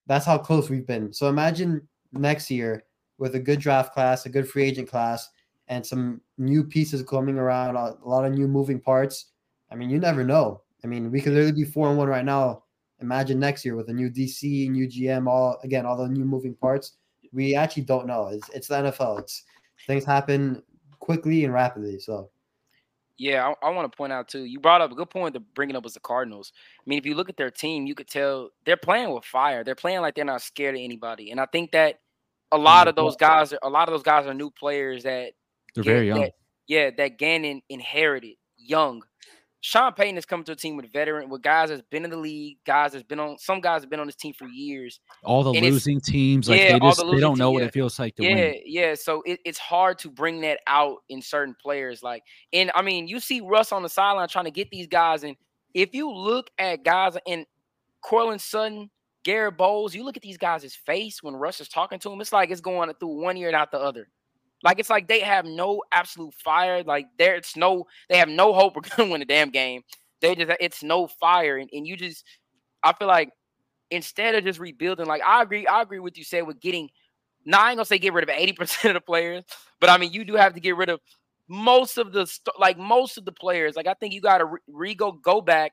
That's 0.06 0.24
how 0.24 0.38
close 0.38 0.70
we've 0.70 0.86
been. 0.86 1.12
So 1.12 1.28
imagine 1.28 1.86
next 2.12 2.50
year 2.50 2.84
with 3.18 3.34
a 3.34 3.40
good 3.40 3.60
draft 3.60 3.92
class, 3.92 4.24
a 4.24 4.30
good 4.30 4.48
free 4.48 4.64
agent 4.64 4.88
class, 4.88 5.28
and 5.66 5.84
some 5.84 6.22
new 6.38 6.64
pieces 6.64 7.02
coming 7.02 7.36
around, 7.36 7.76
a 7.76 7.96
lot 8.08 8.24
of 8.24 8.32
new 8.32 8.48
moving 8.48 8.80
parts. 8.80 9.26
I 9.70 9.74
mean, 9.74 9.90
you 9.90 9.98
never 9.98 10.24
know. 10.24 10.62
I 10.82 10.86
mean, 10.86 11.10
we 11.10 11.20
could 11.20 11.34
literally 11.34 11.52
be 11.52 11.64
four 11.64 11.88
and 11.88 11.98
one 11.98 12.08
right 12.08 12.24
now 12.24 12.62
imagine 13.00 13.38
next 13.38 13.64
year 13.64 13.76
with 13.76 13.88
a 13.88 13.92
new 13.92 14.10
DC, 14.10 14.70
new 14.70 14.86
GM, 14.86 15.26
all 15.26 15.58
again, 15.62 15.86
all 15.86 15.96
the 15.96 16.08
new 16.08 16.24
moving 16.24 16.54
parts. 16.54 16.96
We 17.32 17.54
actually 17.54 17.84
don't 17.84 18.06
know. 18.06 18.28
It's 18.28 18.48
it's 18.50 18.68
the 18.68 18.76
NFL. 18.76 19.20
It's 19.20 19.44
things 19.86 20.04
happen 20.04 20.62
quickly 20.98 21.44
and 21.44 21.52
rapidly. 21.52 21.98
So 21.98 22.30
yeah, 23.18 23.52
I, 23.62 23.66
I 23.66 23.70
want 23.70 23.90
to 23.90 23.96
point 23.96 24.12
out 24.12 24.28
too. 24.28 24.44
You 24.44 24.60
brought 24.60 24.80
up 24.80 24.92
a 24.92 24.94
good 24.94 25.10
point 25.10 25.34
to 25.34 25.40
bringing 25.40 25.76
up 25.76 25.82
was 25.84 25.94
the 25.94 26.00
Cardinals. 26.00 26.52
I 26.78 26.82
mean, 26.86 26.98
if 26.98 27.04
you 27.04 27.14
look 27.14 27.28
at 27.28 27.36
their 27.36 27.50
team, 27.50 27.86
you 27.86 27.94
could 27.94 28.08
tell 28.08 28.50
they're 28.64 28.76
playing 28.76 29.12
with 29.12 29.24
fire. 29.24 29.64
They're 29.64 29.74
playing 29.74 30.00
like 30.00 30.14
they're 30.14 30.24
not 30.24 30.40
scared 30.42 30.76
of 30.76 30.80
anybody. 30.80 31.32
And 31.32 31.40
I 31.40 31.46
think 31.46 31.72
that 31.72 31.98
a 32.52 32.58
lot 32.58 32.88
of 32.88 32.94
those 32.94 33.16
guys, 33.16 33.52
are, 33.52 33.58
a 33.62 33.68
lot 33.68 33.88
of 33.88 33.92
those 33.92 34.02
guys 34.02 34.26
are 34.26 34.34
new 34.34 34.50
players 34.50 35.02
that 35.02 35.32
they're 35.74 35.84
very 35.84 36.06
young. 36.06 36.20
That, 36.20 36.32
yeah, 36.66 36.90
that 36.96 37.18
Gannon 37.18 37.60
inherited 37.68 38.36
young. 38.56 39.02
Sean 39.60 39.92
Payton 39.92 40.16
is 40.16 40.24
coming 40.24 40.44
to 40.44 40.52
a 40.52 40.56
team 40.56 40.76
with 40.76 40.92
veteran, 40.92 41.28
with 41.28 41.42
guys 41.42 41.70
that's 41.70 41.82
been 41.90 42.04
in 42.04 42.10
the 42.10 42.16
league, 42.16 42.58
guys 42.64 42.92
that's 42.92 43.04
been 43.04 43.18
on 43.18 43.38
some 43.38 43.60
guys 43.60 43.82
have 43.82 43.90
been 43.90 43.98
on 43.98 44.06
this 44.06 44.14
team 44.14 44.32
for 44.32 44.46
years. 44.46 45.00
All 45.24 45.42
the 45.42 45.52
losing 45.52 46.00
teams, 46.00 46.48
like 46.48 46.60
yeah, 46.60 46.74
they 46.74 46.78
just 46.78 46.98
the 46.98 47.10
they 47.10 47.20
don't 47.20 47.38
know 47.38 47.50
what 47.50 47.62
it 47.62 47.72
feels 47.72 47.98
like 47.98 48.14
to 48.16 48.22
yeah, 48.22 48.34
win. 48.34 48.62
Yeah, 48.64 48.94
So 48.94 49.22
it, 49.26 49.40
it's 49.44 49.58
hard 49.58 49.98
to 50.00 50.10
bring 50.10 50.40
that 50.42 50.60
out 50.68 50.98
in 51.08 51.20
certain 51.20 51.56
players. 51.60 52.02
Like, 52.02 52.22
and 52.52 52.70
I 52.74 52.82
mean, 52.82 53.08
you 53.08 53.18
see 53.18 53.40
Russ 53.40 53.72
on 53.72 53.82
the 53.82 53.88
sideline 53.88 54.28
trying 54.28 54.44
to 54.44 54.52
get 54.52 54.70
these 54.70 54.86
guys, 54.86 55.24
and 55.24 55.36
if 55.74 55.92
you 55.92 56.12
look 56.12 56.50
at 56.58 56.84
guys 56.84 57.16
in 57.26 57.44
Courtland 58.00 58.40
Sutton, 58.40 58.90
Garett 59.24 59.56
Bolles, 59.56 59.92
you 59.92 60.04
look 60.04 60.16
at 60.16 60.22
these 60.22 60.38
guys' 60.38 60.74
face 60.74 61.20
when 61.20 61.34
Russ 61.34 61.60
is 61.60 61.68
talking 61.68 61.98
to 61.98 62.12
him, 62.12 62.20
it's 62.20 62.32
like 62.32 62.50
it's 62.50 62.60
going 62.60 62.92
through 62.94 63.20
one 63.20 63.36
ear 63.36 63.48
and 63.48 63.56
out 63.56 63.72
the 63.72 63.80
other. 63.80 64.08
Like 64.62 64.78
it's 64.78 64.90
like 64.90 65.08
they 65.08 65.20
have 65.20 65.44
no 65.44 65.82
absolute 65.92 66.34
fire. 66.34 66.82
Like 66.82 67.06
there, 67.18 67.36
it's 67.36 67.56
no, 67.56 67.86
they 68.08 68.18
have 68.18 68.28
no 68.28 68.52
hope 68.52 68.76
we're 68.76 68.82
gonna 68.96 69.10
win 69.10 69.20
the 69.20 69.26
damn 69.26 69.50
game. 69.50 69.82
They 70.20 70.34
just 70.34 70.50
it's 70.60 70.82
no 70.82 71.06
fire, 71.06 71.58
and, 71.58 71.70
and 71.72 71.86
you 71.86 71.96
just, 71.96 72.24
I 72.82 72.92
feel 72.92 73.08
like 73.08 73.30
instead 73.90 74.34
of 74.34 74.44
just 74.44 74.58
rebuilding, 74.58 75.06
like 75.06 75.22
I 75.24 75.42
agree, 75.42 75.66
I 75.66 75.82
agree 75.82 76.00
with 76.00 76.18
you 76.18 76.24
said 76.24 76.46
with 76.46 76.60
getting. 76.60 76.90
Now 77.44 77.62
I 77.62 77.70
ain't 77.70 77.78
gonna 77.78 77.86
say 77.86 77.98
get 77.98 78.12
rid 78.12 78.24
of 78.24 78.30
eighty 78.30 78.52
percent 78.54 78.96
of 78.96 79.00
the 79.00 79.06
players, 79.06 79.44
but 79.80 79.90
I 79.90 79.96
mean 79.96 80.12
you 80.12 80.24
do 80.24 80.34
have 80.34 80.54
to 80.54 80.60
get 80.60 80.76
rid 80.76 80.88
of 80.88 81.00
most 81.48 81.96
of 81.96 82.12
the 82.12 82.30
like 82.58 82.78
most 82.78 83.16
of 83.16 83.24
the 83.24 83.32
players. 83.32 83.76
Like 83.76 83.86
I 83.86 83.94
think 83.94 84.12
you 84.12 84.20
got 84.20 84.38
to 84.38 84.56
re 84.66 84.94
go 84.94 85.12
go 85.12 85.40
back 85.40 85.72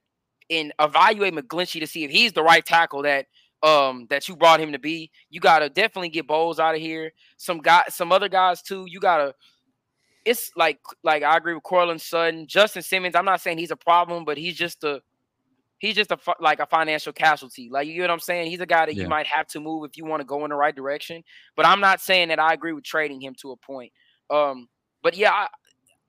and 0.49 0.71
evaluate 0.79 1.33
McGlinchey 1.33 1.79
to 1.79 1.87
see 1.87 2.03
if 2.03 2.11
he's 2.11 2.33
the 2.33 2.43
right 2.43 2.65
tackle 2.65 3.01
that 3.03 3.25
um 3.65 4.05
that 4.09 4.29
you 4.29 4.35
brought 4.35 4.61
him 4.61 4.71
to 4.71 4.79
be. 4.79 5.11
You 5.29 5.39
gotta 5.39 5.69
definitely 5.69 6.09
get 6.09 6.27
Bolles 6.27 6.59
out 6.59 6.75
of 6.75 6.81
here. 6.81 7.11
Some 7.37 7.57
guy, 7.57 7.83
some 7.89 8.11
other 8.11 8.29
guys 8.29 8.61
too. 8.61 8.85
You 8.87 8.99
gotta. 8.99 9.33
It's 10.23 10.51
like 10.55 10.79
like 11.03 11.23
I 11.23 11.35
agree 11.35 11.53
with 11.53 11.63
Courtland 11.63 12.01
Sutton, 12.01 12.47
Justin 12.47 12.83
Simmons. 12.83 13.15
I'm 13.15 13.25
not 13.25 13.41
saying 13.41 13.57
he's 13.57 13.71
a 13.71 13.75
problem, 13.75 14.23
but 14.23 14.37
he's 14.37 14.55
just 14.55 14.83
a 14.83 15.01
he's 15.79 15.95
just 15.95 16.11
a 16.11 16.17
like 16.39 16.59
a 16.59 16.65
financial 16.67 17.11
casualty. 17.11 17.69
Like 17.71 17.87
you 17.87 17.97
know 17.97 18.03
what 18.03 18.11
I'm 18.11 18.19
saying? 18.19 18.49
He's 18.49 18.59
a 18.59 18.65
guy 18.65 18.85
that 18.85 18.95
yeah. 18.95 19.03
you 19.03 19.09
might 19.09 19.27
have 19.27 19.47
to 19.47 19.59
move 19.59 19.85
if 19.85 19.97
you 19.97 20.05
want 20.05 20.21
to 20.21 20.25
go 20.25 20.43
in 20.45 20.49
the 20.49 20.55
right 20.55 20.75
direction. 20.75 21.23
But 21.55 21.65
I'm 21.65 21.79
not 21.79 22.01
saying 22.01 22.29
that 22.29 22.39
I 22.39 22.53
agree 22.53 22.73
with 22.73 22.83
trading 22.83 23.21
him 23.21 23.35
to 23.41 23.51
a 23.51 23.57
point. 23.57 23.91
Um, 24.29 24.67
but 25.03 25.17
yeah, 25.17 25.31
I, 25.31 25.47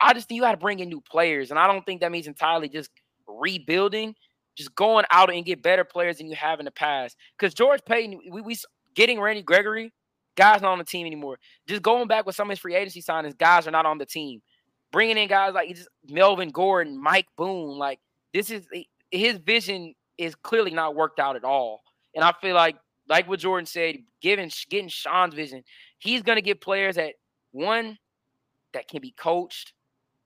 I 0.00 0.12
just 0.14 0.28
think 0.28 0.36
you 0.36 0.42
got 0.42 0.52
to 0.52 0.58
bring 0.58 0.80
in 0.80 0.88
new 0.88 1.00
players, 1.00 1.50
and 1.50 1.58
I 1.58 1.66
don't 1.66 1.84
think 1.84 2.00
that 2.02 2.12
means 2.12 2.26
entirely 2.26 2.68
just 2.68 2.90
rebuilding 3.26 4.14
just 4.56 4.74
going 4.74 5.04
out 5.10 5.32
and 5.32 5.44
get 5.44 5.62
better 5.62 5.84
players 5.84 6.18
than 6.18 6.28
you 6.28 6.36
have 6.36 6.58
in 6.58 6.64
the 6.64 6.70
past. 6.70 7.16
Because 7.38 7.54
George 7.54 7.80
Paton, 7.84 8.20
we, 8.30 8.40
we 8.40 8.56
getting 8.94 9.20
Randy 9.20 9.42
Gregory, 9.42 9.92
Guys 10.36 10.60
not 10.60 10.72
on 10.72 10.78
the 10.78 10.84
team 10.84 11.06
anymore. 11.06 11.38
Just 11.66 11.82
going 11.82 12.08
back 12.08 12.26
with 12.26 12.36
some 12.36 12.48
of 12.48 12.50
his 12.50 12.58
free 12.58 12.74
agency 12.74 13.02
signings, 13.02 13.36
guys 13.36 13.66
are 13.66 13.70
not 13.70 13.86
on 13.86 13.98
the 13.98 14.04
team. 14.04 14.42
Bringing 14.92 15.16
in 15.16 15.28
guys 15.28 15.54
like 15.54 15.74
just 15.74 15.88
Melvin 16.08 16.50
Gordon, 16.50 17.02
Mike 17.02 17.26
Boone, 17.36 17.78
like 17.78 17.98
this 18.32 18.50
is 18.50 18.66
eh, 18.74 18.82
his 19.10 19.38
vision 19.38 19.94
is 20.18 20.34
clearly 20.34 20.70
not 20.70 20.94
worked 20.94 21.18
out 21.18 21.36
at 21.36 21.44
all. 21.44 21.80
And 22.14 22.22
I 22.22 22.32
feel 22.40 22.54
like, 22.54 22.76
like 23.08 23.28
what 23.28 23.40
Jordan 23.40 23.66
said, 23.66 23.96
given 24.20 24.50
getting 24.68 24.88
Sean's 24.88 25.34
vision, 25.34 25.64
he's 25.98 26.22
gonna 26.22 26.42
get 26.42 26.60
players 26.60 26.96
that 26.96 27.14
one 27.52 27.98
that 28.74 28.88
can 28.88 29.00
be 29.00 29.12
coached, 29.12 29.72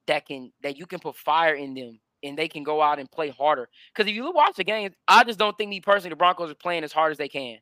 that 0.07 0.27
can 0.27 0.53
that 0.63 0.77
you 0.77 0.87
can 0.87 0.99
put 0.99 1.17
fire 1.17 1.55
in 1.55 1.75
them 1.75 2.01
and 2.23 2.37
they 2.37 2.49
can 2.49 2.63
go 2.63 2.83
out 2.83 2.99
and 2.99 3.11
play 3.11 3.31
harder. 3.31 3.69
Because 3.93 4.09
if 4.09 4.15
you 4.15 4.31
watch 4.33 4.57
the 4.57 4.65
game, 4.65 4.93
I 5.09 5.25
just 5.25 5.39
don't 5.39 5.57
think 5.57 5.71
me 5.71 5.81
personally 5.81 6.11
the 6.11 6.17
Broncos 6.17 6.51
are 6.51 6.55
playing 6.55 6.85
as 6.85 6.93
hard 6.93 7.13
as 7.13 7.19
they 7.19 7.29
can. 7.29 7.59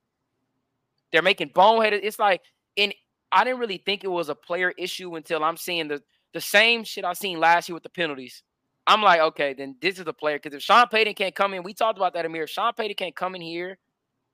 They're 1.12 1.22
making 1.22 1.50
boneheaded. 1.50 2.00
It's 2.02 2.18
like, 2.18 2.42
and 2.76 2.94
I 3.32 3.44
didn't 3.44 3.60
really 3.60 3.82
think 3.84 4.04
it 4.04 4.10
was 4.10 4.28
a 4.28 4.34
player 4.34 4.72
issue 4.76 5.16
until 5.16 5.44
I'm 5.44 5.56
seeing 5.56 5.88
the 5.88 6.02
the 6.34 6.40
same 6.40 6.84
shit 6.84 7.04
I 7.04 7.14
seen 7.14 7.40
last 7.40 7.68
year 7.68 7.74
with 7.74 7.82
the 7.82 7.88
penalties. 7.88 8.42
I'm 8.86 9.02
like, 9.02 9.20
okay, 9.20 9.54
then 9.54 9.76
this 9.80 9.98
is 9.98 10.06
a 10.06 10.12
player. 10.12 10.38
Because 10.38 10.54
if 10.54 10.62
Sean 10.62 10.86
Payton 10.88 11.14
can't 11.14 11.34
come 11.34 11.54
in, 11.54 11.62
we 11.62 11.74
talked 11.74 11.98
about 11.98 12.14
that, 12.14 12.24
Amir. 12.26 12.44
If 12.44 12.50
Sean 12.50 12.72
Payton 12.74 12.96
can't 12.96 13.16
come 13.16 13.34
in 13.34 13.40
here 13.40 13.78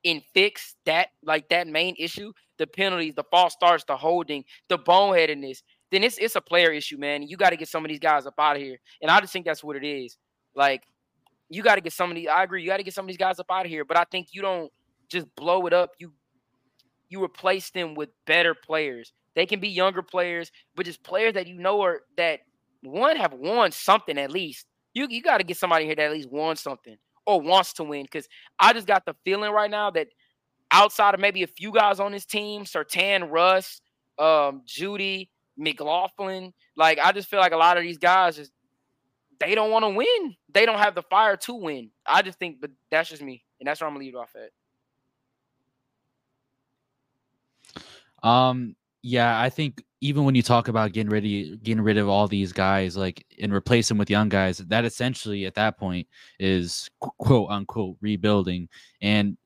and 0.03 0.21
fix 0.33 0.75
that, 0.85 1.09
like 1.23 1.49
that 1.49 1.67
main 1.67 1.95
issue, 1.97 2.31
the 2.57 2.67
penalties, 2.67 3.15
the 3.15 3.23
false 3.31 3.53
starts, 3.53 3.83
the 3.85 3.97
holding, 3.97 4.45
the 4.69 4.77
boneheadedness, 4.77 5.61
then 5.91 6.03
it's 6.03 6.17
it's 6.17 6.35
a 6.35 6.41
player 6.41 6.71
issue, 6.71 6.97
man. 6.97 7.23
You 7.23 7.37
got 7.37 7.51
to 7.51 7.57
get 7.57 7.67
some 7.67 7.85
of 7.85 7.89
these 7.89 7.99
guys 7.99 8.25
up 8.25 8.35
out 8.39 8.55
of 8.55 8.61
here. 8.61 8.77
And 9.01 9.11
I 9.11 9.19
just 9.21 9.33
think 9.33 9.45
that's 9.45 9.63
what 9.63 9.75
it 9.75 9.85
is. 9.85 10.17
Like, 10.55 10.83
you 11.49 11.61
got 11.63 11.75
to 11.75 11.81
get 11.81 11.93
some 11.93 12.09
of 12.09 12.15
these. 12.15 12.27
I 12.27 12.43
agree. 12.43 12.61
You 12.61 12.69
got 12.69 12.77
to 12.77 12.83
get 12.83 12.93
some 12.93 13.05
of 13.05 13.07
these 13.07 13.17
guys 13.17 13.39
up 13.39 13.47
out 13.49 13.65
of 13.65 13.71
here. 13.71 13.85
But 13.85 13.97
I 13.97 14.05
think 14.05 14.29
you 14.31 14.41
don't 14.41 14.71
just 15.09 15.27
blow 15.35 15.67
it 15.67 15.73
up. 15.73 15.91
You 15.99 16.13
you 17.09 17.23
replace 17.23 17.69
them 17.69 17.95
with 17.95 18.09
better 18.25 18.55
players. 18.55 19.13
They 19.35 19.45
can 19.45 19.59
be 19.59 19.69
younger 19.69 20.01
players, 20.01 20.51
but 20.75 20.85
just 20.85 21.03
players 21.03 21.33
that 21.33 21.47
you 21.47 21.55
know 21.55 21.81
are 21.81 22.01
that 22.17 22.39
one 22.81 23.17
have 23.17 23.33
won 23.33 23.71
something 23.71 24.17
at 24.17 24.31
least. 24.31 24.65
You 24.93 25.07
you 25.09 25.21
got 25.21 25.37
to 25.37 25.43
get 25.43 25.57
somebody 25.57 25.85
here 25.85 25.95
that 25.95 26.05
at 26.05 26.11
least 26.11 26.31
won 26.31 26.55
something 26.55 26.95
or 27.25 27.41
wants 27.41 27.73
to 27.73 27.83
win. 27.83 28.03
Because 28.03 28.27
I 28.59 28.73
just 28.73 28.87
got 28.87 29.05
the 29.05 29.15
feeling 29.23 29.51
right 29.51 29.69
now 29.69 29.91
that 29.91 30.07
outside 30.71 31.13
of 31.13 31.19
maybe 31.19 31.43
a 31.43 31.47
few 31.47 31.71
guys 31.71 31.99
on 31.99 32.11
this 32.11 32.25
team, 32.25 32.63
Surtain, 32.63 33.29
Russ, 33.29 33.81
um, 34.17 34.63
Jeudy, 34.65 35.29
McLaughlin, 35.57 36.53
like 36.75 36.99
I 36.99 37.11
just 37.11 37.29
feel 37.29 37.39
like 37.39 37.53
a 37.53 37.57
lot 37.57 37.77
of 37.77 37.83
these 37.83 37.97
guys 37.97 38.35
just 38.35 38.51
they 39.39 39.55
don't 39.55 39.71
want 39.71 39.83
to 39.83 39.89
win. 39.89 40.35
They 40.53 40.65
don't 40.65 40.79
have 40.79 40.95
the 40.95 41.03
fire 41.03 41.37
to 41.37 41.53
win. 41.53 41.89
I 42.05 42.21
just 42.21 42.39
think, 42.39 42.61
but 42.61 42.71
that's 42.89 43.09
just 43.09 43.21
me, 43.21 43.43
and 43.59 43.67
that's 43.67 43.81
where 43.81 43.87
I'm 43.87 43.93
gonna 43.93 44.05
leave 44.05 44.15
off 44.15 44.35
at. 44.35 44.51
Um, 48.27 48.75
yeah, 49.01 49.39
I 49.39 49.49
think 49.49 49.83
even 50.01 50.23
when 50.25 50.35
you 50.35 50.41
talk 50.41 50.67
about 50.67 50.93
getting 50.93 51.11
ready, 51.11 51.57
getting 51.57 51.83
rid 51.83 51.97
of 51.97 52.09
all 52.09 52.27
these 52.27 52.51
guys, 52.51 52.97
like 52.97 53.25
and 53.39 53.53
replace 53.53 53.87
them 53.87 53.97
with 53.97 54.09
young 54.09 54.29
guys, 54.29 54.57
that 54.57 54.85
essentially 54.85 55.45
at 55.45 55.55
that 55.55 55.77
point 55.77 56.07
is 56.39 56.89
quote 56.99 57.49
unquote 57.49 57.97
rebuilding. 58.01 58.67
And 59.01 59.37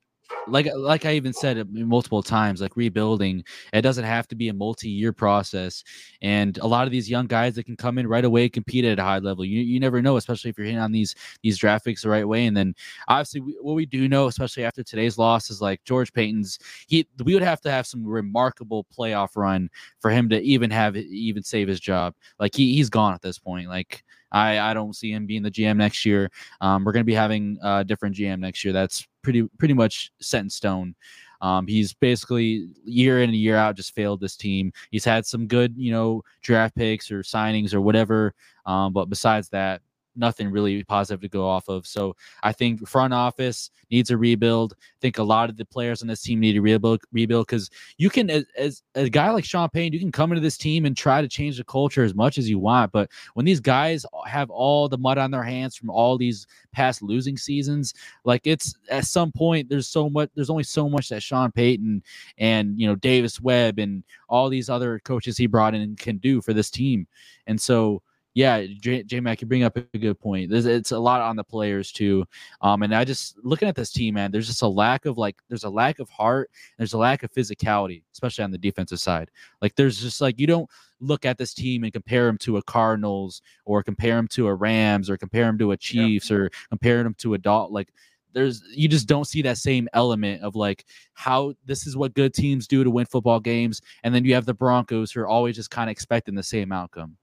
like 0.48 0.68
uh, 0.68 0.78
like 0.78 1.06
I 1.06 1.13
even 1.13 1.34
said 1.34 1.58
uh, 1.58 1.65
multiple 1.70 2.24
times, 2.24 2.62
like 2.62 2.76
rebuilding, 2.76 3.44
it 3.74 3.82
doesn't 3.82 4.04
have 4.04 4.28
to 4.30 4.36
be 4.36 4.50
a 4.50 4.54
multi-year 4.54 5.13
process. 5.13 5.84
And 6.22 6.58
a 6.60 6.68
lot 6.68 6.86
of 6.86 6.92
these 6.92 7.10
young 7.10 7.28
guys 7.28 7.56
that 7.56 7.65
can 7.65 7.76
come 7.76 7.98
in 7.98 8.08
right 8.08 8.26
away, 8.26 8.50
compete 8.50 8.86
at 8.86 9.00
a 9.00 9.04
high 9.04 9.20
level. 9.20 9.46
You, 9.46 9.62
you 9.62 9.80
never 9.80 10.02
know, 10.02 10.18
especially 10.18 10.50
if 10.50 10.58
you're 10.58 10.65
hitting 10.65 10.80
on 10.80 10.92
these 10.92 11.15
these 11.44 11.58
draft 11.58 11.86
picks 11.86 12.04
the 12.04 12.10
right 12.10 12.28
way. 12.28 12.46
And 12.46 12.56
then 12.56 12.76
obviously, 13.08 13.42
we, 13.42 13.58
what 13.62 13.74
we 13.74 13.86
do 13.86 14.08
know, 14.08 14.28
especially 14.28 14.63
after 14.63 14.84
today's 14.84 15.18
loss, 15.18 15.50
is 15.50 15.62
like 15.62 15.84
George 15.84 16.13
Paton's. 16.13 16.60
He 16.88 17.08
we 17.24 17.34
would 17.34 17.44
have 17.44 17.62
to 17.62 17.72
have 17.72 17.88
some 17.88 18.06
remarkable 18.06 18.86
playoff 18.96 19.36
run 19.36 19.70
for 20.00 20.12
him 20.12 20.30
to 20.30 20.42
even 20.42 20.70
have 20.72 20.96
even 20.96 21.44
save 21.44 21.68
his 21.68 21.80
job. 21.80 22.15
Like 22.39 22.56
he 22.56 22.74
he's 22.74 22.89
gone 22.89 23.13
at 23.13 23.22
this 23.22 23.39
point. 23.39 23.70
Like 23.70 24.04
I, 24.32 24.60
I 24.60 24.74
don't 24.74 24.96
see 24.96 25.12
him 25.12 25.26
being 25.26 25.44
the 25.44 25.52
GM 25.52 25.78
next 25.78 26.06
year. 26.06 26.30
Um, 26.62 26.84
we're 26.84 26.92
going 26.92 27.02
to 27.02 27.06
be 27.06 27.13
having 27.13 27.58
a 27.63 27.84
different 27.84 28.15
GM 28.15 28.39
next 28.39 28.63
year. 28.63 28.74
That's 28.74 29.08
pretty 29.22 29.48
pretty 29.58 29.74
much 29.74 30.12
set 30.22 30.42
in 30.42 30.50
stone. 30.50 30.96
Um, 31.42 31.68
he's 31.68 31.94
basically 31.94 32.68
year 32.84 33.22
in 33.22 33.30
and 33.30 33.38
year 33.38 33.56
out 33.56 33.76
just 33.76 33.96
failed 33.96 34.20
this 34.20 34.36
team. 34.36 34.74
He's 34.92 35.06
had 35.06 35.26
some 35.26 35.48
good, 35.48 35.74
you 35.78 35.92
know, 35.92 36.22
draft 36.42 36.76
picks 36.76 37.12
or 37.12 37.22
signings 37.22 37.74
or 37.74 37.82
whatever. 37.82 38.34
Um, 38.65 38.92
but 38.92 39.10
besides 39.10 39.50
that, 39.50 39.82
nothing 40.15 40.52
really 40.52 40.84
positive 40.84 41.22
to 41.22 41.30
go 41.30 41.48
off 41.48 41.67
of. 41.69 41.88
So 41.88 42.15
I 42.43 42.52
think 42.52 42.88
front 42.88 43.13
office 43.13 43.72
needs 43.89 44.12
a 44.12 44.17
rebuild. 44.17 44.74
I 44.74 45.00
think 45.02 45.17
a 45.17 45.24
lot 45.24 45.50
of 45.50 45.58
the 45.58 45.65
players 45.65 46.02
on 46.02 46.08
this 46.08 46.22
team 46.22 46.39
need 46.39 46.54
to 46.54 46.62
rebuild 46.62 47.02
rebuild 47.12 47.48
because 47.48 47.69
you 47.98 48.10
can 48.10 48.30
as, 48.30 48.45
as, 48.58 48.84
a 48.95 49.10
guy 49.10 49.30
like 49.32 49.45
Sean 49.45 49.69
Payton, 49.69 49.93
you 49.93 50.00
can 50.00 50.12
come 50.12 50.32
into 50.32 50.41
this 50.41 50.58
team 50.58 50.86
and 50.86 50.95
try 50.95 51.22
to 51.22 51.28
change 51.28 51.58
the 51.58 51.63
culture 51.63 52.04
as 52.04 52.13
much 52.13 52.38
as 52.38 52.50
you 52.50 52.60
want. 52.60 52.91
But 52.91 53.10
when 53.34 53.45
these 53.45 53.60
guys 53.60 54.06
have 54.26 54.50
all 54.50 54.89
the 54.89 54.98
mud 54.98 55.17
on 55.17 55.32
their 55.32 55.43
hands 55.43 55.76
from 55.76 55.89
all 55.89 56.17
these 56.17 56.48
past 56.72 57.02
losing 57.02 57.38
seasons, 57.38 57.93
like 58.26 58.45
it's 58.45 58.76
at 58.89 59.06
some 59.06 59.32
point 59.32 59.69
there's 59.69 59.88
so 59.88 60.10
much 60.10 60.30
there's 60.36 60.50
only 60.50 60.63
so 60.63 60.89
much 60.89 61.10
that 61.10 61.24
Sean 61.24 61.52
Payton 61.52 62.04
and 62.38 62.80
you 62.80 62.88
know 62.88 62.95
Davis 62.95 63.39
Webb 63.39 63.80
and 63.80 64.04
all 64.28 64.50
these 64.50 64.69
other 64.69 65.00
coaches 65.00 65.38
he 65.38 65.48
brought 65.48 65.76
in 65.76 65.95
can 65.95 66.17
do 66.17 66.41
for 66.41 66.54
this 66.54 66.69
team. 66.69 67.08
And 67.48 67.60
so 67.60 68.02
yeah, 68.34 68.65
J, 68.80 69.04
J 69.04 69.20
Mac, 69.20 69.42
you 69.42 69.48
bring 69.48 69.63
up 69.63 69.76
a 69.76 69.98
good 69.98 70.20
point. 70.20 70.50
There's, 70.50 70.65
it's 70.65 70.92
a 70.92 71.00
lot 71.00 71.22
on 71.22 71.36
the 71.36 71.44
players 71.44 71.92
too. 71.92 72.26
Um, 72.62 72.84
and 72.84 72.94
I 72.94 73.04
just 73.04 73.38
looking 73.44 73.68
at 73.68 73.76
this 73.76 73.92
team, 73.92 74.15
man, 74.15 74.32
there's 74.32 74.48
just 74.48 74.62
a 74.62 74.68
lack 74.68 75.06
of 75.06 75.18
like, 75.18 75.36
there's 75.50 75.63
a 75.63 75.70
lack 75.70 76.00
of 76.00 76.10
heart. 76.10 76.52
There's 76.78 76.94
a 76.94 76.98
lack 76.98 77.24
of 77.24 77.34
physicality, 77.34 78.04
especially 78.13 78.44
on 78.44 78.52
the 78.52 78.58
defensive 78.58 79.00
side. 79.00 79.32
Like, 79.62 79.76
there's 79.76 80.00
just 80.00 80.22
like 80.22 80.39
you 80.39 80.48
don't 80.48 80.70
look 81.00 81.26
at 81.26 81.38
this 81.38 81.54
team 81.54 81.84
and 81.84 81.94
compare 81.94 82.26
them 82.26 82.38
to 82.39 82.58
a 82.58 82.63
Cardinals 82.63 83.42
or 83.65 83.82
compare 83.82 84.15
them 84.15 84.28
to 84.30 84.48
a 84.48 84.54
Rams 84.54 85.10
or 85.10 85.18
compare 85.18 85.46
them 85.46 85.58
to 85.58 85.72
a 85.72 85.78
Chiefs 85.78 86.30
yeah. 86.30 86.38
or 86.38 86.50
compare 86.70 87.04
them 87.04 87.15
to 87.15 87.34
a 87.34 87.38
dot 87.38 87.72
like 87.72 87.89
there's 88.34 88.62
you 88.74 88.88
just 88.88 89.08
don't 89.08 89.26
see 89.26 89.42
that 89.42 89.58
same 89.58 89.88
element 89.94 90.44
of 90.44 90.56
like 90.56 90.86
how 91.13 91.54
this 91.65 91.88
is 91.88 91.98
what 91.98 92.13
good 92.13 92.34
teams 92.34 92.68
do 92.68 92.84
to 92.84 92.89
win 92.89 93.06
football 93.06 93.39
games 93.39 93.82
and 94.04 94.13
then 94.13 94.24
you 94.24 94.34
have 94.34 94.46
the 94.46 94.54
broncos 94.54 95.12
who 95.12 95.22
are 95.22 95.28
always 95.28 95.56
just 95.56 95.72
kind 95.72 95.89
of 95.89 95.92
expecting 95.92 96.36
the 96.36 96.44
same 96.44 96.72
outcome 96.72 97.18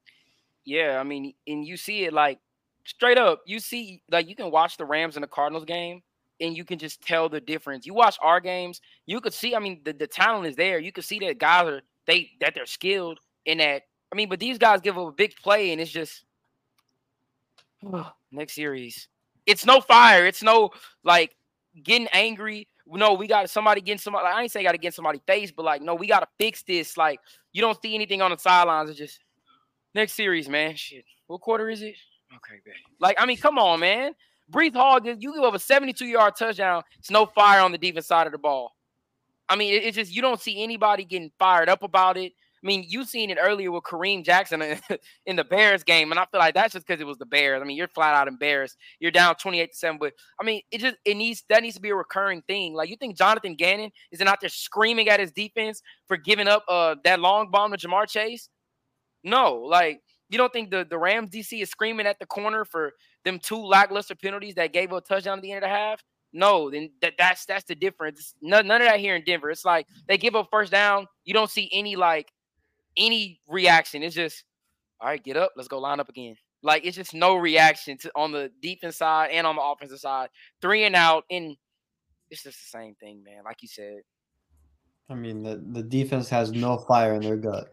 yeah, 0.66 0.98
I 0.98 1.04
mean, 1.04 1.32
and 1.46 1.64
you 1.64 1.76
see 1.76 2.04
it 2.04 2.12
like 2.12 2.40
straight 2.84 3.16
up. 3.16 3.42
You 3.46 3.60
see, 3.60 4.02
like 4.10 4.28
you 4.28 4.34
can 4.34 4.50
watch 4.50 4.76
the 4.76 4.84
Rams 4.84 5.16
and 5.16 5.22
the 5.22 5.28
Cardinals 5.28 5.64
game, 5.64 6.02
and 6.40 6.56
you 6.56 6.64
can 6.64 6.78
just 6.78 7.00
tell 7.00 7.28
the 7.28 7.40
difference. 7.40 7.86
You 7.86 7.94
watch 7.94 8.18
our 8.20 8.40
games, 8.40 8.80
you 9.06 9.20
could 9.20 9.32
see. 9.32 9.54
I 9.54 9.60
mean, 9.60 9.80
the, 9.84 9.92
the 9.92 10.08
talent 10.08 10.46
is 10.48 10.56
there. 10.56 10.80
You 10.80 10.92
could 10.92 11.04
see 11.04 11.20
that 11.20 11.38
guys 11.38 11.68
are 11.68 11.80
they 12.06 12.32
that 12.40 12.54
they're 12.54 12.66
skilled 12.66 13.20
in 13.46 13.58
that. 13.58 13.82
I 14.12 14.16
mean, 14.16 14.28
but 14.28 14.40
these 14.40 14.58
guys 14.58 14.80
give 14.80 14.98
up 14.98 15.08
a 15.08 15.12
big 15.12 15.36
play, 15.36 15.70
and 15.70 15.80
it's 15.80 15.90
just 15.90 16.24
next 18.32 18.54
series. 18.54 19.08
It's 19.46 19.64
no 19.64 19.80
fire. 19.80 20.26
It's 20.26 20.42
no 20.42 20.70
like 21.04 21.36
getting 21.80 22.08
angry. 22.12 22.66
No, 22.88 23.14
we 23.14 23.28
got 23.28 23.50
somebody 23.50 23.80
getting 23.80 23.98
somebody. 23.98 24.24
Like, 24.24 24.34
I 24.34 24.42
ain't 24.42 24.50
say 24.50 24.64
got 24.64 24.72
to 24.72 24.78
get 24.78 24.94
somebody 24.94 25.20
face, 25.26 25.52
but 25.52 25.64
like, 25.64 25.82
no, 25.82 25.94
we 25.94 26.08
got 26.08 26.20
to 26.20 26.28
fix 26.38 26.62
this. 26.64 26.96
Like, 26.96 27.20
you 27.52 27.60
don't 27.60 27.80
see 27.80 27.94
anything 27.94 28.22
on 28.22 28.30
the 28.30 28.38
sidelines. 28.38 28.90
It's 28.90 28.98
just 28.98 29.20
Next 29.94 30.12
series, 30.12 30.48
man. 30.48 30.76
Shit. 30.76 31.04
What 31.26 31.40
quarter 31.40 31.70
is 31.70 31.82
it? 31.82 31.94
Okay, 32.34 32.60
man. 32.66 32.74
Like, 33.00 33.16
I 33.18 33.26
mean, 33.26 33.36
come 33.36 33.58
on, 33.58 33.80
man. 33.80 34.14
Breece 34.50 34.74
Hall, 34.74 35.00
you 35.04 35.16
give 35.16 35.42
up 35.42 35.54
a 35.54 35.58
72 35.58 36.04
yard 36.06 36.34
touchdown. 36.36 36.82
It's 36.98 37.10
no 37.10 37.26
fire 37.26 37.60
on 37.60 37.72
the 37.72 37.78
defense 37.78 38.06
side 38.06 38.26
of 38.26 38.32
the 38.32 38.38
ball. 38.38 38.76
I 39.48 39.56
mean, 39.56 39.74
it's 39.74 39.96
just 39.96 40.14
you 40.14 40.22
don't 40.22 40.40
see 40.40 40.62
anybody 40.62 41.04
getting 41.04 41.30
fired 41.38 41.68
up 41.68 41.82
about 41.82 42.16
it. 42.16 42.32
I 42.62 42.66
mean, 42.66 42.84
you 42.88 43.04
seen 43.04 43.30
it 43.30 43.38
earlier 43.40 43.70
with 43.70 43.84
Kareem 43.84 44.24
Jackson 44.24 44.60
in 45.26 45.36
the 45.36 45.44
Bears 45.44 45.84
game, 45.84 46.10
and 46.10 46.18
I 46.18 46.26
feel 46.26 46.40
like 46.40 46.54
that's 46.54 46.72
just 46.72 46.86
because 46.86 47.00
it 47.00 47.06
was 47.06 47.18
the 47.18 47.26
Bears. 47.26 47.62
I 47.62 47.64
mean, 47.64 47.76
you're 47.76 47.86
flat 47.86 48.14
out 48.14 48.26
embarrassed. 48.26 48.76
You're 48.98 49.12
down 49.12 49.36
28 49.36 49.70
to 49.70 49.76
7, 49.76 49.98
but 49.98 50.14
I 50.40 50.44
mean, 50.44 50.62
it 50.72 50.80
just 50.80 50.96
it 51.04 51.14
needs 51.16 51.44
that 51.48 51.62
needs 51.62 51.76
to 51.76 51.82
be 51.82 51.90
a 51.90 51.94
recurring 51.94 52.42
thing. 52.42 52.74
Like 52.74 52.88
you 52.88 52.96
think 52.96 53.16
Jonathan 53.16 53.54
Gannon 53.54 53.92
isn't 54.10 54.26
out 54.26 54.40
there 54.40 54.48
screaming 54.48 55.08
at 55.08 55.20
his 55.20 55.30
defense 55.30 55.82
for 56.08 56.16
giving 56.16 56.48
up 56.48 56.64
uh 56.68 56.96
that 57.04 57.20
long 57.20 57.50
bomb 57.50 57.72
to 57.72 57.78
Ja'Marr 57.78 58.08
Chase? 58.08 58.48
No, 59.26 59.54
like 59.54 60.00
you 60.28 60.38
don't 60.38 60.52
think 60.52 60.70
the, 60.70 60.86
the 60.88 60.96
Rams 60.96 61.30
DC 61.30 61.60
is 61.60 61.68
screaming 61.68 62.06
at 62.06 62.20
the 62.20 62.26
corner 62.26 62.64
for 62.64 62.92
them 63.24 63.40
two 63.40 63.58
lackluster 63.58 64.14
penalties 64.14 64.54
that 64.54 64.72
gave 64.72 64.92
a 64.92 65.00
touchdown 65.00 65.38
at 65.38 65.42
the 65.42 65.50
end 65.50 65.64
of 65.64 65.68
the 65.68 65.74
half? 65.74 66.00
No, 66.32 66.70
then 66.70 66.90
that, 67.02 67.14
that's 67.18 67.44
that's 67.44 67.64
the 67.64 67.74
difference. 67.74 68.34
None, 68.40 68.68
none 68.68 68.80
of 68.80 68.86
that 68.86 69.00
here 69.00 69.16
in 69.16 69.24
Denver. 69.24 69.50
It's 69.50 69.64
like 69.64 69.88
they 70.06 70.16
give 70.16 70.36
up 70.36 70.46
first 70.50 70.70
down. 70.70 71.08
You 71.24 71.34
don't 71.34 71.50
see 71.50 71.68
any 71.72 71.96
like 71.96 72.32
any 72.96 73.40
reaction. 73.48 74.04
It's 74.04 74.14
just 74.14 74.44
all 75.00 75.08
right, 75.08 75.22
get 75.22 75.36
up, 75.36 75.52
let's 75.56 75.68
go 75.68 75.80
line 75.80 75.98
up 75.98 76.08
again. 76.08 76.36
Like 76.62 76.84
it's 76.84 76.96
just 76.96 77.12
no 77.12 77.34
reaction 77.34 77.98
to 77.98 78.12
on 78.14 78.30
the 78.30 78.52
defense 78.62 78.96
side 78.96 79.30
and 79.32 79.44
on 79.44 79.56
the 79.56 79.62
offensive 79.62 79.98
side. 79.98 80.28
Three 80.62 80.84
and 80.84 80.94
out, 80.94 81.24
and 81.32 81.56
it's 82.30 82.44
just 82.44 82.58
the 82.58 82.78
same 82.78 82.94
thing, 82.94 83.24
man. 83.24 83.42
Like 83.44 83.60
you 83.60 83.68
said. 83.68 84.02
I 85.08 85.14
mean, 85.14 85.42
the, 85.42 85.62
the 85.72 85.82
defense 85.82 86.28
has 86.28 86.52
no 86.52 86.78
fire 86.78 87.14
in 87.14 87.22
their 87.22 87.36
gut 87.36 87.72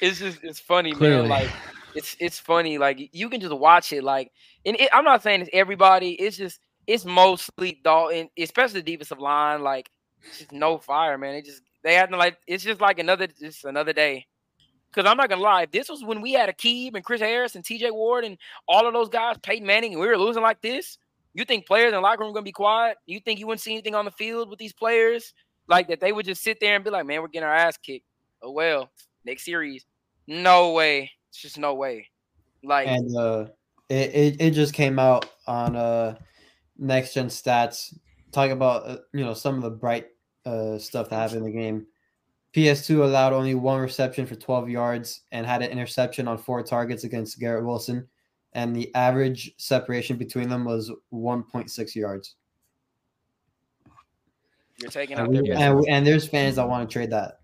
it's 0.00 0.18
just 0.18 0.42
it's 0.42 0.60
funny, 0.60 0.92
Clearly. 0.92 1.28
man. 1.28 1.28
Like 1.28 1.50
it's 1.94 2.16
it's 2.20 2.38
funny. 2.38 2.78
Like 2.78 3.10
you 3.12 3.28
can 3.28 3.40
just 3.40 3.56
watch 3.56 3.92
it. 3.92 4.04
Like, 4.04 4.30
and 4.64 4.78
it, 4.78 4.88
I'm 4.92 5.04
not 5.04 5.22
saying 5.22 5.42
it's 5.42 5.50
everybody. 5.52 6.12
It's 6.12 6.36
just 6.36 6.60
it's 6.86 7.04
mostly 7.04 7.80
Dalton, 7.84 8.28
especially 8.38 8.80
the 8.80 8.92
defensive 8.92 9.20
line. 9.20 9.62
Like, 9.62 9.90
just 10.38 10.52
no 10.52 10.78
fire, 10.78 11.18
man. 11.18 11.34
It 11.34 11.44
just 11.44 11.62
They 11.82 11.94
had 11.94 12.10
like 12.12 12.38
it's 12.46 12.64
just 12.64 12.80
like 12.80 12.98
another 12.98 13.26
just 13.26 13.64
another 13.64 13.92
day. 13.92 14.26
Because 14.92 15.08
I'm 15.08 15.16
not 15.16 15.28
gonna 15.28 15.40
lie, 15.42 15.62
if 15.62 15.70
this 15.70 15.88
was 15.88 16.02
when 16.02 16.20
we 16.20 16.32
had 16.32 16.48
Aqib 16.48 16.96
and 16.96 17.04
Chris 17.04 17.20
Harris 17.20 17.54
and 17.54 17.64
TJ 17.64 17.92
Ward 17.92 18.24
and 18.24 18.36
all 18.66 18.88
of 18.88 18.92
those 18.92 19.08
guys, 19.08 19.36
Peyton 19.40 19.64
Manning, 19.64 19.92
and 19.92 20.00
we 20.00 20.08
were 20.08 20.18
losing 20.18 20.42
like 20.42 20.60
this, 20.62 20.98
you 21.32 21.44
think 21.44 21.64
players 21.64 21.88
in 21.88 21.94
the 21.94 22.00
locker 22.00 22.24
room 22.24 22.32
gonna 22.32 22.42
be 22.42 22.50
quiet? 22.50 22.96
You 23.06 23.20
think 23.20 23.38
you 23.38 23.46
wouldn't 23.46 23.60
see 23.60 23.72
anything 23.72 23.94
on 23.94 24.04
the 24.04 24.10
field 24.10 24.50
with 24.50 24.58
these 24.58 24.72
players? 24.72 25.32
Like 25.68 25.86
that 25.88 26.00
they 26.00 26.10
would 26.10 26.26
just 26.26 26.42
sit 26.42 26.58
there 26.58 26.74
and 26.74 26.82
be 26.84 26.90
like, 26.90 27.06
man, 27.06 27.22
we're 27.22 27.28
getting 27.28 27.46
our 27.48 27.54
ass 27.54 27.76
kicked. 27.76 28.04
Oh 28.42 28.50
well, 28.50 28.90
next 29.24 29.44
series. 29.44 29.84
No 30.30 30.70
way. 30.74 31.10
It's 31.28 31.40
just 31.42 31.58
no 31.58 31.74
way. 31.74 32.06
Like 32.62 32.86
and 32.86 33.16
uh 33.16 33.46
it, 33.88 34.14
it, 34.14 34.36
it 34.40 34.50
just 34.52 34.72
came 34.72 35.00
out 35.00 35.28
on 35.48 35.74
uh 35.74 36.14
next 36.78 37.14
gen 37.14 37.26
stats 37.26 37.98
talking 38.30 38.52
about 38.52 38.86
uh, 38.86 38.98
you 39.12 39.24
know 39.24 39.34
some 39.34 39.56
of 39.56 39.62
the 39.62 39.70
bright 39.70 40.06
uh 40.46 40.78
stuff 40.78 41.10
that 41.10 41.16
happened 41.16 41.38
in 41.44 41.52
the 41.52 41.58
game. 41.58 41.86
PS2 42.54 43.02
allowed 43.02 43.32
only 43.32 43.56
one 43.56 43.80
reception 43.80 44.24
for 44.24 44.36
12 44.36 44.68
yards 44.68 45.22
and 45.32 45.44
had 45.44 45.62
an 45.62 45.70
interception 45.72 46.28
on 46.28 46.38
four 46.38 46.62
targets 46.62 47.02
against 47.02 47.40
Garrett 47.40 47.64
Wilson, 47.64 48.06
and 48.52 48.74
the 48.74 48.94
average 48.94 49.52
separation 49.56 50.16
between 50.16 50.48
them 50.48 50.64
was 50.64 50.92
1.6 51.12 51.94
yards. 51.96 52.36
You're 54.78 54.90
taking 54.90 55.18
And, 55.18 55.28
we- 55.28 55.50
and, 55.50 55.84
and 55.88 56.06
there's 56.06 56.28
fans 56.28 56.56
that 56.56 56.68
want 56.68 56.88
to 56.88 56.92
trade 56.92 57.10
that. 57.10 57.39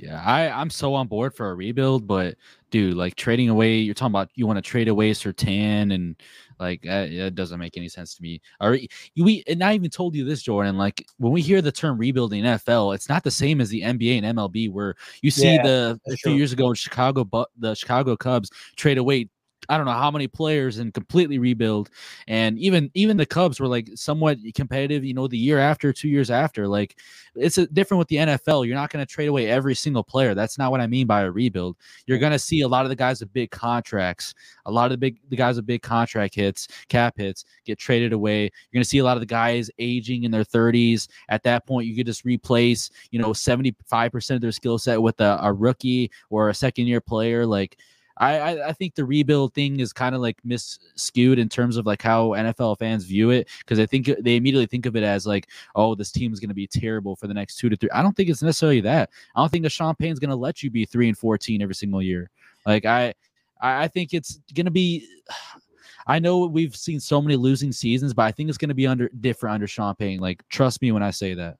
Yeah, 0.00 0.22
I 0.24 0.48
I'm 0.48 0.70
so 0.70 0.94
on 0.94 1.08
board 1.08 1.34
for 1.34 1.50
a 1.50 1.54
rebuild, 1.54 2.06
but 2.06 2.36
dude, 2.70 2.94
like 2.94 3.16
trading 3.16 3.50
away, 3.50 3.76
you're 3.78 3.92
talking 3.94 4.12
about 4.12 4.30
you 4.34 4.46
want 4.46 4.56
to 4.56 4.62
trade 4.62 4.88
away 4.88 5.10
Surtain 5.10 5.92
and 5.94 6.16
like 6.58 6.86
uh, 6.86 7.06
it 7.10 7.34
doesn't 7.34 7.58
make 7.60 7.76
any 7.76 7.88
sense 7.90 8.14
to 8.14 8.22
me. 8.22 8.40
Or 8.62 8.78
we 9.18 9.44
and 9.46 9.62
I 9.62 9.74
even 9.74 9.90
told 9.90 10.14
you 10.14 10.24
this, 10.24 10.40
Jordan. 10.42 10.78
Like 10.78 11.06
when 11.18 11.32
we 11.32 11.42
hear 11.42 11.60
the 11.60 11.70
term 11.70 11.98
rebuilding 11.98 12.44
NFL, 12.44 12.94
it's 12.94 13.10
not 13.10 13.24
the 13.24 13.30
same 13.30 13.60
as 13.60 13.68
the 13.68 13.82
NBA 13.82 14.16
and 14.16 14.24
MLB, 14.38 14.70
where 14.70 14.94
you 15.20 15.30
see 15.30 15.58
Yeah, 15.58 15.64
the 15.64 16.00
a 16.06 16.16
few 16.16 16.32
true. 16.32 16.34
years 16.34 16.52
ago 16.52 16.68
in 16.70 16.74
Chicago, 16.76 17.22
but 17.22 17.50
the 17.58 17.74
Chicago 17.74 18.16
Cubs 18.16 18.50
trade 18.76 18.96
away. 18.96 19.28
I 19.70 19.76
don't 19.76 19.86
know 19.86 19.92
how 19.92 20.10
many 20.10 20.26
players 20.26 20.78
and 20.78 20.92
completely 20.92 21.38
rebuild, 21.38 21.90
and 22.26 22.58
even 22.58 22.90
even 22.94 23.16
the 23.16 23.24
Cubs 23.24 23.60
were 23.60 23.68
like 23.68 23.88
somewhat 23.94 24.38
competitive. 24.54 25.04
You 25.04 25.14
know, 25.14 25.28
the 25.28 25.38
year 25.38 25.58
after, 25.58 25.92
two 25.92 26.08
years 26.08 26.30
after, 26.30 26.66
like 26.66 26.98
it's 27.36 27.58
a, 27.58 27.66
different 27.68 28.00
with 28.00 28.08
the 28.08 28.16
NFL. 28.16 28.66
You're 28.66 28.74
not 28.74 28.90
going 28.90 29.04
to 29.04 29.10
trade 29.10 29.28
away 29.28 29.48
every 29.48 29.74
single 29.74 30.02
player. 30.02 30.34
That's 30.34 30.58
not 30.58 30.70
what 30.70 30.80
I 30.80 30.86
mean 30.86 31.06
by 31.06 31.22
a 31.22 31.30
rebuild. 31.30 31.76
You're 32.06 32.18
going 32.18 32.32
to 32.32 32.38
see 32.38 32.62
a 32.62 32.68
lot 32.68 32.84
of 32.84 32.88
the 32.88 32.96
guys 32.96 33.20
with 33.20 33.32
big 33.32 33.50
contracts, 33.50 34.34
a 34.66 34.70
lot 34.70 34.86
of 34.86 34.90
the 34.90 34.98
big 34.98 35.20
the 35.28 35.36
guys 35.36 35.56
with 35.56 35.66
big 35.66 35.82
contract 35.82 36.34
hits, 36.34 36.68
cap 36.88 37.14
hits, 37.16 37.44
get 37.64 37.78
traded 37.78 38.12
away. 38.12 38.42
You're 38.42 38.74
going 38.74 38.82
to 38.82 38.88
see 38.88 38.98
a 38.98 39.04
lot 39.04 39.16
of 39.16 39.20
the 39.20 39.26
guys 39.26 39.70
aging 39.78 40.24
in 40.24 40.30
their 40.30 40.44
30s. 40.44 41.08
At 41.28 41.42
that 41.44 41.66
point, 41.66 41.86
you 41.86 41.94
could 41.94 42.06
just 42.06 42.24
replace, 42.24 42.90
you 43.10 43.20
know, 43.20 43.30
75% 43.30 44.34
of 44.34 44.40
their 44.40 44.52
skill 44.52 44.78
set 44.78 45.00
with 45.00 45.20
a, 45.20 45.38
a 45.42 45.52
rookie 45.52 46.10
or 46.28 46.48
a 46.48 46.54
second 46.54 46.86
year 46.86 47.00
player. 47.00 47.46
Like 47.46 47.78
I, 48.20 48.38
I, 48.38 48.68
I 48.68 48.72
think 48.74 48.94
the 48.94 49.04
rebuild 49.04 49.54
thing 49.54 49.80
is 49.80 49.94
kind 49.94 50.14
of 50.14 50.20
like 50.20 50.36
misskewed 50.44 51.38
in 51.38 51.48
terms 51.48 51.78
of 51.78 51.86
like 51.86 52.02
how 52.02 52.28
NFL 52.28 52.78
fans 52.78 53.04
view 53.04 53.30
it 53.30 53.48
because 53.60 53.78
I 53.78 53.86
think 53.86 54.10
uh, 54.10 54.16
they 54.20 54.36
immediately 54.36 54.66
think 54.66 54.84
of 54.84 54.94
it 54.94 55.02
as 55.02 55.26
like, 55.26 55.48
oh, 55.74 55.94
this 55.94 56.12
team 56.12 56.30
is 56.30 56.38
going 56.38 56.50
to 56.50 56.54
be 56.54 56.66
terrible 56.66 57.16
for 57.16 57.26
the 57.26 57.34
next 57.34 57.56
two 57.56 57.70
to 57.70 57.76
three. 57.76 57.88
I 57.90 58.02
don't 58.02 58.14
think 58.14 58.28
it's 58.28 58.42
necessarily 58.42 58.82
that. 58.82 59.08
I 59.34 59.40
don't 59.40 59.48
think 59.48 59.62
the 59.62 59.70
Sean 59.70 59.94
Payton's 59.94 60.20
going 60.20 60.30
to 60.30 60.36
let 60.36 60.62
you 60.62 60.70
be 60.70 60.84
three 60.84 61.08
and 61.08 61.16
fourteen 61.16 61.62
every 61.62 61.74
single 61.74 62.02
year. 62.02 62.30
Like 62.66 62.84
I, 62.84 63.14
I 63.60 63.88
think 63.88 64.12
it's 64.12 64.38
going 64.54 64.66
to 64.66 64.70
be. 64.70 65.06
I 66.06 66.18
know 66.18 66.46
we've 66.46 66.74
seen 66.74 66.98
so 66.98 67.22
many 67.22 67.36
losing 67.36 67.70
seasons, 67.70 68.14
but 68.14 68.22
I 68.22 68.32
think 68.32 68.48
it's 68.48 68.58
going 68.58 68.70
to 68.70 68.74
be 68.74 68.86
under 68.86 69.08
different 69.20 69.54
under 69.54 69.66
Sean 69.68 69.94
Payton. 69.94 70.20
Like, 70.20 70.42
trust 70.48 70.82
me 70.82 70.90
when 70.92 71.04
I 71.04 71.10
say 71.10 71.34
that. 71.34 71.58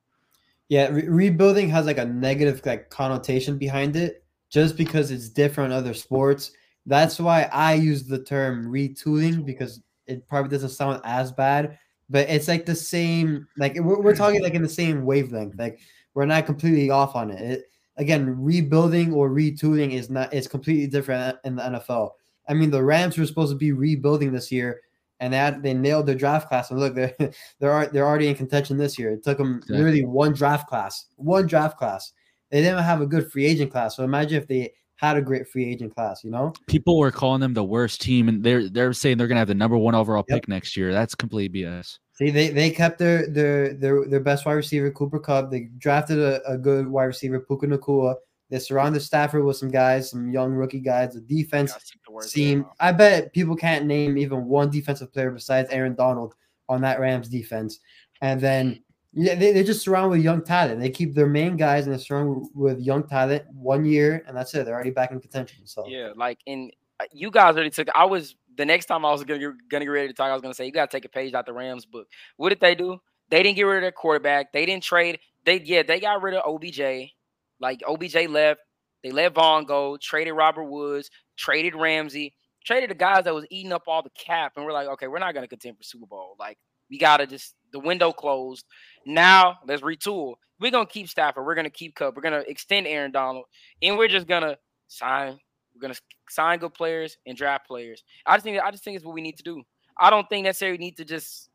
Yeah, 0.68 0.88
re- 0.88 1.06
rebuilding 1.06 1.68
has 1.68 1.86
like 1.86 1.98
a 1.98 2.06
negative 2.06 2.64
like 2.64 2.90
connotation 2.90 3.58
behind 3.58 3.96
it 3.96 4.19
just 4.50 4.76
because 4.76 5.10
it's 5.10 5.28
different 5.28 5.72
in 5.72 5.78
other 5.78 5.94
sports. 5.94 6.52
That's 6.86 7.18
why 7.18 7.48
I 7.52 7.74
use 7.74 8.04
the 8.04 8.22
term 8.22 8.66
retooling 8.66 9.44
because 9.44 9.80
it 10.06 10.26
probably 10.28 10.50
doesn't 10.50 10.70
sound 10.70 11.00
as 11.04 11.30
bad, 11.30 11.78
but 12.08 12.28
it's 12.28 12.48
like 12.48 12.66
the 12.66 12.74
same 12.74 13.46
like 13.56 13.74
we're, 13.76 14.00
we're 14.00 14.16
talking 14.16 14.42
like 14.42 14.54
in 14.54 14.62
the 14.62 14.68
same 14.68 15.04
wavelength. 15.04 15.54
Like 15.56 15.78
we're 16.14 16.26
not 16.26 16.46
completely 16.46 16.90
off 16.90 17.14
on 17.14 17.30
it. 17.30 17.40
it. 17.40 17.64
Again, 17.96 18.42
rebuilding 18.42 19.12
or 19.12 19.30
retooling 19.30 19.92
is 19.92 20.10
not 20.10 20.32
is 20.34 20.48
completely 20.48 20.86
different 20.86 21.38
in 21.44 21.56
the 21.56 21.62
NFL. 21.62 22.10
I 22.48 22.54
mean, 22.54 22.70
the 22.70 22.82
Rams 22.82 23.16
were 23.16 23.26
supposed 23.26 23.52
to 23.52 23.58
be 23.58 23.72
rebuilding 23.72 24.32
this 24.32 24.50
year, 24.50 24.80
and 25.20 25.32
they 25.32 25.36
had, 25.36 25.62
they 25.62 25.74
nailed 25.74 26.06
their 26.06 26.14
draft 26.16 26.48
class. 26.48 26.70
And 26.70 26.80
look, 26.80 26.94
they're 26.94 27.14
they're 27.60 27.86
they're 27.86 28.06
already 28.06 28.28
in 28.28 28.34
contention 28.34 28.78
this 28.78 28.98
year. 28.98 29.12
It 29.12 29.22
took 29.22 29.38
them 29.38 29.56
Exactly. 29.56 29.76
literally 29.76 30.04
one 30.06 30.32
draft 30.32 30.68
class, 30.68 31.06
one 31.16 31.46
draft 31.46 31.78
class. 31.78 32.12
They 32.50 32.62
didn't 32.62 32.82
have 32.82 33.00
a 33.00 33.06
good 33.06 33.30
free 33.30 33.46
agent 33.46 33.70
class. 33.70 33.96
So 33.96 34.04
imagine 34.04 34.40
if 34.40 34.48
they 34.48 34.72
had 34.96 35.16
a 35.16 35.22
great 35.22 35.48
free 35.48 35.70
agent 35.70 35.94
class. 35.94 36.22
You 36.22 36.30
know? 36.30 36.52
People 36.66 36.98
were 36.98 37.10
calling 37.10 37.40
them 37.40 37.54
the 37.54 37.64
worst 37.64 38.00
team, 38.02 38.28
and 38.28 38.42
they're 38.42 38.68
they're 38.68 38.92
saying 38.92 39.18
they're 39.18 39.28
going 39.28 39.36
to 39.36 39.40
have 39.40 39.48
the 39.48 39.54
number 39.54 39.78
one 39.78 39.94
overall 39.94 40.24
Yep. 40.28 40.36
pick 40.36 40.48
next 40.48 40.76
year. 40.76 40.92
That's 40.92 41.14
complete 41.14 41.52
BS. 41.52 41.98
See, 42.14 42.30
they 42.30 42.50
they 42.50 42.70
kept 42.70 42.98
their 42.98 43.26
their 43.28 43.72
their 43.72 44.06
their 44.06 44.20
best 44.20 44.44
wide 44.44 44.52
receiver 44.52 44.90
Cooper 44.90 45.18
Kupp. 45.18 45.50
They 45.50 45.70
drafted 45.78 46.18
a, 46.18 46.46
a 46.46 46.58
good 46.58 46.86
wide 46.86 47.04
receiver 47.04 47.40
Puka 47.40 47.66
Nacua. 47.66 48.16
They 48.50 48.58
surrounded 48.58 49.00
Stafford 49.00 49.44
with 49.44 49.56
some 49.56 49.70
guys, 49.70 50.10
some 50.10 50.30
young 50.30 50.52
rookie 50.52 50.80
guys. 50.80 51.14
The 51.14 51.20
defense 51.20 51.72
Gotta 51.72 51.84
take 51.84 52.04
the 52.04 52.12
words 52.12 52.26
out 52.26 52.28
of 52.28 52.32
seemed. 52.32 52.64
I 52.78 52.92
bet 52.92 53.32
people 53.32 53.56
can't 53.56 53.86
name 53.86 54.18
even 54.18 54.44
one 54.44 54.70
defensive 54.70 55.12
player 55.12 55.30
besides 55.30 55.70
Aaron 55.70 55.94
Donald 55.94 56.34
on 56.68 56.82
that 56.82 57.00
Rams 57.00 57.28
defense. 57.28 57.78
And 58.20 58.40
then 58.40 58.82
yeah, 59.12 59.34
they, 59.34 59.52
they 59.52 59.64
just 59.64 59.82
surround 59.82 60.10
with 60.10 60.20
young 60.20 60.42
talent. 60.42 60.80
They 60.80 60.90
keep 60.90 61.14
their 61.14 61.26
main 61.26 61.56
guys 61.56 61.86
and 61.86 61.94
they 61.94 61.98
surround 61.98 62.48
with 62.54 62.80
young 62.80 63.06
talent 63.06 63.44
one 63.52 63.84
year, 63.84 64.24
and 64.26 64.36
that's 64.36 64.54
it. 64.54 64.64
They're 64.64 64.74
already 64.74 64.90
back 64.90 65.10
in 65.10 65.20
contention. 65.20 65.66
So 65.66 65.86
Yeah, 65.88 66.10
like 66.14 66.38
in 66.46 66.70
uh, 67.00 67.04
you 67.12 67.30
guys 67.30 67.54
already 67.54 67.70
took. 67.70 67.88
I 67.94 68.04
was 68.04 68.36
the 68.56 68.64
next 68.64 68.86
time 68.86 69.04
I 69.04 69.10
was 69.10 69.24
gonna 69.24 69.52
gonna 69.68 69.84
get 69.84 69.90
ready 69.90 70.08
to 70.08 70.14
talk. 70.14 70.30
I 70.30 70.32
was 70.32 70.42
gonna 70.42 70.54
say 70.54 70.66
you 70.66 70.72
gotta 70.72 70.90
take 70.90 71.04
a 71.04 71.08
page 71.08 71.34
out 71.34 71.46
the 71.46 71.52
Rams 71.52 71.86
book. 71.86 72.06
What 72.36 72.50
did 72.50 72.60
they 72.60 72.74
do? 72.74 73.00
They 73.30 73.42
didn't 73.42 73.56
get 73.56 73.62
rid 73.62 73.78
of 73.78 73.82
their 73.82 73.92
quarterback. 73.92 74.52
They 74.52 74.64
didn't 74.64 74.84
trade. 74.84 75.18
They 75.44 75.60
yeah, 75.60 75.82
they 75.82 75.98
got 75.98 76.22
rid 76.22 76.34
of 76.34 76.44
OBJ. 76.46 77.10
Like 77.58 77.80
OBJ 77.88 78.28
left. 78.28 78.60
They 79.02 79.10
let 79.10 79.34
Von 79.34 79.64
go. 79.64 79.96
Traded 79.96 80.34
Robert 80.34 80.64
Woods. 80.64 81.10
Traded 81.36 81.74
Ramsey. 81.74 82.34
Traded 82.64 82.90
the 82.90 82.94
guys 82.94 83.24
that 83.24 83.34
was 83.34 83.46
eating 83.50 83.72
up 83.72 83.84
all 83.86 84.02
the 84.02 84.10
cap. 84.10 84.52
And 84.56 84.64
we're 84.64 84.72
like, 84.72 84.88
okay, 84.88 85.08
we're 85.08 85.18
not 85.18 85.34
gonna 85.34 85.48
contend 85.48 85.78
for 85.78 85.82
Super 85.82 86.06
Bowl. 86.06 86.36
Like 86.38 86.58
we 86.90 86.98
gotta 86.98 87.26
just 87.26 87.54
the 87.72 87.80
window 87.80 88.12
closed. 88.12 88.66
Now 89.06 89.58
let's 89.66 89.82
retool. 89.82 90.34
We're 90.60 90.70
gonna 90.70 90.86
keep 90.86 91.08
Stafford. 91.08 91.46
We're 91.46 91.54
gonna 91.54 91.70
keep 91.70 91.94
Kupp. 91.94 92.16
We're 92.16 92.22
gonna 92.22 92.44
extend 92.46 92.86
Aaron 92.86 93.12
Donald, 93.12 93.46
and 93.82 93.96
we're 93.96 94.08
just 94.08 94.26
gonna 94.26 94.56
sign. 94.88 95.38
We're 95.74 95.80
gonna 95.80 95.94
sign 96.28 96.58
good 96.58 96.74
players 96.74 97.16
and 97.26 97.36
draft 97.36 97.66
players. 97.66 98.02
I 98.26 98.36
just 98.36 98.44
think 98.44 98.60
I 98.60 98.70
just 98.70 98.84
think 98.84 98.96
it's 98.96 99.04
what 99.04 99.14
we 99.14 99.22
need 99.22 99.36
to 99.38 99.42
do. 99.42 99.62
I 99.98 100.10
don't 100.10 100.28
think 100.28 100.44
necessarily 100.44 100.78
need 100.78 100.96
to 100.98 101.04
just. 101.04 101.48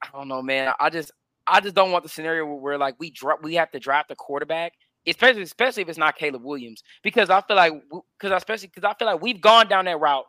I 0.00 0.16
don't 0.16 0.28
know, 0.28 0.42
man. 0.42 0.72
I 0.78 0.90
just 0.90 1.10
I 1.48 1.60
just 1.60 1.74
don't 1.74 1.90
want 1.90 2.04
the 2.04 2.08
scenario 2.08 2.44
where, 2.44 2.54
where 2.54 2.78
like 2.78 2.94
we 2.98 3.10
drop 3.10 3.42
we 3.42 3.54
have 3.54 3.70
to 3.72 3.80
draft 3.80 4.10
a 4.10 4.14
quarterback, 4.14 4.74
especially 5.06 5.42
especially 5.42 5.82
if 5.82 5.88
it's 5.88 5.98
not 5.98 6.16
Caleb 6.16 6.44
Williams, 6.44 6.82
because 7.02 7.30
I 7.30 7.40
feel 7.40 7.56
like 7.56 7.72
because 8.18 8.36
especially 8.36 8.68
because 8.68 8.84
I 8.84 8.94
feel 8.94 9.06
like 9.06 9.22
we've 9.22 9.40
gone 9.40 9.68
down 9.68 9.86
that 9.86 9.98
route. 9.98 10.26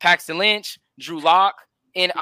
Paxton 0.00 0.38
Lynch, 0.38 0.80
Drew 0.98 1.20
Lock, 1.20 1.54
and 1.94 2.12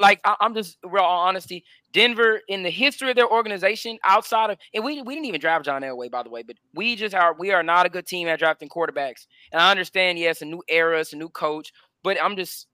like 0.00 0.20
I, 0.24 0.36
I'm 0.40 0.54
just 0.54 0.78
real 0.84 1.04
honesty. 1.04 1.64
Denver 1.92 2.40
in 2.48 2.62
the 2.62 2.70
history 2.70 3.10
of 3.10 3.16
their 3.16 3.30
organization, 3.30 3.98
outside 4.04 4.50
of 4.50 4.58
and 4.74 4.84
we 4.84 5.02
we 5.02 5.14
didn't 5.14 5.26
even 5.26 5.40
draft 5.40 5.64
John 5.64 5.82
Elway 5.82 6.10
by 6.10 6.22
the 6.22 6.30
way, 6.30 6.42
but 6.42 6.56
we 6.74 6.96
just 6.96 7.14
are 7.14 7.34
we 7.38 7.50
are 7.52 7.62
not 7.62 7.86
a 7.86 7.88
good 7.88 8.06
team 8.06 8.28
at 8.28 8.38
drafting 8.38 8.68
quarterbacks. 8.68 9.26
And 9.52 9.60
I 9.60 9.70
understand, 9.70 10.18
yes, 10.18 10.42
a 10.42 10.44
new 10.44 10.62
era, 10.68 11.00
it's 11.00 11.12
a 11.12 11.16
new 11.16 11.28
coach, 11.28 11.72
but 12.02 12.22
I'm 12.22 12.36
just 12.36 12.66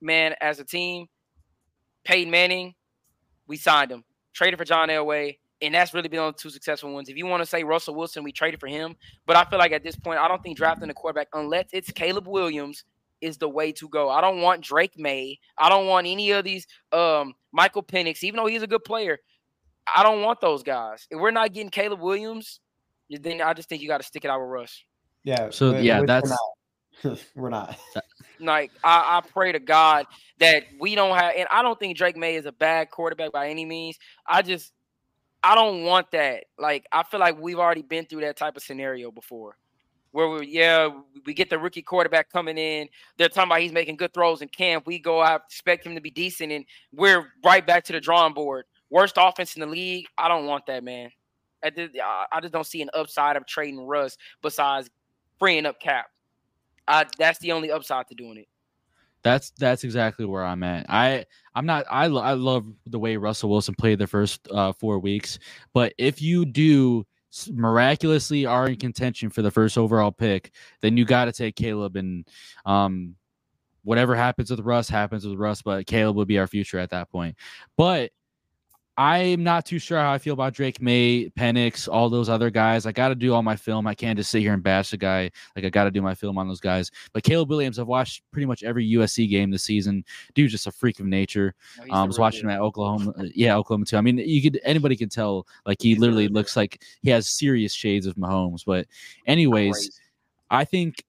man 0.00 0.34
as 0.40 0.60
a 0.60 0.64
team. 0.64 1.06
Peyton 2.04 2.30
Manning, 2.30 2.74
we 3.46 3.56
signed 3.56 3.90
him, 3.90 4.04
traded 4.32 4.58
for 4.58 4.64
John 4.64 4.88
Elway, 4.88 5.38
and 5.60 5.74
that's 5.74 5.94
really 5.94 6.08
been 6.08 6.18
on 6.18 6.32
the 6.32 6.38
two 6.38 6.50
successful 6.50 6.92
ones. 6.92 7.08
If 7.08 7.16
you 7.16 7.26
want 7.26 7.42
to 7.42 7.46
say 7.46 7.62
Russell 7.62 7.94
Wilson, 7.94 8.24
we 8.24 8.32
traded 8.32 8.58
for 8.58 8.66
him, 8.66 8.96
but 9.24 9.36
I 9.36 9.44
feel 9.44 9.60
like 9.60 9.72
at 9.72 9.84
this 9.84 9.94
point, 9.94 10.18
I 10.18 10.26
don't 10.26 10.42
think 10.42 10.56
drafting 10.56 10.90
a 10.90 10.94
quarterback 10.94 11.28
unless 11.32 11.66
it's 11.72 11.92
Caleb 11.92 12.26
Williams 12.26 12.84
is 13.22 13.38
the 13.38 13.48
way 13.48 13.72
to 13.72 13.88
go. 13.88 14.10
I 14.10 14.20
don't 14.20 14.42
want 14.42 14.60
Drake 14.62 14.98
Maye. 14.98 15.38
I 15.56 15.70
don't 15.70 15.86
want 15.86 16.06
any 16.06 16.32
of 16.32 16.44
these 16.44 16.66
um 16.92 17.34
Michael 17.52 17.82
Penix, 17.82 18.22
even 18.22 18.36
though 18.36 18.46
he's 18.46 18.62
a 18.62 18.66
good 18.66 18.84
player. 18.84 19.18
I 19.96 20.02
don't 20.02 20.20
want 20.22 20.40
those 20.40 20.62
guys. 20.62 21.06
If 21.10 21.18
we're 21.18 21.30
not 21.30 21.52
getting 21.54 21.70
Caleb 21.70 22.00
Williams, 22.00 22.60
then 23.10 23.40
I 23.40 23.52
just 23.54 23.68
think 23.68 23.80
you 23.82 23.88
got 23.88 23.98
to 23.98 24.06
stick 24.06 24.24
it 24.24 24.30
out 24.30 24.40
with 24.40 24.48
Russ. 24.50 24.84
yeah. 25.24 25.50
So, 25.50 25.72
whi- 25.72 25.80
yeah, 25.80 26.00
which 26.00 26.08
that's- 26.08 26.36
we're 27.04 27.10
not. 27.10 27.26
we're 27.34 27.50
not. 27.50 27.78
Like 28.40 28.72
I, 28.82 29.18
I 29.18 29.28
pray 29.28 29.52
to 29.52 29.60
God 29.60 30.06
that 30.40 30.64
we 30.80 30.96
don't 30.96 31.16
have, 31.16 31.32
and 31.36 31.46
I 31.52 31.62
don't 31.62 31.78
think 31.78 31.96
Drake 31.96 32.16
Maye 32.16 32.34
is 32.34 32.44
a 32.46 32.50
bad 32.50 32.90
quarterback 32.90 33.30
by 33.30 33.50
any 33.50 33.64
means. 33.64 33.96
I 34.26 34.42
just 34.42 34.72
I 35.44 35.54
don't 35.54 35.84
want 35.84 36.10
that. 36.10 36.44
Like 36.58 36.86
I 36.90 37.04
feel 37.04 37.20
like 37.20 37.38
we've 37.40 37.58
already 37.60 37.82
been 37.82 38.04
through 38.06 38.22
that 38.22 38.36
type 38.36 38.56
of 38.56 38.62
scenario 38.64 39.12
before. 39.12 39.56
Where 40.12 40.28
we 40.28 40.46
yeah, 40.46 40.88
we 41.26 41.34
get 41.34 41.50
the 41.50 41.58
rookie 41.58 41.82
quarterback 41.82 42.30
coming 42.30 42.58
in. 42.58 42.88
They're 43.18 43.28
talking 43.28 43.50
about 43.50 43.60
he's 43.60 43.72
making 43.72 43.96
good 43.96 44.12
throws 44.14 44.42
in 44.42 44.48
camp. 44.48 44.86
We 44.86 44.98
go 44.98 45.22
out, 45.22 45.42
expect 45.48 45.86
him 45.86 45.94
to 45.94 46.00
be 46.00 46.10
decent, 46.10 46.52
and 46.52 46.64
we're 46.92 47.32
right 47.44 47.66
back 47.66 47.84
to 47.84 47.92
the 47.92 48.00
drawing 48.00 48.34
board. 48.34 48.66
worst 48.90 49.14
offense 49.16 49.56
in 49.56 49.60
the 49.60 49.66
league. 49.66 50.06
I 50.18 50.28
don't 50.28 50.46
want 50.46 50.66
that, 50.66 50.84
man. 50.84 51.10
I 51.64 51.70
just, 51.70 51.96
I 52.00 52.40
just 52.40 52.52
don't 52.52 52.66
see 52.66 52.82
an 52.82 52.90
upside 52.94 53.36
of 53.36 53.46
trading 53.46 53.86
Russ 53.86 54.16
besides 54.42 54.90
freeing 55.38 55.66
up 55.66 55.80
cap. 55.80 56.06
I, 56.86 57.06
that's 57.18 57.38
the 57.38 57.52
only 57.52 57.70
upside 57.70 58.08
to 58.08 58.14
doing 58.14 58.38
it. 58.38 58.48
That's 59.22 59.52
that's 59.52 59.84
exactly 59.84 60.24
where 60.24 60.44
I'm 60.44 60.64
at. 60.64 60.86
I 60.88 61.24
I'm 61.54 61.64
not. 61.64 61.86
I 61.88 62.06
I 62.06 62.34
love 62.34 62.66
the 62.86 62.98
way 62.98 63.16
Russell 63.16 63.50
Wilson 63.50 63.76
played 63.76 64.00
the 64.00 64.06
first 64.08 64.48
uh, 64.50 64.72
four 64.72 64.98
weeks, 64.98 65.38
but 65.72 65.94
if 65.96 66.20
you 66.20 66.44
do 66.44 67.06
miraculously 67.50 68.46
are 68.46 68.68
in 68.68 68.76
contention 68.76 69.30
for 69.30 69.42
the 69.42 69.50
first 69.50 69.78
overall 69.78 70.12
pick, 70.12 70.52
then 70.80 70.96
you 70.96 71.04
got 71.04 71.26
to 71.26 71.32
take 71.32 71.56
Caleb 71.56 71.96
and 71.96 72.28
um 72.66 73.14
whatever 73.84 74.14
happens 74.14 74.50
with 74.50 74.60
Russ 74.60 74.88
happens 74.88 75.26
with 75.26 75.38
Russ, 75.38 75.62
but 75.62 75.86
Caleb 75.86 76.16
would 76.16 76.28
be 76.28 76.38
our 76.38 76.46
future 76.46 76.78
at 76.78 76.90
that 76.90 77.10
point. 77.10 77.36
But 77.76 78.12
I'm 78.98 79.42
not 79.42 79.64
too 79.64 79.78
sure 79.78 79.98
how 79.98 80.12
I 80.12 80.18
feel 80.18 80.34
about 80.34 80.52
Drake 80.52 80.82
Maye, 80.82 81.30
Penix, 81.30 81.88
all 81.90 82.10
those 82.10 82.28
other 82.28 82.50
guys. 82.50 82.84
I 82.84 82.92
got 82.92 83.08
to 83.08 83.14
do 83.14 83.32
all 83.32 83.42
my 83.42 83.56
film. 83.56 83.86
I 83.86 83.94
can't 83.94 84.18
just 84.18 84.30
sit 84.30 84.40
here 84.40 84.52
and 84.52 84.62
bash 84.62 84.90
the 84.90 84.98
guy. 84.98 85.30
Like 85.56 85.64
I 85.64 85.70
got 85.70 85.84
to 85.84 85.90
do 85.90 86.02
my 86.02 86.14
film 86.14 86.36
on 86.36 86.46
those 86.46 86.60
guys. 86.60 86.90
But 87.14 87.22
Caleb 87.22 87.48
Williams, 87.48 87.78
I've 87.78 87.86
watched 87.86 88.22
pretty 88.32 88.44
much 88.44 88.62
every 88.62 88.86
USC 88.90 89.30
game 89.30 89.50
this 89.50 89.62
season. 89.62 90.04
Dude, 90.34 90.50
just 90.50 90.66
a 90.66 90.72
freak 90.72 91.00
of 91.00 91.06
nature. 91.06 91.54
No, 91.78 91.94
um, 91.94 92.02
I 92.02 92.04
was 92.04 92.18
watching 92.18 92.42
him 92.42 92.50
at 92.50 92.60
Oklahoma. 92.60 93.14
Uh, 93.18 93.24
yeah, 93.34 93.56
Oklahoma 93.56 93.86
too. 93.86 93.96
I 93.96 94.02
mean, 94.02 94.18
you 94.18 94.42
could 94.42 94.60
anybody 94.62 94.96
can 94.96 95.08
tell. 95.08 95.46
Like 95.64 95.80
he 95.80 95.94
literally 95.94 96.28
looks 96.28 96.54
like 96.54 96.82
he 97.00 97.08
has 97.10 97.30
serious 97.30 97.72
shades 97.72 98.06
of 98.06 98.16
Mahomes. 98.16 98.62
But 98.66 98.86
anyways, 99.26 100.00
I 100.50 100.66
think 100.66 101.02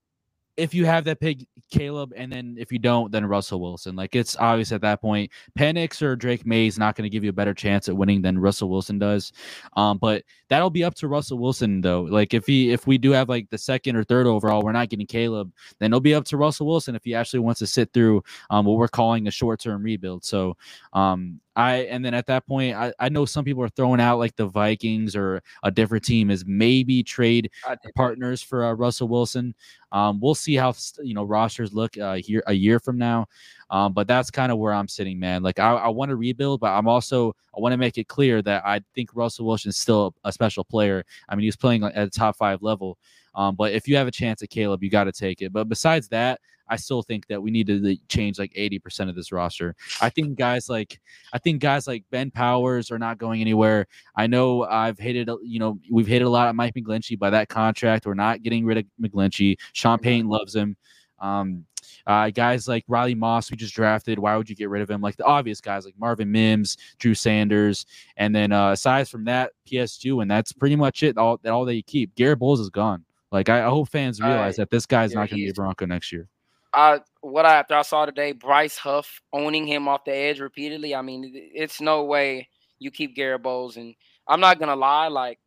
if 0.55 0.73
you 0.73 0.85
have 0.85 1.03
that 1.05 1.19
pick, 1.19 1.39
Caleb, 1.71 2.13
and 2.15 2.31
then 2.31 2.55
if 2.59 2.71
you 2.71 2.77
don't, 2.77 3.11
then 3.11 3.25
Russell 3.25 3.59
Wilson. 3.59 3.95
Like 3.95 4.15
it's 4.15 4.35
obvious 4.37 4.71
at 4.71 4.81
that 4.81 5.01
point, 5.01 5.31
Penix 5.57 6.01
or 6.01 6.15
Drake 6.15 6.45
Maye 6.45 6.67
is 6.67 6.77
not 6.77 6.95
going 6.95 7.03
to 7.03 7.09
give 7.09 7.23
you 7.23 7.31
a 7.31 7.33
better 7.33 7.53
chance 7.53 7.89
at 7.89 7.97
winning 7.97 8.21
than 8.21 8.37
Russell 8.37 8.69
Wilson 8.69 8.99
does. 8.99 9.31
Um, 9.75 9.97
but 9.97 10.23
that'll 10.49 10.69
be 10.69 10.83
up 10.83 10.93
to 10.95 11.07
Russell 11.07 11.39
Wilson 11.39 11.81
though. 11.81 12.03
Like 12.03 12.33
if 12.33 12.45
he 12.45 12.71
if 12.71 12.85
we 12.85 12.97
do 12.97 13.11
have 13.11 13.29
like 13.29 13.49
the 13.49 13.57
second 13.57 13.95
or 13.95 14.03
third 14.03 14.27
overall, 14.27 14.61
we're 14.61 14.71
not 14.71 14.89
getting 14.89 15.07
Caleb, 15.07 15.51
then 15.79 15.91
it'll 15.91 15.99
be 15.99 16.13
up 16.13 16.25
to 16.25 16.37
Russell 16.37 16.67
Wilson 16.67 16.95
if 16.95 17.03
he 17.03 17.15
actually 17.15 17.39
wants 17.39 17.59
to 17.59 17.67
sit 17.67 17.91
through 17.93 18.23
um, 18.49 18.65
what 18.65 18.77
we're 18.77 18.87
calling 18.87 19.27
a 19.27 19.31
short 19.31 19.59
term 19.59 19.81
rebuild. 19.81 20.23
So 20.23 20.55
um, 20.93 21.39
I 21.55 21.75
and 21.89 22.03
then 22.03 22.13
at 22.13 22.25
that 22.27 22.47
point, 22.47 22.75
I, 22.75 22.93
I 22.99 23.09
know 23.09 23.25
some 23.25 23.45
people 23.45 23.63
are 23.63 23.69
throwing 23.69 24.01
out 24.01 24.17
like 24.17 24.35
the 24.35 24.47
Vikings 24.47 25.15
or 25.15 25.41
a 25.63 25.71
different 25.71 26.03
team 26.03 26.31
as 26.31 26.45
maybe 26.45 27.03
trade 27.03 27.51
partners 27.95 28.41
for 28.41 28.65
uh, 28.65 28.73
Russell 28.73 29.07
Wilson. 29.07 29.53
Um, 29.91 30.19
we'll 30.19 30.35
see 30.35 30.55
how 30.55 30.73
you 31.03 31.13
know 31.13 31.23
rosters 31.23 31.73
look 31.73 31.97
uh, 31.97 32.15
here 32.15 32.43
a 32.47 32.53
year 32.53 32.79
from 32.79 32.97
now. 32.97 33.27
Um, 33.69 33.93
but 33.93 34.07
that's 34.07 34.31
kind 34.31 34.51
of 34.51 34.57
where 34.57 34.73
I'm 34.73 34.87
sitting, 34.87 35.19
man. 35.19 35.43
Like 35.43 35.59
I, 35.59 35.73
I 35.73 35.87
want 35.89 36.09
to 36.09 36.15
rebuild, 36.15 36.59
but 36.59 36.71
I'm 36.71 36.87
also 36.87 37.35
I 37.55 37.59
want 37.59 37.73
to 37.73 37.77
make 37.77 37.97
it 37.97 38.07
clear 38.07 38.41
that 38.41 38.65
I 38.65 38.81
think 38.95 39.11
Russell 39.13 39.45
Wilson 39.45 39.69
is 39.69 39.77
still 39.77 40.15
a 40.23 40.31
special 40.31 40.63
player. 40.63 41.03
I 41.29 41.35
mean, 41.35 41.43
he's 41.43 41.55
playing 41.55 41.83
at 41.83 41.95
a 41.95 42.09
top 42.09 42.35
five 42.35 42.63
level. 42.63 42.97
Um, 43.35 43.55
but 43.55 43.73
if 43.73 43.87
you 43.87 43.95
have 43.97 44.07
a 44.07 44.11
chance 44.11 44.41
at 44.43 44.49
Caleb, 44.49 44.83
you 44.83 44.89
got 44.89 45.05
to 45.05 45.11
take 45.11 45.41
it. 45.41 45.51
But 45.51 45.69
besides 45.69 46.07
that, 46.09 46.39
I 46.67 46.75
still 46.75 47.01
think 47.01 47.27
that 47.27 47.41
we 47.41 47.51
need 47.51 47.67
to 47.67 47.97
change 48.07 48.39
like 48.39 48.53
80% 48.53 49.09
of 49.09 49.15
this 49.15 49.31
roster. 49.31 49.75
I 50.01 50.09
think 50.09 50.37
guys 50.37 50.69
like 50.69 50.99
I 51.33 51.37
think 51.37 51.61
guys 51.61 51.87
like 51.87 52.05
Ben 52.09 52.31
Powers 52.31 52.89
are 52.89 52.99
not 52.99 53.17
going 53.17 53.41
anywhere. 53.41 53.87
I 54.15 54.27
know 54.27 54.63
I've 54.63 54.97
hated 54.97 55.29
you 55.43 55.59
know 55.59 55.79
we've 55.91 56.07
hated 56.07 56.25
a 56.25 56.29
lot 56.29 56.47
of 56.47 56.55
Mike 56.55 56.73
McGlinchey 56.73 57.19
by 57.19 57.29
that 57.31 57.49
contract. 57.49 58.05
We're 58.05 58.13
not 58.13 58.43
getting 58.43 58.65
rid 58.65 58.77
of 58.77 58.85
McGlinchey. 59.01 59.57
Sean 59.73 59.99
Payton 59.99 60.27
loves 60.27 60.55
him. 60.55 60.77
Um, 61.19 61.65
uh, 62.05 62.29
guys 62.29 62.67
like 62.67 62.83
Riley 62.87 63.15
Moss, 63.15 63.49
we 63.49 63.57
just 63.57 63.73
drafted. 63.73 64.19
Why 64.19 64.35
would 64.35 64.49
you 64.49 64.55
get 64.55 64.69
rid 64.69 64.81
of 64.81 64.89
him? 64.89 65.01
Like 65.01 65.15
the 65.15 65.25
obvious 65.25 65.61
guys 65.61 65.85
like 65.85 65.93
Marvin 65.97 66.31
Mims, 66.31 66.77
Drew 66.99 67.13
Sanders, 67.13 67.85
and 68.17 68.35
then 68.35 68.51
uh, 68.51 68.71
aside 68.71 69.07
from 69.07 69.25
that, 69.25 69.51
PS2, 69.69 70.21
and 70.21 70.29
that's 70.29 70.51
pretty 70.51 70.75
much 70.75 71.03
it. 71.03 71.17
All 71.17 71.39
that 71.43 71.53
all 71.53 71.65
they 71.65 71.81
keep. 71.81 72.13
Garett 72.15 72.39
Bolles 72.39 72.59
is 72.59 72.69
gone. 72.69 73.05
Like 73.33 73.49
I, 73.49 73.65
I 73.65 73.69
hope 73.69 73.89
fans 73.89 74.21
realize 74.21 74.57
that 74.57 74.69
this 74.69 74.85
guy's 74.85 75.11
yeah, 75.11 75.21
not 75.21 75.29
going 75.29 75.39
to 75.39 75.45
be 75.45 75.49
a 75.49 75.53
Bronco 75.53 75.87
next 75.87 76.11
year. 76.11 76.29
I 76.71 77.01
what 77.21 77.45
I 77.45 77.55
after 77.55 77.75
I 77.75 77.81
saw 77.81 78.05
today, 78.05 78.31
Bryce 78.31 78.77
Huff 78.77 79.21
owning 79.33 79.65
him 79.65 79.87
off 79.87 80.05
the 80.05 80.13
edge 80.13 80.39
repeatedly. 80.39 80.93
I 80.93 81.01
mean, 81.01 81.31
it's 81.33 81.81
no 81.81 82.03
way 82.03 82.47
you 82.77 82.91
keep 82.91 83.15
Garett 83.15 83.41
Bolles, 83.41 83.77
and 83.77 83.95
I'm 84.27 84.39
not 84.39 84.59
gonna 84.59 84.75
lie, 84.75 85.07
like 85.07 85.39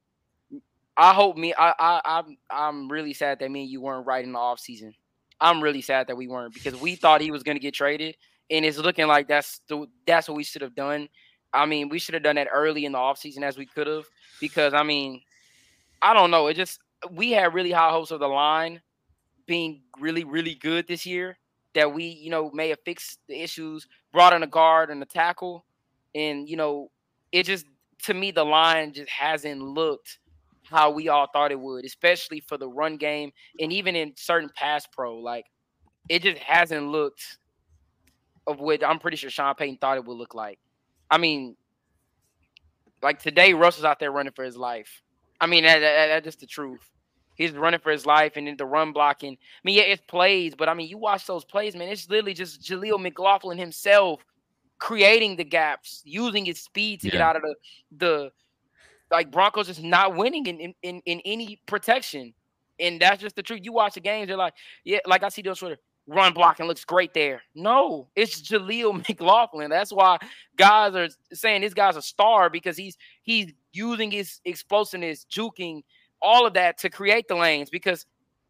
I 0.97 1.14
hope 1.14 1.37
me, 1.37 1.55
I, 1.57 1.74
I, 1.78 2.01
I'm, 2.05 2.39
I'm 2.51 2.91
really 2.91 3.12
sad 3.12 3.39
that 3.39 3.51
me 3.51 3.62
and 3.62 3.70
you 3.70 3.82
weren't 3.82 4.07
right 4.07 4.24
in 4.24 4.32
the 4.32 4.39
off 4.39 4.59
season. 4.59 4.95
I'm 5.41 5.62
really 5.62 5.82
sad 5.82 6.07
that 6.07 6.16
we 6.16 6.26
weren't 6.26 6.55
because 6.55 6.74
we 6.80 6.97
thought 6.97 7.20
he 7.20 7.30
was 7.30 7.45
gonna 7.45 7.59
get 7.61 7.74
traded, 7.74 8.16
and 8.51 8.64
it's 8.64 8.78
looking 8.78 9.07
like 9.07 9.28
that's 9.28 9.61
the, 9.68 9.87
that's 10.07 10.28
what 10.28 10.37
we 10.37 10.45
should 10.45 10.62
have 10.62 10.74
done. 10.74 11.09
I 11.53 11.66
mean, 11.66 11.89
we 11.89 12.01
should 12.01 12.14
have 12.14 12.24
done 12.24 12.37
that 12.37 12.49
early 12.53 12.84
in 12.84 12.93
the 12.93 12.99
off 12.99 13.18
season 13.18 13.45
as 13.45 13.57
we 13.57 13.66
could 13.66 13.87
have 13.87 14.07
because 14.41 14.74
I 14.74 14.82
mean, 14.82 15.22
I 16.03 16.14
don't 16.14 16.32
know, 16.32 16.49
it 16.49 16.55
just 16.55 16.80
we 17.12 17.32
had 17.32 17.54
really 17.54 17.72
high 17.72 17.90
hopes 17.90 18.11
of 18.11 18.20
the 18.20 18.28
line 18.28 18.80
being 19.46 19.82
really, 19.98 20.24
really 20.24 20.54
good 20.54 20.86
this 20.88 21.07
year. 21.07 21.38
That 21.74 21.92
we, 21.92 22.04
you 22.04 22.30
know, 22.30 22.50
may 22.54 22.70
have 22.70 22.78
fixed 22.86 23.18
the 23.28 23.42
issues, 23.42 23.86
brought 24.11 24.32
in 24.32 24.42
a 24.42 24.46
guard 24.46 24.88
and 24.90 25.02
a 25.02 25.07
tackle, 25.07 25.66
and 26.14 26.48
you 26.48 26.57
know, 26.57 26.90
it 27.32 27.44
just 27.44 27.66
to 28.04 28.14
me 28.14 28.30
the 28.30 28.44
line 28.44 28.94
just 28.94 29.11
hasn't 29.11 29.61
looked 29.61 30.18
how 30.70 30.90
we 30.90 31.09
all 31.09 31.28
thought 31.32 31.52
it 31.52 31.61
would, 31.61 31.84
especially 31.84 32.40
for 32.40 32.57
the 32.57 32.68
run 32.68 32.96
game 32.96 33.30
and 33.61 33.72
even 33.72 33.94
in 33.94 34.14
certain 34.16 34.50
pass 34.54 34.86
pro. 34.90 35.18
Like 35.18 35.44
it 36.09 36.22
just 36.22 36.38
hasn't 36.38 36.88
looked 36.88 37.38
of 38.46 38.61
what 38.61 38.84
I'm 38.84 38.98
pretty 38.98 39.16
sure 39.16 39.30
Sean 39.30 39.54
Payton 39.54 39.78
thought 39.78 39.96
it 39.96 40.04
would 40.04 40.16
look 40.16 40.34
like. 40.34 40.59
I 41.11 41.18
mean, 41.18 41.57
like 43.02 43.20
today, 43.20 43.52
Russell's 43.52 43.84
out 43.84 44.00
there 44.00 44.11
running 44.12 44.32
for 44.32 44.44
his 44.44 44.57
life. 44.57 45.02
I 45.40 45.46
mean, 45.46 45.64
that, 45.64 45.80
that, 45.80 46.07
that's 46.09 46.24
just 46.24 46.40
the 46.40 46.46
truth. 46.46 46.88
He's 47.37 47.53
running 47.53 47.80
for 47.80 47.93
his 47.93 48.07
life 48.07 48.32
and 48.37 48.47
then 48.47 48.57
the 48.57 48.66
run 48.66 48.93
blocking. 48.93 49.34
I 49.34 49.61
mean, 49.64 49.76
yeah, 49.76 49.84
it's 49.84 50.03
plays, 50.07 50.55
but 50.55 50.68
I 50.68 50.74
mean, 50.74 50.89
you 50.89 50.99
watch 50.99 51.26
those 51.26 51.45
plays, 51.45 51.76
man. 51.76 51.89
It's 51.89 52.09
literally 52.09 52.34
just 52.34 52.61
Jaleel 52.62 53.01
McLaughlin 53.01 53.59
himself 53.59 54.24
creating 54.78 55.37
the 55.37 55.45
gaps, 55.45 56.03
using 56.05 56.45
his 56.45 56.62
speed 56.62 57.01
to 57.01 57.07
yeah. 57.07 57.12
get 57.12 57.20
out 57.20 57.37
of 57.37 57.43
the 57.43 57.55
the 57.99 58.30
like 59.11 59.30
Broncos 59.30 59.68
just 59.68 59.82
not 59.82 60.16
winning 60.16 60.47
in, 60.47 60.74
in 60.82 61.01
in 61.05 61.20
any 61.24 61.61
protection. 61.66 62.34
And 62.78 63.01
that's 63.01 63.22
just 63.22 63.37
the 63.37 63.43
truth. 63.43 63.61
You 63.62 63.72
watch 63.72 63.95
the 63.95 64.01
games, 64.01 64.28
they're 64.28 64.37
like, 64.37 64.55
yeah, 64.84 64.99
like 65.07 65.22
I 65.22 65.30
see 65.30 65.43
those 65.43 65.59
sort 65.59 65.72
of 65.72 65.78
run 66.07 66.32
blocking 66.32 66.66
looks 66.66 66.84
great 66.84 67.14
there. 67.14 67.43
No, 67.55 68.09
it's 68.14 68.41
Jaleel 68.43 68.97
McLaughlin. 69.09 69.70
That's 69.70 69.93
why 69.93 70.18
guys 70.57 70.95
are 70.95 71.09
saying 71.32 71.62
this 71.62 71.74
guy's 71.74 71.97
a 71.97 72.03
star 72.03 72.51
because 72.51 72.76
he's 72.76 72.97
he's 73.22 73.53
using 73.72 74.11
his 74.11 74.41
explosiveness, 74.45 75.26
juking 75.30 75.82
all 76.22 76.46
of 76.46 76.54
that 76.54 76.78
to 76.78 76.90
create 76.90 77.28
the 77.28 77.36
lanes 77.36 77.70
because 77.70 78.06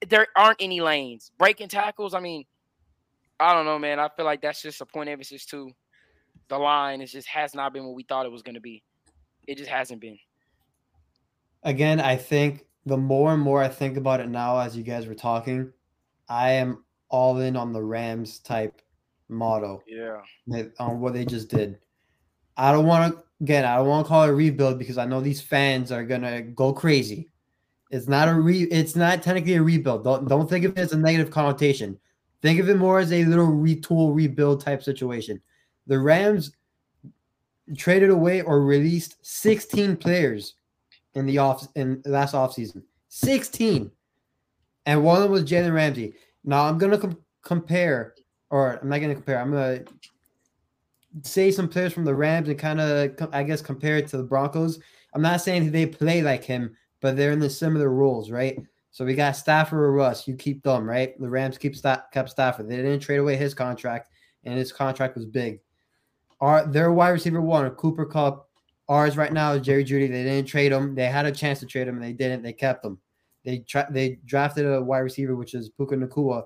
there 0.09 0.27
aren't 0.37 0.61
any 0.61 0.81
lanes. 0.81 1.31
Breaking 1.39 1.69
tackles, 1.69 2.15
I 2.15 2.21
mean, 2.21 2.45
I 3.39 3.53
don't 3.53 3.67
know, 3.67 3.79
man. 3.79 3.99
I 3.99 4.09
feel 4.09 4.25
like 4.25 4.43
that's 4.43 4.63
just 4.63 4.81
a 4.81 4.87
point 4.87 5.09
of 5.09 5.15
emphasis 5.15 5.45
too. 5.45 5.71
The 6.49 6.59
line 6.59 7.01
is 7.01 7.13
just 7.13 7.29
has 7.29 7.55
not 7.55 7.73
been 7.73 7.85
what 7.85 7.95
we 7.95 8.05
thought 8.05 8.27
it 8.27 8.33
was 8.33 8.43
going 8.43 8.55
to 8.55 8.61
be. 8.61 8.83
It 9.47 9.59
just 9.59 9.71
hasn't 9.71 10.01
been. 10.01 10.19
Again, 11.63 12.01
I 12.01 12.17
think 12.17 12.67
the 12.85 12.97
more 12.97 13.35
and 13.35 13.43
more 13.43 13.63
I 13.63 13.69
think 13.69 13.97
about 13.97 14.21
it 14.21 14.29
now, 14.29 14.59
as 14.59 14.77
you 14.77 14.83
guys 14.83 15.07
were 15.07 15.15
talking, 15.15 15.73
I 16.29 16.53
am 16.53 16.85
all 17.09 17.39
in 17.41 17.57
on 17.57 17.73
the 17.73 17.83
Rams 17.83 18.39
type 18.39 18.81
motto. 19.29 19.83
Yeah. 19.87 20.23
On 20.79 21.01
what 21.01 21.13
they 21.13 21.25
just 21.25 21.49
did. 21.49 21.79
I 22.57 22.73
don't 22.73 22.87
want 22.87 23.15
to 23.15 23.23
again. 23.43 23.65
I 23.65 23.77
don't 23.77 23.89
want 23.89 24.07
to 24.07 24.09
call 24.09 24.25
it 24.25 24.31
a 24.31 24.35
rebuild 24.35 24.79
because 24.79 24.99
I 24.99 25.05
know 25.05 25.21
these 25.21 25.41
fans 25.41 25.93
are 25.93 26.05
gonna 26.05 26.43
go 26.43 26.73
crazy. 26.73 27.29
It's 27.91 28.09
not 28.09 28.29
a 28.29 28.35
re. 28.35 28.63
It's 28.65 28.97
not 28.97 29.23
technically 29.23 29.55
a 29.55 29.63
rebuild. 29.63 30.05
Don't 30.05 30.29
don't 30.29 30.49
think 30.49 30.65
of 30.65 30.73
it 30.73 30.79
as 30.79 30.93
a 30.93 30.99
negative 30.99 31.31
connotation. 31.31 31.99
Think 32.43 32.61
of 32.61 32.69
it 32.69 32.77
more 32.77 32.99
as 32.99 33.13
a 33.13 33.25
little 33.25 33.47
retool, 33.47 34.15
rebuild 34.15 34.61
type 34.61 34.83
situation. 34.83 35.41
The 35.87 35.99
Rams 35.99 36.53
traded 37.77 38.11
away 38.11 38.43
or 38.43 38.63
released 38.63 39.17
16 39.23 39.97
players 39.97 40.55
in 41.15 41.27
the 41.27 41.39
off 41.39 41.67
in 41.75 42.03
last 42.05 42.35
offseason. 42.35 42.83
16. 43.09 43.91
And 44.85 45.03
one 45.03 45.17
of 45.17 45.23
them 45.23 45.33
was 45.33 45.45
Jalen 45.45 45.75
Ramsey. 45.75 46.15
Now 46.45 46.65
I'm 46.65 46.79
gonna 46.79 46.99
com- 46.99 47.19
compare, 47.43 48.15
or 48.51 48.79
I'm 48.81 48.89
not 48.89 48.99
gonna 49.01 49.15
compare. 49.15 49.41
I'm 49.41 49.51
gonna 49.51 49.81
say 51.23 51.51
some 51.51 51.69
players 51.69 51.93
from 51.93 52.05
the 52.05 52.15
Rams 52.15 52.49
and 52.49 52.59
kind 52.59 52.81
of, 52.81 53.29
I 53.33 53.43
guess, 53.43 53.63
compare 53.63 53.97
it 53.97 54.09
to 54.09 54.17
the 54.19 54.23
Broncos. 54.23 54.79
I'm 55.15 55.23
not 55.23 55.41
saying 55.41 55.71
they 55.71 55.87
play 55.87 56.23
like 56.23 56.45
him, 56.45 56.77
but 57.01 57.17
they're 57.17 57.33
in 57.33 57.39
the 57.39 57.51
similar 57.51 57.91
roles, 57.91 58.31
right? 58.31 58.59
So 58.91 59.05
we 59.05 59.15
got 59.15 59.37
Stafford 59.37 59.79
or 59.79 59.93
Russ. 59.93 60.27
You 60.27 60.35
keep 60.37 60.63
them, 60.63 60.89
right? 60.89 61.21
The 61.21 61.29
Rams 61.29 61.59
keep 61.59 61.77
Sta- 61.77 62.05
kept 62.13 62.31
Stafford. 62.31 62.69
They 62.69 62.77
didn't 62.77 63.01
trade 63.01 63.19
away 63.19 63.37
his 63.37 63.53
contract, 63.55 64.11
and 64.45 64.59
his 64.59 64.73
contract 64.73 65.17
was 65.17 65.27
big. 65.27 65.61
Our 66.41 66.67
their 66.67 66.93
wide 66.93 67.11
receiver 67.11 67.41
one, 67.41 67.69
Cooper 67.73 68.07
Kupp. 68.07 68.49
Ours 68.89 69.17
right 69.17 69.33
now 69.33 69.53
is 69.53 69.67
Jerry 69.67 69.85
Jeudy. 69.85 70.09
They 70.11 70.23
didn't 70.23 70.47
trade 70.47 70.73
him. 70.73 70.95
They 70.95 71.07
had 71.07 71.27
a 71.27 71.33
chance 71.33 71.61
to 71.61 71.67
trade 71.67 71.89
him, 71.89 71.97
and 71.97 72.05
they 72.05 72.13
didn't. 72.13 72.43
They 72.43 72.53
kept 72.53 72.85
him. 72.85 72.99
They 73.45 73.59
tra- 73.59 73.89
they 73.91 74.19
drafted 74.25 74.65
a 74.67 74.83
wide 74.83 75.01
receiver, 75.01 75.37
which 75.37 75.55
is 75.55 75.71
Puka 75.71 75.97
Nacua. 75.97 76.45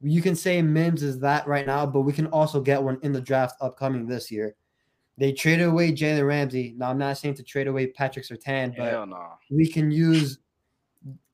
You 0.00 0.22
can 0.22 0.36
say 0.36 0.60
Mims 0.62 1.02
is 1.02 1.18
that 1.20 1.46
right 1.46 1.66
now, 1.66 1.86
but 1.86 2.02
we 2.02 2.12
can 2.12 2.26
also 2.26 2.60
get 2.60 2.82
one 2.82 2.98
in 3.02 3.12
the 3.12 3.20
draft 3.20 3.56
upcoming 3.60 4.06
this 4.06 4.30
year. 4.30 4.54
They 5.18 5.32
traded 5.32 5.66
away 5.66 5.92
Jalen 5.92 6.26
Ramsey. 6.26 6.74
Now 6.76 6.90
I'm 6.90 6.98
not 6.98 7.18
saying 7.18 7.34
to 7.34 7.42
trade 7.42 7.66
away 7.66 7.88
Patrick 7.88 8.24
Surtain, 8.24 8.74
but 8.76 8.90
Hell 8.90 9.06
no. 9.06 9.32
we 9.50 9.66
can 9.66 9.90
use 9.90 10.38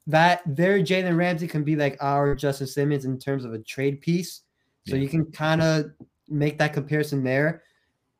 that 0.07 0.43
their 0.47 0.79
Jalen 0.81 1.17
Ramsey 1.17 1.47
can 1.47 1.65
be 1.65 1.77
like 1.77 1.97
our 2.01 2.35
Justin 2.35 2.67
Simmons 2.67 3.05
in 3.05 3.19
terms 3.19 3.45
of 3.45 3.53
a 3.53 3.59
trade 3.59 4.01
piece. 4.01 4.43
So 4.87 4.97
Yeah. 4.97 5.03
you 5.03 5.09
can 5.09 5.27
kind 5.33 5.63
of 5.63 5.87
make 6.29 6.59
that 6.59 6.73
comparison 6.73 7.23
there. 7.23 7.63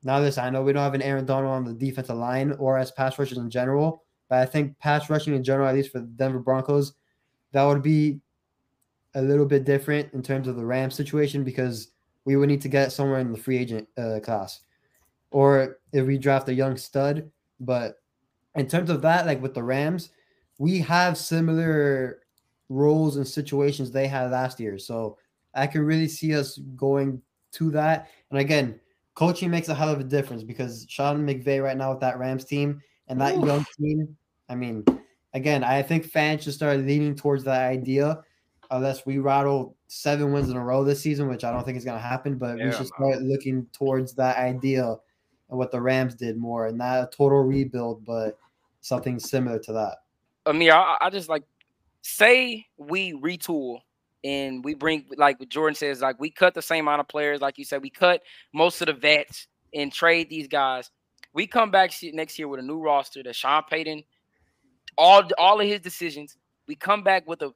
Now, 0.03 0.21
this 0.21 0.37
I 0.37 0.51
know 0.51 0.63
we 0.63 0.73
don't 0.75 0.83
have 0.83 0.95
an 0.95 1.03
Aaron 1.03 1.25
Donald 1.25 1.53
on 1.53 1.65
the 1.65 1.73
defensive 1.73 2.17
line 2.17 2.53
or 2.59 2.79
as 2.79 2.91
pass 2.91 3.19
rushers 3.19 3.39
in 3.39 3.49
general, 3.51 4.05
but 4.29 4.39
I 4.39 4.47
think 4.47 4.79
pass 4.79 5.09
rushing 5.09 5.35
in 5.35 5.43
general, 5.43 5.67
at 5.67 5.75
least 5.75 5.93
for 5.93 6.01
the 6.01 6.07
Denver 6.07 6.39
Broncos, 6.41 6.93
that 7.53 7.65
would 7.65 7.83
be 7.83 8.21
a 9.15 9.23
little 9.23 9.47
bit 9.47 9.65
different 9.65 10.13
in 10.13 10.23
terms 10.23 10.47
of 10.49 10.57
the 10.57 10.65
Rams 10.65 10.95
situation 10.95 11.43
because 11.45 11.89
we 12.27 12.37
would 12.37 12.49
need 12.49 12.61
to 12.63 12.69
get 12.69 12.93
somewhere 12.93 13.21
in 13.21 13.33
the 13.33 13.39
free 13.39 13.57
agent 13.57 13.89
uh, 13.97 14.19
class, 14.23 14.61
or 15.35 15.79
if 15.93 16.07
we 16.07 16.17
draft 16.17 16.49
a 16.49 16.55
young 16.55 16.77
stud. 16.77 17.29
But 17.59 17.97
in 18.55 18.69
terms 18.69 18.89
of 18.89 19.03
that, 19.03 19.27
like 19.27 19.43
with 19.43 19.53
the 19.53 19.65
Rams, 19.65 20.11
we 20.59 20.79
have 20.79 21.19
similar 21.19 22.21
roles 22.69 23.17
and 23.17 23.27
situations 23.27 23.91
they 23.91 24.07
had 24.07 24.31
last 24.31 24.61
year. 24.61 24.79
So 24.79 25.19
I 25.53 25.67
can 25.67 25.85
really 25.85 26.07
see 26.07 26.37
us 26.37 26.59
going 26.77 27.21
to 27.55 27.73
that. 27.73 28.11
And 28.31 28.39
again, 28.39 28.79
coaching 29.17 29.51
makes 29.51 29.69
a 29.69 29.75
hell 29.75 29.89
of 29.89 29.99
a 29.99 30.05
difference 30.05 30.45
because 30.45 30.87
Sean 30.89 31.27
McVay 31.27 31.61
right 31.61 31.77
now 31.77 31.91
with 31.91 32.01
that 32.01 32.21
Rams 32.21 32.45
team 32.45 32.81
and 33.09 33.21
that 33.21 33.35
Oof. 33.35 33.45
young 33.45 33.67
team. 33.77 34.17
I 34.49 34.55
mean, 34.55 34.85
again, 35.33 35.65
I 35.65 35.83
think 35.83 36.05
fans 36.05 36.45
should 36.45 36.55
start 36.55 36.79
leaning 36.79 37.17
towards 37.17 37.43
that 37.45 37.69
idea. 37.69 38.21
Unless 38.71 39.05
we 39.05 39.19
rattle 39.19 39.77
seven 39.89 40.33
wins 40.33 40.49
in 40.49 40.57
a 40.57 40.65
row 40.65 40.85
this 40.85 41.01
season, 41.01 41.29
which 41.29 41.43
I 41.43 41.51
don't 41.51 41.65
think 41.65 41.77
is 41.77 41.85
going 41.85 41.99
to 41.99 42.07
happen, 42.07 42.39
but 42.39 42.55
we 42.55 42.71
should 42.71 42.87
start 42.87 43.21
looking 43.21 43.67
towards 43.73 44.15
that 44.15 44.39
idea 44.39 44.97
what 45.55 45.71
the 45.71 45.81
Rams 45.81 46.15
did 46.15 46.37
more, 46.37 46.67
and 46.67 46.79
not 46.79 47.03
a 47.03 47.07
total 47.07 47.43
rebuild, 47.43 48.05
but 48.05 48.39
something 48.81 49.19
similar 49.19 49.59
to 49.61 49.73
that. 49.73 49.99
Amir, 50.47 50.75
I, 50.75 50.97
I 51.01 51.11
just 51.11 51.29
like 51.29 51.43
say 52.03 52.67
we 52.77 53.15
retool 53.15 53.81
and 54.23 54.65
we 54.65 54.75
bring 54.75 55.07
like 55.17 55.41
what 55.41 55.49
Jordan 55.49 55.75
says, 55.75 56.01
like 56.01 56.21
we 56.21 56.31
cut 56.31 56.55
the 56.55 56.63
same 56.63 56.85
amount 56.87 57.01
of 57.01 57.09
players, 57.09 57.41
like 57.41 57.59
you 57.59 57.65
said, 57.65 57.83
we 57.83 57.91
cut 57.91 58.23
most 58.53 58.81
of 58.81 58.87
the 58.87 58.93
vets 58.93 59.49
and 59.75 59.93
trade 59.93 60.29
these 60.31 60.49
guys. 60.49 60.91
We 61.33 61.47
come 61.47 61.71
back 61.71 61.93
next 62.13 62.39
year 62.39 62.47
with 62.47 62.61
a 62.61 62.63
new 62.63 62.81
roster 62.81 63.23
that 63.23 63.35
Sean 63.35 63.63
Payton, 63.69 64.05
all 64.97 65.25
all 65.39 65.61
of 65.61 65.67
his 65.67 65.81
decisions. 65.81 66.37
We 66.69 66.77
come 66.77 67.03
back 67.03 67.27
with 67.27 67.43
a 67.43 67.53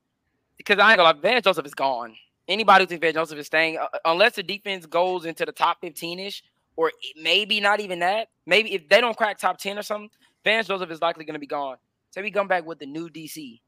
because 0.56 0.78
I 0.78 0.90
ain't 0.90 0.98
gonna 0.98 1.14
lie, 1.14 1.20
Vance 1.20 1.44
Joseph 1.44 1.66
is 1.66 1.74
gone. 1.74 2.14
Anybody 2.48 2.84
who 2.84 2.88
thinks 2.88 3.02
Vance 3.02 3.14
Joseph 3.14 3.38
is 3.38 3.46
staying, 3.46 3.76
uh, 3.76 3.86
unless 4.06 4.36
the 4.36 4.42
defense 4.42 4.86
goes 4.86 5.26
into 5.26 5.44
the 5.44 5.52
top 5.52 5.78
15 5.82 6.18
ish, 6.18 6.42
or 6.78 6.92
maybe 7.20 7.60
not 7.60 7.80
even 7.80 7.98
that. 7.98 8.28
Maybe 8.46 8.72
if 8.72 8.88
they 8.88 9.00
don't 9.00 9.16
crack 9.16 9.36
top 9.38 9.58
10 9.58 9.78
or 9.78 9.82
something, 9.82 10.08
Vance 10.44 10.68
Joseph 10.68 10.90
is 10.92 11.02
likely 11.02 11.24
gonna 11.24 11.40
be 11.40 11.46
gone. 11.46 11.76
Say 12.12 12.22
we 12.22 12.30
come 12.30 12.46
back 12.46 12.64
with 12.64 12.78
the 12.78 12.86
new 12.86 13.10
DC 13.10 13.60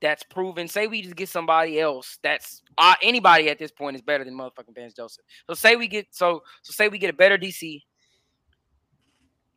that's 0.00 0.22
proven. 0.24 0.66
Say 0.66 0.86
we 0.86 1.02
just 1.02 1.14
get 1.14 1.28
somebody 1.28 1.78
else 1.78 2.18
that's 2.22 2.62
uh, 2.78 2.94
anybody 3.02 3.50
at 3.50 3.58
this 3.58 3.70
point 3.70 3.96
is 3.96 4.02
better 4.02 4.24
than 4.24 4.34
motherfucking 4.34 4.74
Vance 4.74 4.94
Joseph. 4.94 5.24
So 5.46 5.52
say 5.54 5.76
we 5.76 5.88
get 5.88 6.06
so 6.10 6.42
so 6.62 6.72
say 6.72 6.88
we 6.88 6.98
get 6.98 7.10
a 7.10 7.14
better 7.14 7.36
DC. 7.36 7.82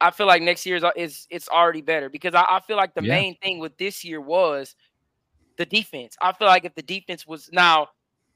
I 0.01 0.11
feel 0.11 0.27
like 0.27 0.41
next 0.41 0.65
year 0.65 0.75
is, 0.75 0.83
is 0.97 1.27
it's 1.29 1.47
already 1.47 1.81
better 1.81 2.09
because 2.09 2.35
I, 2.35 2.41
I 2.41 2.59
feel 2.67 2.75
like 2.75 2.93
the 2.93 3.01
Yeah. 3.03 3.13
main 3.13 3.37
thing 3.37 3.59
with 3.59 3.77
this 3.77 4.03
year 4.03 4.19
was 4.19 4.75
the 5.57 5.65
defense. 5.65 6.17
I 6.21 6.33
feel 6.33 6.47
like 6.47 6.65
if 6.65 6.75
the 6.75 6.81
defense 6.81 7.25
was 7.25 7.49
now, 7.53 7.87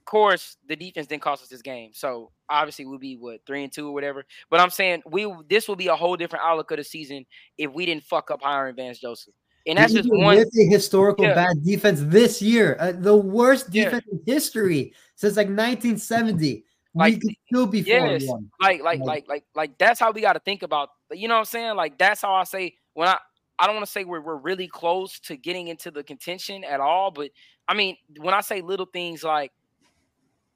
course, 0.05 0.57
the 0.67 0.75
defense 0.75 1.07
didn't 1.07 1.21
cost 1.23 1.43
us 1.43 1.49
this 1.49 1.61
game. 1.61 1.91
So 1.93 2.31
obviously 2.49 2.85
we'll 2.85 2.99
be 2.99 3.17
what 3.17 3.41
three 3.45 3.63
and 3.63 3.71
two 3.73 3.87
or 3.89 3.93
whatever. 3.93 4.25
But 4.49 4.59
I'm 4.59 4.69
saying 4.69 5.03
we 5.05 5.31
this 5.49 5.67
will 5.67 5.75
be 5.75 5.87
a 5.87 5.95
whole 5.95 6.15
different 6.15 6.45
outlook 6.45 6.71
of 6.71 6.77
the 6.77 6.83
season 6.83 7.25
if 7.57 7.71
we 7.71 7.85
didn't 7.85 8.03
fuck 8.03 8.31
up 8.31 8.41
hiring 8.41 8.75
Vance 8.75 8.99
Joseph. 8.99 9.33
And 9.67 9.77
that's 9.79 9.93
just 9.93 10.07
one. 10.11 10.35
with 10.37 10.49
a 10.59 10.65
historical 10.69 11.25
Yeah. 11.25 11.33
bad 11.33 11.63
defense 11.63 11.99
this 12.03 12.39
year, 12.41 12.77
uh, 12.79 12.91
the 12.91 13.15
worst 13.17 13.67
Yeah. 13.73 13.85
defense 13.85 14.05
in 14.11 14.21
history 14.25 14.93
since 15.15 15.35
like 15.37 15.49
1970. 15.49 16.63
Like, 16.97 17.15
we 17.15 17.19
could 17.19 17.35
still 17.47 17.65
be 17.67 17.79
yes. 17.81 18.25
one. 18.27 18.49
like 18.61 18.81
like 18.81 18.99
Like- 18.99 19.07
like 19.07 19.27
like 19.27 19.43
like 19.55 19.77
that's 19.77 19.99
how 19.99 20.11
we 20.11 20.21
got 20.21 20.33
to 20.33 20.39
think 20.39 20.63
about 20.63 20.89
you 21.11 21.27
know 21.27 21.33
what 21.35 21.39
i'm 21.39 21.45
saying 21.45 21.75
like 21.75 21.97
that's 21.97 22.21
how 22.21 22.33
i 22.33 22.43
say 22.45 22.73
when 22.93 23.07
i 23.09 23.17
i 23.59 23.65
don't 23.67 23.75
want 23.75 23.85
to 23.85 23.91
say 23.91 24.05
we're, 24.05 24.21
we're 24.21 24.37
really 24.37 24.67
close 24.67 25.19
to 25.19 25.35
getting 25.35 25.67
into 25.67 25.91
the 25.91 26.03
contention 26.03 26.63
at 26.63 26.79
all 26.79 27.11
but 27.11 27.31
i 27.67 27.73
mean 27.73 27.97
when 28.21 28.33
i 28.33 28.39
say 28.41 28.61
little 28.61 28.85
things 28.85 29.23
like 29.23 29.51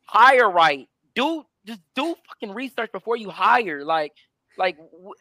hire 0.09 0.49
right 0.49 0.87
do 1.15 1.43
just 1.65 1.81
do 1.95 2.15
fucking 2.27 2.53
research 2.53 2.91
before 2.91 3.15
you 3.17 3.29
hire 3.29 3.83
like 3.83 4.11
like 4.57 4.77
w- 4.77 5.13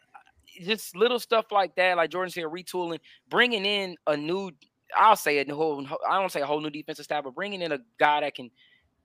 just 0.63 0.95
little 0.95 1.19
stuff 1.19 1.45
like 1.51 1.75
that 1.75 1.97
like 1.97 2.09
jordan 2.09 2.31
said 2.31 2.45
retooling 2.45 2.99
bringing 3.29 3.65
in 3.65 3.95
a 4.07 4.17
new 4.17 4.51
i'll 4.97 5.15
say 5.15 5.37
a 5.39 5.53
whole 5.53 5.85
i 6.09 6.19
don't 6.19 6.31
say 6.31 6.41
a 6.41 6.45
whole 6.45 6.59
new 6.59 6.69
defensive 6.69 7.05
staff 7.05 7.23
but 7.23 7.35
bringing 7.35 7.61
in 7.61 7.71
a 7.71 7.79
guy 7.99 8.21
that 8.21 8.33
can 8.33 8.49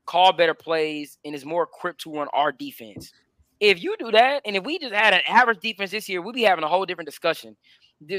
call 0.07 0.33
better 0.33 0.55
plays 0.55 1.19
and 1.25 1.35
is 1.35 1.45
more 1.45 1.65
equipped 1.65 2.03
to 2.03 2.13
run 2.13 2.29
our 2.33 2.53
defense. 2.53 3.13
If 3.61 3.83
you 3.83 3.97
do 3.99 4.11
that, 4.11 4.43
and 4.45 4.57
if 4.57 4.65
we 4.65 4.79
just 4.79 4.95
had 4.95 5.15
an 5.15 5.21
average 5.27 5.61
defense 5.61 5.91
this 5.91 6.09
year, 6.09 6.21
we'd 6.21 6.35
be 6.35 6.43
having 6.43 6.65
a 6.65 6.69
whole 6.69 6.85
different 6.85 7.09
discussion. 7.09 7.57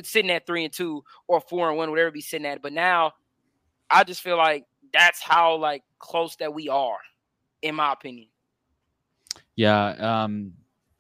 Sitting 0.04 0.32
at 0.32 0.48
three 0.48 0.64
and 0.64 0.74
two 0.74 1.04
or 1.28 1.42
four 1.42 1.70
and 1.70 1.78
one, 1.78 1.90
whatever 1.92 2.10
be 2.10 2.22
sitting 2.22 2.48
at. 2.48 2.62
But 2.62 2.74
now 2.74 3.12
I 3.92 4.04
just 4.04 4.22
feel 4.22 4.38
like 4.38 4.66
that's 4.94 5.22
how 5.22 5.58
like 5.58 5.84
close 6.00 6.36
that 6.38 6.54
we 6.54 6.70
are, 6.70 6.98
in 7.62 7.76
my 7.76 7.94
opinion. 7.94 8.28
Yeah. 9.56 10.24
Um, 10.24 10.54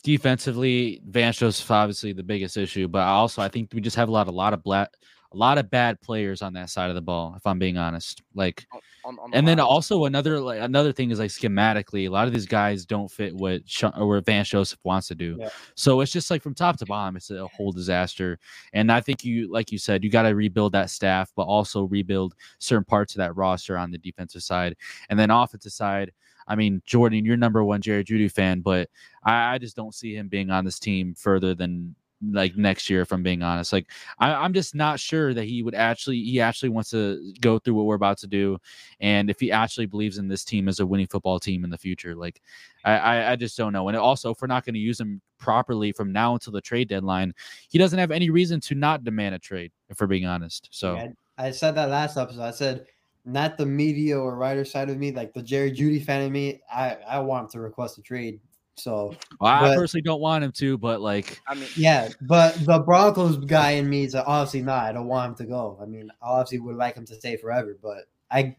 defensively, 0.03 1.01
Vance 1.06 1.38
Joseph 1.38 1.70
obviously 1.70 2.14
the 2.14 2.24
biggest 2.24 2.58
issue, 2.58 2.88
but 2.88 3.01
also 3.01 3.41
I 3.41 3.47
think 3.49 3.72
we 3.74 3.82
just 3.82 3.95
have 3.95 4.10
a 4.10 4.12
lot, 4.12 4.28
a 4.28 4.32
lot 4.32 4.53
of 4.53 4.64
black, 4.64 4.89
a 5.34 5.38
lot 5.38 5.57
of 5.57 5.69
bad 5.69 5.99
players 6.01 6.41
on 6.41 6.53
that 6.53 6.69
side 6.69 6.89
of 6.89 6.95
the 6.95 7.01
ball. 7.01 7.34
If 7.36 7.45
I'm 7.45 7.59
being 7.59 7.78
honest, 7.78 8.21
like, 8.34 8.65
On, 9.03 9.19
on 9.19 9.32
the 9.32 9.38
and 9.38 9.47
then 9.47 9.59
also 9.59 10.05
another 10.05 10.39
like 10.39 10.61
another 10.61 10.91
thing 10.91 11.11
is 11.11 11.19
like 11.19 11.32
schematically, 11.32 12.07
a 12.07 12.09
lot 12.09 12.28
of 12.28 12.34
these 12.34 12.45
guys 12.45 12.86
don't 12.86 13.11
fit 13.11 13.36
what 13.36 13.67
Sha- 13.67 13.91
or 13.97 14.07
what 14.07 14.26
Vance 14.26 14.49
Joseph 14.49 14.80
wants 14.84 15.07
to 15.09 15.15
do. 15.15 15.38
Yeah. 15.39 15.49
So 15.76 16.01
it's 16.01 16.11
just 16.11 16.32
like 16.32 16.41
from 16.41 16.53
top 16.53 16.78
to 16.78 16.86
bottom, 16.86 17.15
it's 17.15 17.32
a 17.32 17.47
whole 17.47 17.71
disaster. 17.71 18.39
And 18.73 18.91
I 18.91 19.01
think 19.01 19.23
you, 19.26 19.51
like 19.51 19.71
you 19.71 19.78
said, 19.78 20.03
you 20.03 20.09
got 20.09 20.23
to 20.23 20.36
rebuild 20.36 20.71
that 20.73 20.89
staff, 20.89 21.32
but 21.36 21.43
also 21.43 21.84
rebuild 21.84 22.36
certain 22.59 22.86
parts 22.86 23.13
of 23.13 23.17
that 23.17 23.36
roster 23.36 23.78
on 23.78 23.91
the 23.91 23.97
defensive 23.97 24.43
side, 24.43 24.76
and 25.09 25.19
then 25.19 25.32
offensive 25.32 25.73
side. 25.73 26.11
I 26.47 26.55
mean, 26.55 26.82
Jordan, 26.86 27.26
you're 27.26 27.38
number 27.38 27.63
one 27.63 27.82
Jerry 27.82 28.03
Jeudy 28.03 28.32
fan, 28.32 28.61
but 28.61 28.88
I, 29.23 29.55
I 29.55 29.57
just 29.57 29.76
don't 29.76 29.95
see 29.95 30.15
him 30.15 30.28
being 30.28 30.51
on 30.51 30.63
this 30.63 30.78
team 30.78 31.15
further 31.15 31.55
than 31.55 31.95
like 32.32 32.55
next 32.55 32.89
year. 32.89 33.01
If 33.01 33.11
I'm 33.11 33.23
being 33.23 33.43
honest, 33.43 33.73
like 33.73 33.88
I, 34.19 34.34
I'm 34.34 34.53
just 34.53 34.76
not 34.76 34.99
sure 34.99 35.34
that 35.34 35.45
he 35.45 35.63
would 35.63 35.76
actually 35.76 36.21
he 36.21 36.41
actually 36.41 36.69
wants 36.69 36.89
to 36.91 37.34
go 37.41 37.59
through 37.59 37.76
what 37.76 37.86
we're 37.86 37.95
about 37.95 38.17
to 38.19 38.28
do, 38.28 38.57
and 38.99 39.30
if 39.30 39.39
he 39.39 39.51
actually 39.51 39.86
believes 39.86 40.17
in 40.17 40.28
this 40.28 40.43
team 40.43 40.67
as 40.67 40.80
a 40.80 40.86
winning 40.86 41.07
football 41.07 41.39
team 41.39 41.63
in 41.63 41.69
the 41.69 41.78
future. 41.78 42.15
Like 42.15 42.41
I, 42.84 42.97
I, 42.97 43.32
I 43.32 43.36
just 43.36 43.57
don't 43.57 43.73
know. 43.73 43.88
And 43.88 43.97
also, 43.97 44.32
if 44.32 44.41
we're 44.41 44.47
not 44.47 44.65
going 44.65 44.76
to 44.76 44.80
use 44.80 44.99
him 44.99 45.21
properly 45.38 45.91
from 45.91 46.11
now 46.11 46.34
until 46.34 46.53
the 46.53 46.61
trade 46.61 46.88
deadline, 46.88 47.34
he 47.69 47.78
doesn't 47.78 47.99
have 47.99 48.11
any 48.11 48.30
reason 48.30 48.59
to 48.61 48.76
not 48.76 49.03
demand 49.03 49.36
a 49.36 49.39
trade. 49.39 49.71
If 49.89 49.99
we're 50.01 50.07
being 50.07 50.26
honest, 50.26 50.69
so 50.71 51.13
I 51.38 51.51
said 51.51 51.76
that 51.76 51.89
last 51.89 52.17
episode. 52.17 52.41
I 52.41 52.51
said 52.51 52.86
not 53.26 53.57
the 53.57 53.65
media 53.65 54.17
or 54.17 54.36
writer 54.36 54.63
side 54.63 54.89
of 54.89 54.97
me, 54.97 55.11
like 55.11 55.34
the 55.34 55.41
Jerry 55.41 55.71
Jeudy 55.71 56.03
fan 56.03 56.21
of 56.21 56.32
me. 56.32 56.61
I 56.71 56.97
I 57.07 57.19
want 57.19 57.49
to 57.51 57.59
request 57.59 57.97
a 57.97 58.01
trade. 58.01 58.39
So 58.78 59.15
Well, 59.39 59.71
I 59.71 59.76
personally 59.76 60.01
don't 60.01 60.19
want 60.19 60.43
him 60.43 60.51
to, 60.53 60.78
but 60.78 61.01
like 61.01 61.39
I 61.47 61.55
mean, 61.55 61.69
yeah, 61.76 62.09
but 62.21 62.53
the 62.65 62.80
Broncos 62.80 63.38
guy 63.38 63.71
in 63.71 63.89
me 63.89 64.03
is 64.03 64.15
obviously 64.15 64.61
not. 64.61 64.86
I 64.86 64.91
don't 64.91 65.07
want 65.07 65.30
him 65.32 65.45
to 65.45 65.51
go. 65.51 65.80
I 65.82 65.86
mean, 65.86 66.11
I 66.21 66.28
obviously 66.28 66.59
would 66.59 66.76
like 66.76 66.95
him 66.95 67.05
to 67.05 67.15
stay 67.15 67.38
forever, 67.38 67.78
but 67.82 68.09
I 68.30 68.55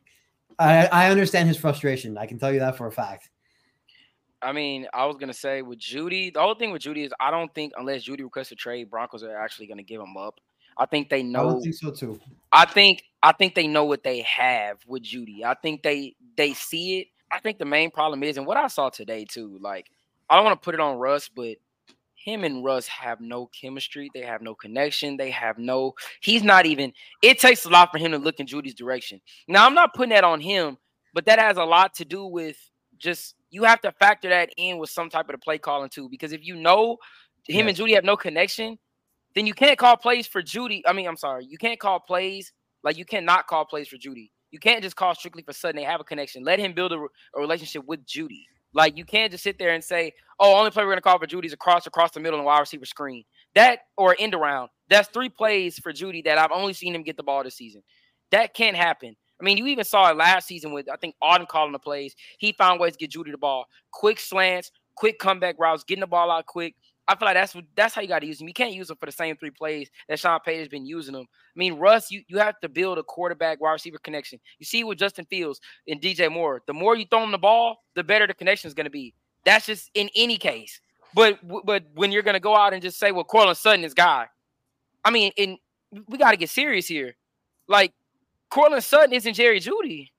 I 0.58 0.86
I 0.86 1.10
understand 1.10 1.48
his 1.48 1.58
frustration. 1.58 2.16
I 2.16 2.26
can 2.26 2.38
tell 2.38 2.52
you 2.52 2.60
that 2.60 2.76
for 2.76 2.86
a 2.86 2.92
fact. 2.92 3.30
I 4.42 4.52
mean, 4.52 4.86
I 4.94 5.06
was 5.06 5.16
gonna 5.16 5.34
say 5.34 5.62
with 5.62 5.78
Jeudy, 5.78 6.32
the 6.32 6.40
whole 6.40 6.54
thing 6.54 6.72
with 6.72 6.82
Jeudy 6.82 7.04
is 7.04 7.12
I 7.20 7.30
don't 7.30 7.54
think 7.54 7.72
unless 7.76 8.04
Jeudy 8.04 8.22
requests 8.22 8.52
a 8.52 8.56
trade, 8.56 8.90
Broncos 8.90 9.22
are 9.22 9.36
actually 9.36 9.66
gonna 9.66 9.82
give 9.82 10.00
him 10.00 10.16
up. 10.16 10.40
I 10.78 10.86
think 10.86 11.08
they 11.08 11.20
I 11.20 11.22
know. 11.22 11.54
would 11.54 11.62
think 11.62 11.74
so 11.74 11.90
too. 11.90 12.20
I 12.52 12.64
think 12.64 13.02
I 13.22 13.32
think 13.32 13.54
they 13.54 13.66
know 13.66 13.84
what 13.84 14.02
they 14.02 14.20
have 14.22 14.78
with 14.86 15.02
Jeudy. 15.02 15.42
I 15.44 15.54
think 15.54 15.82
they 15.82 16.16
they 16.36 16.54
see 16.54 17.00
it. 17.00 17.08
I 17.30 17.40
think 17.40 17.58
the 17.58 17.64
main 17.64 17.90
problem 17.90 18.22
is, 18.22 18.36
and 18.36 18.46
what 18.46 18.56
I 18.56 18.68
saw 18.68 18.88
today 18.88 19.24
too, 19.24 19.58
like 19.60 19.90
I 20.28 20.36
don't 20.36 20.44
want 20.44 20.60
to 20.60 20.64
put 20.64 20.74
it 20.74 20.80
on 20.80 20.98
Russ, 20.98 21.28
but 21.28 21.56
him 22.26 22.42
and 22.42 22.64
Russ 22.64 22.88
have 22.88 23.20
no 23.20 23.46
chemistry. 23.46 24.10
They 24.12 24.22
have 24.22 24.42
no 24.42 24.54
connection. 24.54 25.16
They 25.16 25.30
have 25.30 25.58
no. 25.58 25.94
He's 26.20 26.42
not 26.42 26.66
even. 26.66 26.92
It 27.22 27.38
takes 27.38 27.64
a 27.64 27.68
lot 27.68 27.90
for 27.92 27.98
him 27.98 28.10
to 28.12 28.18
look 28.18 28.40
in 28.40 28.46
Jeudy's 28.46 28.74
direction. 28.74 29.20
Now 29.46 29.64
I'm 29.64 29.74
not 29.74 29.94
putting 29.94 30.10
that 30.10 30.24
on 30.24 30.40
him, 30.40 30.76
but 31.14 31.24
that 31.26 31.38
has 31.38 31.56
a 31.56 31.64
lot 31.64 31.94
to 31.94 32.04
do 32.04 32.26
with 32.26 32.56
just 32.98 33.36
you 33.50 33.62
have 33.64 33.80
to 33.82 33.92
factor 33.92 34.28
that 34.28 34.50
in 34.56 34.78
with 34.78 34.90
some 34.90 35.08
type 35.08 35.28
of 35.28 35.32
the 35.34 35.38
play 35.38 35.58
calling 35.58 35.88
too. 35.88 36.08
Because 36.08 36.32
if 36.32 36.44
you 36.44 36.56
know 36.56 36.96
him 37.46 37.68
and 37.68 37.76
Jeudy 37.76 37.94
have 37.94 38.04
no 38.04 38.16
connection, 38.16 38.76
then 39.36 39.46
you 39.46 39.54
can't 39.54 39.78
call 39.78 39.96
plays 39.96 40.26
for 40.26 40.42
Jeudy. 40.42 40.82
I 40.84 40.92
mean, 40.92 41.06
I'm 41.06 41.16
sorry, 41.16 41.46
you 41.46 41.58
can't 41.58 41.78
call 41.78 42.00
plays 42.00 42.52
like 42.82 42.98
you 42.98 43.04
cannot 43.04 43.46
call 43.46 43.64
plays 43.64 43.86
for 43.86 43.96
Jeudy. 43.96 44.30
You 44.50 44.58
can't 44.58 44.82
just 44.82 44.96
call 44.96 45.14
strictly 45.14 45.42
for 45.42 45.52
Sutton. 45.52 45.76
They 45.76 45.82
have 45.82 46.00
a 46.00 46.04
connection. 46.04 46.42
Let 46.42 46.58
him 46.58 46.72
build 46.72 46.92
a, 46.92 46.96
a 46.96 47.40
relationship 47.40 47.84
with 47.86 48.04
Jeudy. 48.06 48.44
Like 48.72 48.96
you 48.96 49.04
can't 49.04 49.30
just 49.32 49.44
sit 49.44 49.58
there 49.58 49.70
and 49.74 49.82
say, 49.82 50.12
"Oh, 50.38 50.58
only 50.58 50.70
play 50.70 50.84
we're 50.84 50.90
gonna 50.90 51.00
call 51.00 51.18
for 51.18 51.26
Jeudy's 51.26 51.52
across 51.52 51.86
across 51.86 52.10
the 52.12 52.20
middle 52.20 52.38
and 52.38 52.46
wide 52.46 52.60
receiver 52.60 52.84
screen." 52.86 53.24
That 53.54 53.80
or 53.96 54.16
end 54.18 54.34
around. 54.34 54.70
That's 54.88 55.08
three 55.08 55.28
plays 55.28 55.78
for 55.78 55.92
Jeudy 55.92 56.22
that 56.24 56.38
I've 56.38 56.52
only 56.52 56.72
seen 56.72 56.94
him 56.94 57.02
get 57.02 57.16
the 57.16 57.22
ball 57.22 57.42
this 57.42 57.56
season. 57.56 57.82
That 58.30 58.54
can't 58.54 58.76
happen. 58.76 59.16
I 59.40 59.44
mean, 59.44 59.58
you 59.58 59.66
even 59.66 59.84
saw 59.84 60.10
it 60.10 60.16
last 60.16 60.46
season 60.46 60.72
with 60.72 60.88
I 60.90 60.96
think 60.96 61.14
Auden 61.22 61.48
calling 61.48 61.72
the 61.72 61.78
plays. 61.78 62.14
He 62.38 62.52
found 62.52 62.80
ways 62.80 62.92
to 62.92 62.98
get 62.98 63.10
Jeudy 63.10 63.30
the 63.30 63.38
ball, 63.38 63.66
quick 63.92 64.18
slants, 64.18 64.70
quick 64.96 65.18
comeback 65.18 65.56
routes, 65.58 65.84
getting 65.84 66.00
the 66.00 66.06
ball 66.06 66.30
out 66.30 66.46
quick. 66.46 66.74
I 67.08 67.14
feel 67.14 67.26
like 67.26 67.36
that's 67.36 67.54
what 67.54 67.64
that's 67.76 67.94
how 67.94 68.00
you 68.00 68.08
got 68.08 68.20
to 68.20 68.26
use 68.26 68.40
him. 68.40 68.48
You 68.48 68.54
can't 68.54 68.72
use 68.72 68.90
him 68.90 68.96
for 68.96 69.06
the 69.06 69.12
same 69.12 69.36
three 69.36 69.50
plays 69.50 69.90
that 70.08 70.18
Sean 70.18 70.40
Payton's 70.44 70.68
been 70.68 70.86
using 70.86 71.14
them. 71.14 71.26
I 71.30 71.58
mean, 71.58 71.74
Russ, 71.74 72.10
you, 72.10 72.22
you 72.26 72.38
have 72.38 72.58
to 72.60 72.68
build 72.68 72.98
a 72.98 73.02
quarterback 73.02 73.60
wide 73.60 73.72
receiver 73.72 73.98
connection. 73.98 74.40
You 74.58 74.66
see 74.66 74.82
with 74.82 74.98
Justin 74.98 75.24
Fields 75.26 75.60
and 75.86 76.00
DJ 76.00 76.30
Moore, 76.30 76.62
the 76.66 76.74
more 76.74 76.96
you 76.96 77.06
throw 77.08 77.22
him 77.22 77.30
the 77.30 77.38
ball, 77.38 77.84
the 77.94 78.02
better 78.02 78.26
the 78.26 78.34
connection 78.34 78.66
is 78.66 78.74
going 78.74 78.86
to 78.86 78.90
be. 78.90 79.14
That's 79.44 79.66
just 79.66 79.90
in 79.94 80.10
any 80.16 80.36
case. 80.36 80.80
But 81.14 81.38
but 81.64 81.84
when 81.94 82.10
you're 82.10 82.22
going 82.22 82.34
to 82.34 82.40
go 82.40 82.56
out 82.56 82.72
and 82.72 82.82
just 82.82 82.98
say, 82.98 83.12
well, 83.12 83.24
Courtland 83.24 83.56
Sutton 83.56 83.84
is 83.84 83.94
guy, 83.94 84.26
I 85.04 85.10
mean, 85.10 85.30
and 85.38 85.58
we 86.08 86.18
got 86.18 86.32
to 86.32 86.36
get 86.36 86.50
serious 86.50 86.88
here. 86.88 87.16
Like 87.68 87.92
Courtland 88.50 88.82
Sutton 88.82 89.12
isn't 89.12 89.34
Jerry 89.34 89.60
Jeudy. 89.60 90.10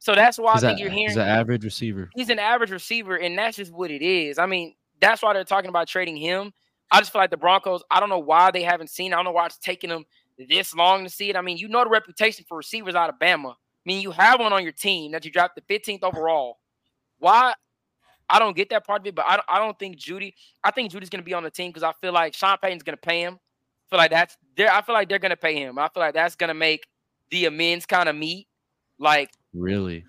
So 0.00 0.14
that's 0.14 0.38
why 0.38 0.54
he's 0.54 0.64
I 0.64 0.68
think 0.68 0.80
a, 0.80 0.82
you're 0.82 0.90
hearing 0.90 1.08
he's 1.08 1.16
an 1.16 1.26
average 1.26 1.64
receiver. 1.64 2.10
He's 2.14 2.28
an 2.28 2.38
average 2.38 2.70
receiver, 2.70 3.16
and 3.16 3.38
that's 3.38 3.56
just 3.56 3.72
what 3.72 3.90
it 3.90 4.02
is. 4.02 4.38
I 4.38 4.46
mean, 4.46 4.74
that's 5.00 5.22
why 5.22 5.32
they're 5.32 5.44
talking 5.44 5.68
about 5.68 5.88
trading 5.88 6.16
him. 6.16 6.52
I 6.90 7.00
just 7.00 7.12
feel 7.12 7.20
like 7.20 7.30
the 7.30 7.36
Broncos, 7.36 7.82
I 7.90 8.00
don't 8.00 8.08
know 8.08 8.18
why 8.18 8.50
they 8.50 8.62
haven't 8.62 8.90
seen. 8.90 9.12
I 9.12 9.16
don't 9.16 9.26
know 9.26 9.32
why 9.32 9.46
it's 9.46 9.58
taking 9.58 9.90
them 9.90 10.04
this 10.48 10.74
long 10.74 11.04
to 11.04 11.10
see 11.10 11.30
it. 11.30 11.36
I 11.36 11.42
mean, 11.42 11.58
you 11.58 11.68
know 11.68 11.84
the 11.84 11.90
reputation 11.90 12.44
for 12.48 12.56
receivers 12.56 12.94
out 12.94 13.10
of 13.10 13.16
Bama. 13.18 13.52
I 13.52 13.54
mean, 13.84 14.00
you 14.00 14.10
have 14.12 14.40
one 14.40 14.52
on 14.52 14.62
your 14.62 14.72
team 14.72 15.12
that 15.12 15.24
you 15.24 15.30
dropped 15.30 15.56
the 15.56 15.62
15th 15.62 16.02
overall. 16.02 16.58
Why? 17.18 17.54
I 18.30 18.38
don't 18.38 18.56
get 18.56 18.70
that 18.70 18.86
part 18.86 19.00
of 19.00 19.06
it, 19.06 19.14
but 19.14 19.24
I 19.26 19.36
don't, 19.36 19.46
I 19.48 19.58
don't 19.58 19.78
think 19.78 19.96
Jeudy. 19.96 20.34
I 20.62 20.70
think 20.70 20.92
Jeudy's 20.92 21.08
going 21.08 21.22
to 21.22 21.26
be 21.26 21.34
on 21.34 21.42
the 21.42 21.50
team 21.50 21.70
because 21.70 21.82
I 21.82 21.92
feel 22.00 22.12
like 22.12 22.34
Sean 22.34 22.58
Payton's 22.62 22.82
going 22.82 22.96
to 22.96 23.00
pay 23.00 23.22
him. 23.22 23.34
I 23.34 23.86
feel 23.90 23.98
like 23.98 24.10
that's 24.10 24.36
there. 24.56 24.70
I 24.70 24.82
feel 24.82 24.94
like 24.94 25.08
they're 25.08 25.18
going 25.18 25.30
to 25.30 25.36
pay 25.36 25.56
him. 25.56 25.78
I 25.78 25.88
feel 25.88 26.02
like 26.02 26.14
that's 26.14 26.36
going 26.36 26.48
to 26.48 26.54
make 26.54 26.86
the 27.30 27.46
amends 27.46 27.86
kind 27.86 28.08
of 28.08 28.16
meet. 28.16 28.46
Like 28.98 29.30
really, 29.54 30.04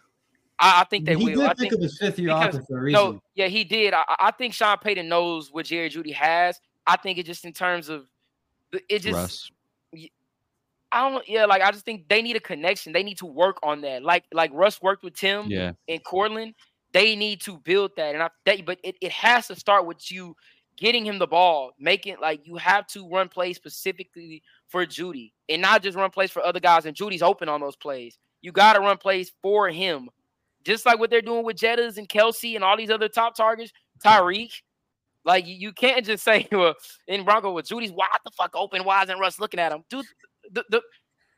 I, 0.59 0.81
I 0.81 0.83
think 0.85 1.05
they 1.05 1.15
he 1.15 1.25
will. 1.25 1.41
did 1.41 1.45
I 1.45 1.49
pick 1.49 1.57
think 1.59 1.73
of 1.73 1.81
his 1.81 1.97
fifth 1.97 2.19
year 2.19 2.29
because- 2.29 2.55
offer 2.55 2.65
for 2.67 2.77
a 2.79 2.81
reason. 2.81 3.01
no, 3.13 3.21
yeah, 3.35 3.47
he 3.47 3.63
did. 3.63 3.93
I, 3.93 4.03
I 4.19 4.31
think 4.31 4.53
Sean 4.53 4.77
Payton 4.77 5.07
knows 5.07 5.51
what 5.51 5.65
Jerry 5.65 5.89
Jeudy 5.89 6.13
has. 6.13 6.59
I 6.85 6.97
think 6.97 7.17
it 7.17 7.25
just 7.25 7.45
in 7.45 7.53
terms 7.53 7.89
of 7.89 8.05
it 8.71 8.99
just 8.99 9.13
Russ. 9.13 9.51
I 10.91 11.07
don't 11.09 11.27
yeah, 11.29 11.45
like 11.45 11.61
I 11.61 11.71
just 11.71 11.85
think 11.85 12.07
they 12.09 12.21
need 12.21 12.35
a 12.35 12.39
connection. 12.39 12.93
They 12.93 13.03
need 13.03 13.17
to 13.19 13.25
work 13.27 13.57
on 13.61 13.81
that. 13.81 14.03
Like 14.03 14.25
like 14.33 14.51
Russ 14.53 14.81
worked 14.81 15.03
with 15.03 15.15
Tim 15.15 15.45
Yeah, 15.49 15.73
and 15.87 16.03
Courtland. 16.03 16.55
They 16.91 17.15
need 17.15 17.41
to 17.41 17.57
build 17.59 17.91
that. 17.97 18.15
And 18.15 18.23
I 18.23 18.29
that 18.45 18.65
but 18.65 18.79
it, 18.83 18.95
it 19.01 19.11
has 19.11 19.47
to 19.47 19.55
start 19.55 19.85
with 19.85 20.11
you 20.11 20.35
getting 20.77 21.05
him 21.05 21.19
the 21.19 21.27
ball, 21.27 21.71
making 21.79 22.15
like 22.19 22.41
you 22.47 22.55
have 22.57 22.87
to 22.87 23.07
run 23.07 23.29
plays 23.29 23.55
specifically 23.57 24.41
for 24.67 24.85
Jeudy 24.85 25.31
and 25.47 25.61
not 25.61 25.83
just 25.83 25.95
run 25.95 26.09
plays 26.09 26.31
for 26.31 26.43
other 26.43 26.59
guys. 26.59 26.85
And 26.87 26.95
Jeudy's 26.97 27.21
open 27.21 27.49
on 27.49 27.61
those 27.61 27.75
plays. 27.75 28.17
You 28.41 28.51
got 28.51 28.73
to 28.73 28.79
run 28.79 28.97
plays 28.97 29.31
for 29.43 29.69
him, 29.69 30.09
just 30.63 30.85
like 30.85 30.99
what 30.99 31.09
they're 31.09 31.21
doing 31.21 31.43
with 31.43 31.57
Jettas 31.57 31.97
and 31.97 32.07
Kelce 32.07 32.55
and 32.55 32.63
all 32.63 32.77
these 32.77 32.89
other 32.89 33.07
top 33.09 33.35
targets. 33.35 33.71
Tyreek, 34.03 34.51
like 35.25 35.45
you, 35.47 35.71
can't 35.73 36.05
just 36.05 36.23
say, 36.23 36.47
well, 36.51 36.75
in 37.07 37.23
Bronco 37.25 37.51
with 37.53 37.67
Jeudy's 37.67 37.91
wide 37.91 38.07
the 38.23 38.31
fuck 38.31 38.51
open. 38.55 38.83
Why 38.83 39.03
isn't 39.03 39.19
Russ 39.19 39.39
looking 39.39 39.59
at 39.59 39.71
him? 39.71 39.83
Dude, 39.89 40.05
the 40.51 40.63
the, 40.69 40.81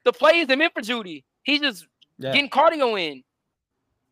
the 0.05 0.13
plays 0.13 0.49
are 0.49 0.57
meant 0.57 0.73
for 0.73 0.81
Jeudy. 0.81 1.23
He's 1.43 1.61
just 1.61 1.87
Yeah. 2.17 2.33
getting 2.33 2.49
cardio 2.49 2.99
in. 2.99 3.23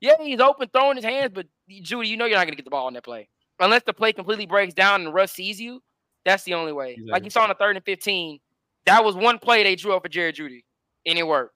Yeah, 0.01 0.13
he's 0.21 0.39
open, 0.39 0.69
throwing 0.71 0.95
his 0.95 1.05
hands, 1.05 1.31
but 1.33 1.45
Jeudy, 1.69 2.07
you 2.07 2.17
know 2.17 2.25
you're 2.25 2.37
not 2.37 2.45
gonna 2.45 2.55
get 2.55 2.65
the 2.65 2.71
ball 2.71 2.87
on 2.87 2.93
that 2.93 3.03
play 3.03 3.27
unless 3.59 3.83
the 3.83 3.93
play 3.93 4.13
completely 4.13 4.45
breaks 4.45 4.73
down 4.73 5.01
and 5.05 5.13
Russ 5.13 5.33
sees 5.33 5.59
you. 5.59 5.81
That's 6.25 6.43
the 6.43 6.53
only 6.53 6.71
way. 6.73 6.97
Like 7.05 7.23
you 7.23 7.29
saw 7.29 7.43
on 7.43 7.49
the 7.49 7.55
third 7.55 7.75
and 7.75 7.83
fifteen, 7.85 8.39
that 8.85 9.03
was 9.03 9.15
one 9.15 9.39
play 9.39 9.63
they 9.63 9.75
drew 9.75 9.93
up 9.93 10.03
for 10.03 10.09
Jerry 10.09 10.33
Jeudy, 10.33 10.63
and 11.05 11.17
it 11.17 11.25
worked. 11.27 11.53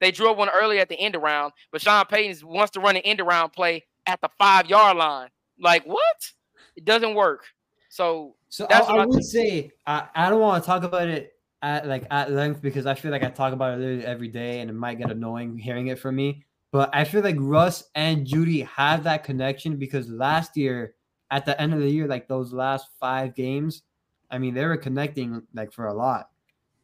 They 0.00 0.10
drew 0.10 0.30
up 0.30 0.36
one 0.36 0.48
early 0.50 0.78
at 0.78 0.88
the 0.88 0.98
end 0.98 1.16
around, 1.16 1.52
but 1.72 1.80
Sean 1.80 2.04
Payton 2.04 2.46
wants 2.46 2.72
to 2.72 2.80
run 2.80 2.96
an 2.96 3.02
end 3.02 3.20
around 3.20 3.50
play 3.50 3.84
at 4.06 4.20
the 4.20 4.28
five 4.38 4.66
yard 4.66 4.96
line. 4.96 5.28
Like 5.58 5.84
what? 5.84 6.32
It 6.76 6.84
doesn't 6.84 7.14
work. 7.14 7.44
So 7.88 8.36
So 8.48 8.66
That's 8.68 8.88
I, 8.88 8.92
what 8.92 9.00
I 9.00 9.02
I 9.02 9.06
would 9.06 9.14
think. 9.14 9.24
say 9.24 9.70
I, 9.86 10.08
I 10.14 10.28
don't 10.30 10.40
want 10.40 10.62
to 10.62 10.66
talk 10.66 10.82
about 10.82 11.08
it 11.08 11.32
at 11.62 11.86
like 11.86 12.06
at 12.10 12.30
length 12.30 12.60
because 12.60 12.84
I 12.86 12.94
feel 12.94 13.10
like 13.10 13.24
I 13.24 13.30
talk 13.30 13.52
about 13.52 13.74
it 13.74 13.80
literally 13.80 14.04
every 14.04 14.28
day 14.28 14.60
and 14.60 14.68
it 14.70 14.74
might 14.74 14.98
get 14.98 15.10
annoying 15.10 15.56
hearing 15.56 15.86
it 15.88 15.98
from 15.98 16.16
me. 16.16 16.44
But 16.72 16.90
I 16.92 17.04
feel 17.04 17.22
like 17.22 17.36
Russ 17.38 17.84
and 17.94 18.26
Jeudy 18.26 18.66
have 18.66 19.04
that 19.04 19.24
connection 19.24 19.76
because 19.76 20.08
last 20.10 20.56
year 20.56 20.94
at 21.30 21.46
the 21.46 21.58
end 21.60 21.72
of 21.72 21.80
the 21.80 21.88
year, 21.88 22.06
like 22.06 22.28
those 22.28 22.52
last 22.52 22.88
five 23.00 23.34
games, 23.34 23.82
I 24.30 24.38
mean 24.38 24.52
they 24.52 24.66
were 24.66 24.76
connecting 24.76 25.42
like 25.54 25.72
for 25.72 25.86
a 25.86 25.94
lot. 25.94 26.28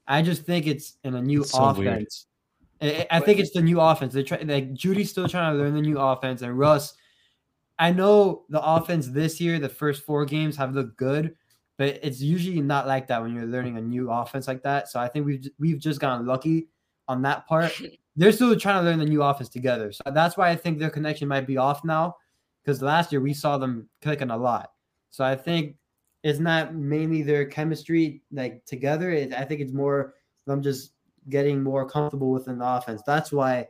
I 0.09 0.23
just 0.23 0.45
think 0.45 0.67
it's 0.67 0.97
in 1.05 1.15
a 1.15 1.23
new 1.23 1.43
It's 1.43 1.53
so 1.53 1.65
offense. 1.65 2.27
I, 2.27 2.32
I- 2.83 3.07
I 3.11 3.21
think 3.21 3.39
it's 3.39 3.53
the 3.53 3.63
new 3.63 3.81
offense. 3.81 4.13
They 4.13 4.23
try 4.23 4.39
like 4.39 4.75
Jeudy's 4.75 5.11
still 5.11 5.29
trying 5.29 5.53
to 5.53 5.59
learn 5.63 5.75
the 5.75 5.81
new 5.81 5.99
offense, 5.99 6.43
and 6.43 6.59
Russ. 6.59 6.95
I 7.79 7.91
know 7.91 8.45
the 8.49 8.63
offense 8.63 9.09
this 9.09 9.41
year, 9.41 9.59
the 9.59 9.69
first 9.69 10.03
four 10.05 10.25
games 10.25 10.57
have 10.57 10.75
looked 10.75 10.97
good, 10.97 11.35
but 11.79 11.99
it's 12.03 12.21
usually 12.21 12.61
not 12.61 12.87
like 12.87 13.09
that 13.09 13.23
when 13.23 13.35
you're 13.35 13.47
learning 13.47 13.77
a 13.77 13.81
new 13.81 14.11
offense 14.11 14.47
like 14.47 14.63
that. 14.63 14.89
So 14.89 15.01
I 15.01 15.09
think 15.09 15.27
we've 15.27 15.49
we've 15.59 15.79
just 15.79 16.01
gotten 16.01 16.27
lucky 16.27 16.69
on 17.09 17.23
that 17.23 17.47
part. 17.47 17.73
They're 18.17 18.31
still 18.33 18.55
trying 18.61 18.83
to 18.85 18.89
learn 18.89 18.99
the 18.99 19.07
new 19.07 19.23
offense 19.23 19.49
together, 19.49 19.91
so 19.91 20.03
that's 20.13 20.37
why 20.37 20.51
I 20.51 20.57
think 20.57 20.79
their 20.79 20.91
connection 20.91 21.29
might 21.29 21.47
be 21.47 21.57
off 21.57 21.83
now. 21.85 22.17
Because 22.63 22.83
last 22.83 23.11
year 23.11 23.21
we 23.21 23.33
saw 23.35 23.59
them 23.59 23.89
clicking 24.03 24.31
a 24.31 24.37
lot, 24.37 24.73
so 25.11 25.25
I 25.25 25.35
think 25.35 25.77
it's 26.23 26.39
not 26.39 26.75
mainly 26.75 27.23
their 27.23 27.45
chemistry 27.47 28.23
like 28.31 28.65
together. 28.67 29.11
It, 29.11 29.33
I 29.33 29.45
think 29.45 29.61
it's 29.61 29.73
more 29.73 30.15
them 30.47 30.63
just 30.63 30.93
getting 31.29 31.63
more 31.63 31.89
comfortable 31.89 32.31
within 32.31 32.59
the 32.59 32.67
offense. 32.67 33.03
That's 33.07 33.33
why 33.33 33.69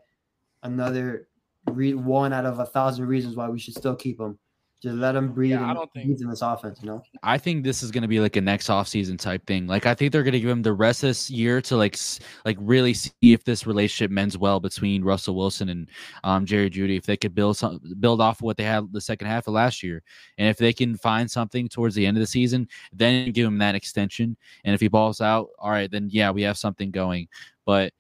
another 0.63 1.29
re- 1.67 1.95
one 1.95 2.33
out 2.33 2.47
of 2.47 2.59
a 2.59 2.67
thousand 2.67 3.07
reasons 3.07 3.37
why 3.37 3.49
we 3.49 3.59
should 3.59 3.75
still 3.75 3.97
keep 3.97 4.19
them. 4.19 4.39
Just 4.83 4.97
let 4.97 5.13
them 5.13 5.33
breathe 5.33 5.53
Yeah, 5.53 5.71
I 5.71 5.75
don't 5.75 5.93
think- 5.93 6.21
in 6.21 6.29
this 6.29 6.43
offense. 6.43 6.81
You 6.83 6.89
know. 6.89 7.03
I 7.23 7.39
think 7.39 7.63
this 7.63 7.85
is 7.85 7.93
going 7.93 8.03
to 8.03 8.09
be 8.09 8.19
like 8.19 8.35
a 8.35 8.41
next 8.41 8.67
offseason 8.67 9.17
type 9.17 9.47
thing. 9.47 9.69
Like 9.69 9.87
I 9.87 9.95
think 9.95 10.11
they're 10.11 10.25
going 10.25 10.33
to 10.33 10.41
give 10.41 10.51
him 10.51 10.63
the 10.63 10.73
rest 10.73 11.05
of 11.05 11.11
this 11.11 11.31
year 11.31 11.61
to 11.63 11.77
like 11.77 11.97
like 12.45 12.57
really 12.61 12.93
see 12.93 13.13
if 13.21 13.45
this 13.45 13.65
relationship 13.65 14.11
mends 14.11 14.37
well 14.37 14.59
between 14.59 15.05
Russell 15.05 15.37
Wilson 15.37 15.69
and 15.69 15.89
um, 16.25 16.45
Jerry 16.45 16.69
Jeudy. 16.69 16.97
If 16.97 17.07
they 17.07 17.17
could 17.17 17.33
build 17.33 17.57
some 17.57 17.81
build 18.01 18.21
off 18.21 18.39
of 18.39 18.43
what 18.43 18.57
they 18.57 18.65
had 18.65 18.93
the 18.93 19.01
second 19.01 19.29
half 19.29 19.47
of 19.47 19.55
last 19.55 19.85
year, 19.85 20.03
and 20.39 20.49
if 20.49 20.57
they 20.59 20.73
can 20.73 20.97
find 20.97 21.31
something 21.31 21.69
towards 21.69 21.95
the 21.95 22.05
end 22.05 22.17
of 22.17 22.21
the 22.21 22.27
season, 22.27 22.67
then 22.93 23.31
give 23.31 23.47
him 23.47 23.59
that 23.59 23.77
extension. 23.77 24.37
And 24.65 24.75
if 24.75 24.81
he 24.81 24.89
balls 24.89 25.21
out, 25.21 25.51
all 25.61 25.71
right, 25.71 25.91
then 25.91 26.09
yeah, 26.11 26.33
we 26.33 26.43
have 26.43 26.59
something 26.59 26.91
going. 26.91 27.29
But 27.65 27.93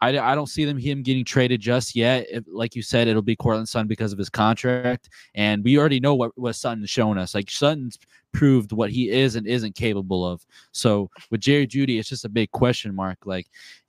I, 0.00 0.18
I 0.18 0.34
don't 0.34 0.46
see 0.46 0.64
them 0.64 0.78
him 0.78 1.02
getting 1.02 1.24
traded 1.24 1.60
just 1.60 1.96
yet. 1.96 2.26
If, 2.30 2.44
like 2.46 2.76
you 2.76 2.82
said, 2.82 3.08
it'll 3.08 3.22
be 3.22 3.36
Courtland 3.36 3.68
Sutton 3.68 3.88
because 3.88 4.12
of 4.12 4.18
his 4.18 4.30
contract, 4.30 5.08
and 5.34 5.64
we 5.64 5.78
already 5.78 6.00
know 6.00 6.14
what 6.14 6.36
what 6.38 6.54
Sutton's 6.54 6.90
shown 6.90 7.18
us. 7.18 7.34
Like 7.34 7.50
Sutton's 7.50 7.98
proved 8.32 8.72
what 8.72 8.90
he 8.90 9.10
is 9.10 9.36
and 9.36 9.46
isn't 9.46 9.74
capable 9.74 10.26
of. 10.26 10.44
So 10.72 11.10
with 11.30 11.40
Jerry 11.40 11.66
Jeudy, 11.66 11.98
it's 11.98 12.08
just 12.08 12.24
a 12.24 12.28
big 12.28 12.50
question 12.52 12.94
mark. 12.94 13.18
Like, 13.24 13.46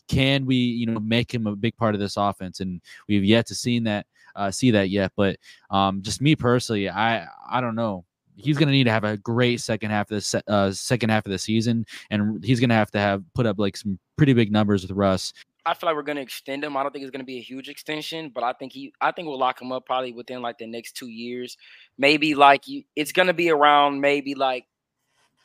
can 0.08 0.46
we, 0.46 0.56
you 0.56 0.86
know, 0.88 1.00
make 1.00 1.34
him 1.34 1.46
a 1.46 1.56
big 1.56 1.78
part 1.78 1.94
of 1.94 2.02
this 2.02 2.18
offense? 2.18 2.60
And 2.60 2.82
we've 3.08 3.24
yet 3.24 3.46
to 3.48 3.56
seen 3.56 3.84
that, 3.84 4.08
uh, 4.36 4.50
see 4.52 4.72
that 4.72 4.90
yet. 4.90 5.12
But 5.16 5.38
um, 5.70 6.02
just 6.02 6.22
me 6.22 6.36
personally, 6.36 6.90
I 6.90 7.28
I 7.50 7.62
don't 7.62 7.76
know. 7.76 8.06
He's 8.36 8.58
going 8.58 8.68
to 8.68 8.74
need 8.74 8.86
to 8.86 8.92
have 8.92 9.04
a 9.04 9.18
great 9.18 9.60
second 9.60 9.92
half 9.92 10.10
of 10.10 10.24
the 10.24 10.44
uh, 10.48 10.72
second 10.72 11.10
half 11.10 11.26
of 11.26 11.32
the 11.32 11.38
season, 11.38 11.86
and 12.10 12.44
he's 12.44 12.62
going 12.62 12.70
to 12.70 12.76
have 12.76 12.90
to 12.92 13.00
have 13.00 13.22
put 13.36 13.46
up 13.46 13.60
like 13.60 13.76
some 13.76 14.00
pretty 14.16 14.34
big 14.34 14.50
numbers 14.52 14.82
with 14.82 14.92
Russ. 14.92 15.34
I 15.66 15.74
feel 15.74 15.88
like 15.88 15.96
we're 15.96 16.04
gonna 16.04 16.22
extend 16.22 16.64
him. 16.64 16.78
I 16.78 16.84
don't 16.84 16.92
think 16.92 17.04
it's 17.04 17.12
gonna 17.12 17.24
be 17.24 17.38
a 17.38 17.42
huge 17.42 17.70
extension, 17.70 18.32
but 18.34 18.44
I 18.44 18.54
think 18.54 18.74
he 18.74 18.94
I 19.02 19.12
think 19.12 19.28
we'll 19.28 19.40
lock 19.40 19.62
him 19.62 19.72
up 19.72 19.86
probably 19.86 20.14
within 20.14 20.42
like 20.42 20.58
the 20.58 20.68
next 20.68 20.94
two 20.94 21.08
years. 21.08 21.58
Maybe 21.98 22.36
like 22.36 22.68
you 22.68 22.84
it's 22.96 23.12
gonna 23.12 23.34
be 23.34 23.50
around 23.50 24.00
maybe 24.02 24.36
like 24.36 24.66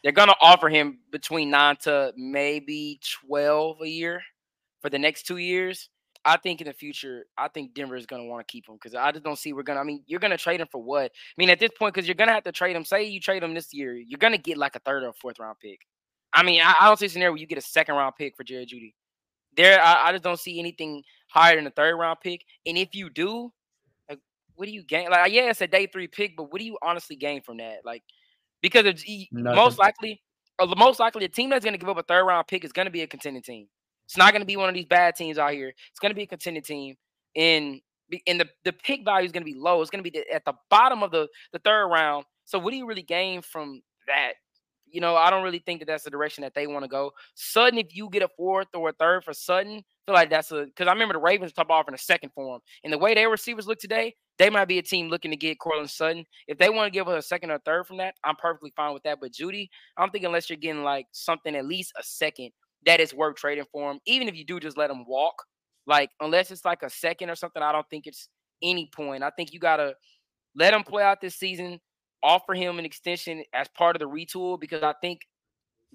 they're 0.03 0.13
gonna 0.13 0.35
offer 0.41 0.69
him 0.69 1.01
between 1.11 1.51
nine 1.51 1.77
to 1.83 2.13
maybe 2.17 3.01
twelve 3.03 3.81
a 3.83 3.89
year 3.89 4.23
for 4.81 4.91
the 4.91 4.99
next 4.99 5.25
two 5.25 5.39
years. 5.39 5.89
I 6.27 6.39
think 6.39 6.63
in 6.63 6.69
the 6.69 6.73
future, 6.73 7.27
I 7.37 7.49
think 7.49 7.75
Denver 7.75 7.97
is 7.97 8.07
gonna 8.07 8.25
want 8.25 8.47
to 8.47 8.51
keep 8.51 8.69
him 8.69 8.77
because 8.77 8.95
I 8.95 9.13
just 9.13 9.25
don't 9.25 9.39
see 9.39 9.53
we're 9.53 9.63
gonna. 9.63 9.81
I 9.81 9.85
mean, 9.85 10.05
you're 10.07 10.21
gonna 10.21 10.39
trade 10.39 10.61
him 10.61 10.69
for 10.71 10.83
what? 10.83 11.07
I 11.07 11.35
mean, 11.37 11.51
at 11.51 11.59
this 11.59 11.71
point, 11.79 11.95
because 11.95 12.09
you're 12.09 12.15
gonna 12.15 12.33
have 12.33 12.45
to 12.45 12.53
trade 12.53 12.77
him. 12.77 12.85
Say 12.85 13.05
you 13.05 13.21
trade 13.21 13.43
him 13.43 13.53
this 13.53 13.75
year, 13.75 13.95
you're 13.95 14.19
gonna 14.19 14.39
get 14.39 14.57
like 14.57 14.77
a 14.77 14.79
third 14.81 15.03
or 15.05 15.13
fourth 15.13 15.39
round 15.39 15.59
pick. 15.61 15.81
I 16.33 16.43
mean, 16.43 16.61
I, 16.63 16.75
I 16.81 16.87
don't 16.87 16.99
see 16.99 17.07
a 17.07 17.09
scenario 17.11 17.33
where 17.33 17.41
you 17.41 17.47
get 17.47 17.59
a 17.59 17.63
second 17.63 17.95
round 17.95 18.15
pick 18.17 18.37
for 18.37 18.45
Jerry 18.45 18.67
Jeudy 18.67 18.95
there 19.57 19.81
I, 19.81 20.09
I 20.09 20.13
just 20.13 20.25
don't 20.25 20.39
see 20.39 20.59
anything 20.59 21.03
higher 21.29 21.57
than 21.57 21.67
a 21.67 21.71
third 21.71 21.97
round 21.97 22.19
pick. 22.23 22.45
And 22.67 22.79
if 22.79 22.95
you 22.95 23.11
do, 23.11 23.53
like 24.09 24.21
what 24.55 24.67
do 24.67 24.73
you 24.73 24.83
gain? 24.83 25.11
Like 25.11 25.33
yeah, 25.33 25.51
it's 25.51 25.61
a 25.61 25.67
day 25.67 25.87
three 25.87 26.09
pick, 26.09 26.37
but 26.37 26.53
what 26.53 26.59
do 26.59 26.65
you 26.65 26.79
honestly 26.83 27.17
gain 27.17 27.43
from 27.43 27.59
that? 27.59 27.81
Like 27.85 28.03
because 28.65 28.87
it's 28.87 29.05
e- 29.05 29.29
most 29.33 29.79
likely, 29.79 30.23
most 30.79 30.99
likely, 30.99 31.27
a 31.27 31.29
team 31.29 31.51
that's 31.51 31.65
going 31.65 31.75
to 31.75 31.79
give 31.79 31.89
up 31.89 31.99
a 31.99 32.03
third 32.03 32.25
round 32.25 32.47
pick 32.47 32.65
is 32.65 32.73
going 32.73 32.87
to 32.87 32.91
be 32.91 33.03
a 33.03 33.07
contending 33.07 33.43
team. 33.43 33.67
It's 34.07 34.17
not 34.17 34.33
going 34.33 34.41
to 34.41 34.47
be 34.47 34.57
one 34.57 34.71
of 34.71 34.75
these 34.75 34.87
bad 34.87 35.17
teams 35.17 35.37
out 35.37 35.53
here. 35.53 35.69
It's 35.69 35.99
going 36.01 36.11
to 36.11 36.17
be 36.17 36.23
a 36.23 36.27
contending 36.27 36.63
team. 36.63 36.97
And 37.37 37.81
and 38.27 38.41
the, 38.41 38.49
the 38.65 38.73
pick 38.73 39.05
value 39.05 39.27
is 39.27 39.33
going 39.33 39.43
to 39.43 39.53
be 39.53 39.59
low. 39.59 39.83
It's 39.83 39.91
going 39.91 40.03
to 40.03 40.11
be 40.11 40.25
at 40.33 40.45
the 40.45 40.55
bottom 40.71 41.03
of 41.03 41.11
the, 41.11 41.29
the 41.53 41.59
third 41.59 41.89
round. 41.89 42.25
So 42.45 42.59
what 42.59 42.71
do 42.71 42.77
you 42.77 42.87
really 42.87 43.03
gain 43.03 43.43
from 43.43 43.83
that? 44.07 44.35
You 44.95 45.01
know, 45.01 45.17
I 45.17 45.29
don't 45.29 45.43
really 45.43 45.59
think 45.59 45.81
that 45.81 45.87
that's 45.87 46.05
the 46.05 46.11
direction 46.11 46.43
that 46.43 46.55
they 46.55 46.69
want 46.69 46.85
to 46.85 46.89
go. 46.89 47.11
Sutton, 47.35 47.79
if 47.79 47.97
you 47.97 48.09
get 48.09 48.23
a 48.23 48.29
fourth 48.37 48.69
or 48.75 48.91
a 48.91 48.93
third 48.93 49.25
for 49.25 49.33
I 49.33 49.65
feel 50.07 50.15
like 50.15 50.31
that's 50.31 50.53
a 50.53 50.67
because 50.67 50.87
I 50.87 50.93
remember 50.93 51.15
the 51.15 51.21
Ravens 51.21 51.53
top 51.53 51.71
offering 51.71 51.95
a 51.95 51.99
second 51.99 52.31
for 52.33 52.55
him. 52.55 52.61
And 52.85 52.93
the 52.93 52.99
way 52.99 53.13
their 53.15 53.29
receivers 53.29 53.67
look 53.67 53.79
today, 53.81 54.15
they 54.39 54.51
might 54.51 54.67
be 54.67 54.79
a 54.79 54.83
team 54.83 55.09
looking 55.09 55.33
to 55.33 55.37
get 55.37 55.59
Courtland 55.59 55.91
Sutton. 55.91 56.25
If 56.47 56.59
they 56.59 56.69
want 56.69 56.87
to 56.87 56.97
give 56.97 57.09
us 57.09 57.25
a 57.25 57.27
second 57.27 57.51
or 57.51 57.59
third 57.59 57.87
from 57.87 57.97
that, 57.97 58.15
I'm 58.23 58.37
perfectly 58.37 58.73
fine 58.77 58.95
with 58.95 59.03
that. 59.03 59.19
But 59.21 59.33
Jeudy, 59.33 59.69
I'm 59.97 60.11
thinking 60.11 60.27
unless 60.27 60.49
you're 60.49 60.57
getting 60.57 60.85
like 60.85 61.07
something 61.11 61.57
at 61.57 61.67
least 61.67 61.93
a 61.99 62.03
second 62.05 62.51
that 62.87 63.01
is 63.01 63.13
worth 63.13 63.37
trading 63.37 63.65
for 63.73 63.91
him. 63.91 63.99
Even 64.07 64.29
if 64.29 64.37
you 64.37 64.45
do 64.45 64.61
just 64.61 64.77
let 64.77 64.91
him 64.91 65.05
walk, 65.09 65.35
like 65.87 66.11
unless 66.21 66.51
it's 66.51 66.65
like 66.65 66.83
a 66.85 66.91
second 66.91 67.31
or 67.31 67.35
something, 67.35 67.63
I 67.63 67.73
don't 67.73 67.89
think 67.91 68.07
it's 68.07 68.29
any 68.63 68.89
point. 68.95 69.25
I 69.25 69.31
think 69.31 69.53
you 69.53 69.59
gotta 69.59 69.95
let 70.55 70.75
him 70.75 70.85
play 70.85 71.03
out 71.03 71.21
this 71.21 71.35
season, 71.35 71.81
offer 72.25 72.55
him 72.55 72.79
an 72.79 72.85
extension 72.85 73.45
as 73.53 73.69
part 73.69 73.95
of 73.95 74.01
the 74.01 74.09
retool 74.09 74.59
because 74.59 74.83
I 74.83 74.95
think 75.01 75.21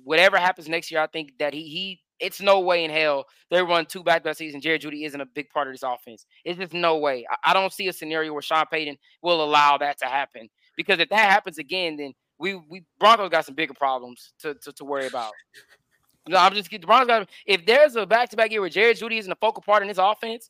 whatever 0.04 0.38
happens 0.38 0.70
next 0.70 0.92
year, 0.92 1.02
I 1.02 1.08
think 1.08 1.34
that 1.40 1.54
he 1.54 1.64
he 1.64 2.02
it's 2.20 2.42
no 2.42 2.60
way 2.60 2.84
in 2.84 2.92
hell 2.92 3.26
they 3.50 3.62
run 3.64 3.86
two 3.86 4.04
back 4.04 4.24
to 4.24 4.30
back 4.30 4.36
seasons. 4.36 4.64
Jerry 4.64 4.78
Jeudy 4.78 5.06
isn't 5.06 5.20
a 5.20 5.26
big 5.26 5.50
part 5.50 5.68
of 5.68 5.74
this 5.74 5.84
offense. 5.84 6.26
It's 6.46 6.60
just 6.60 6.74
no 6.74 6.98
way. 6.98 7.26
I, 7.30 7.52
I, 7.52 7.54
don't 7.54 7.72
see 7.72 7.88
a 7.88 7.94
scenario 7.94 8.34
where 8.34 8.42
Sean 8.42 8.66
Payton 8.72 8.98
will 9.22 9.44
allow 9.44 9.78
that 9.78 9.98
to 10.00 10.06
happen. 10.06 10.50
Because 10.76 11.00
if 11.00 11.10
that 11.10 11.32
happens 11.32 11.58
again, 11.58 11.98
then 11.98 12.14
we 12.38 12.56
we 12.56 12.84
Broncos 13.00 13.30
got 13.30 13.46
some 13.46 13.56
bigger 13.56 13.74
problems 13.74 14.34
to 14.40 14.54
to, 14.56 14.72
to 14.74 14.86
worry 14.86 15.08
about. 15.08 15.32
No, 16.28 16.38
I'm 16.38 16.54
just 16.54 16.70
the 16.70 16.78
Broncos 16.80 17.08
got. 17.08 17.30
If 17.46 17.66
there's 17.66 17.96
a 17.96 18.06
back 18.06 18.30
to 18.30 18.38
back 18.38 18.52
year 18.52 18.62
where 18.62 18.70
Jerry 18.70 18.94
Jeudy 18.94 19.18
isn't 19.18 19.32
a 19.32 19.38
focal 19.38 19.64
part 19.64 19.82
in 19.82 19.88
this 19.88 19.98
offense, 19.98 20.50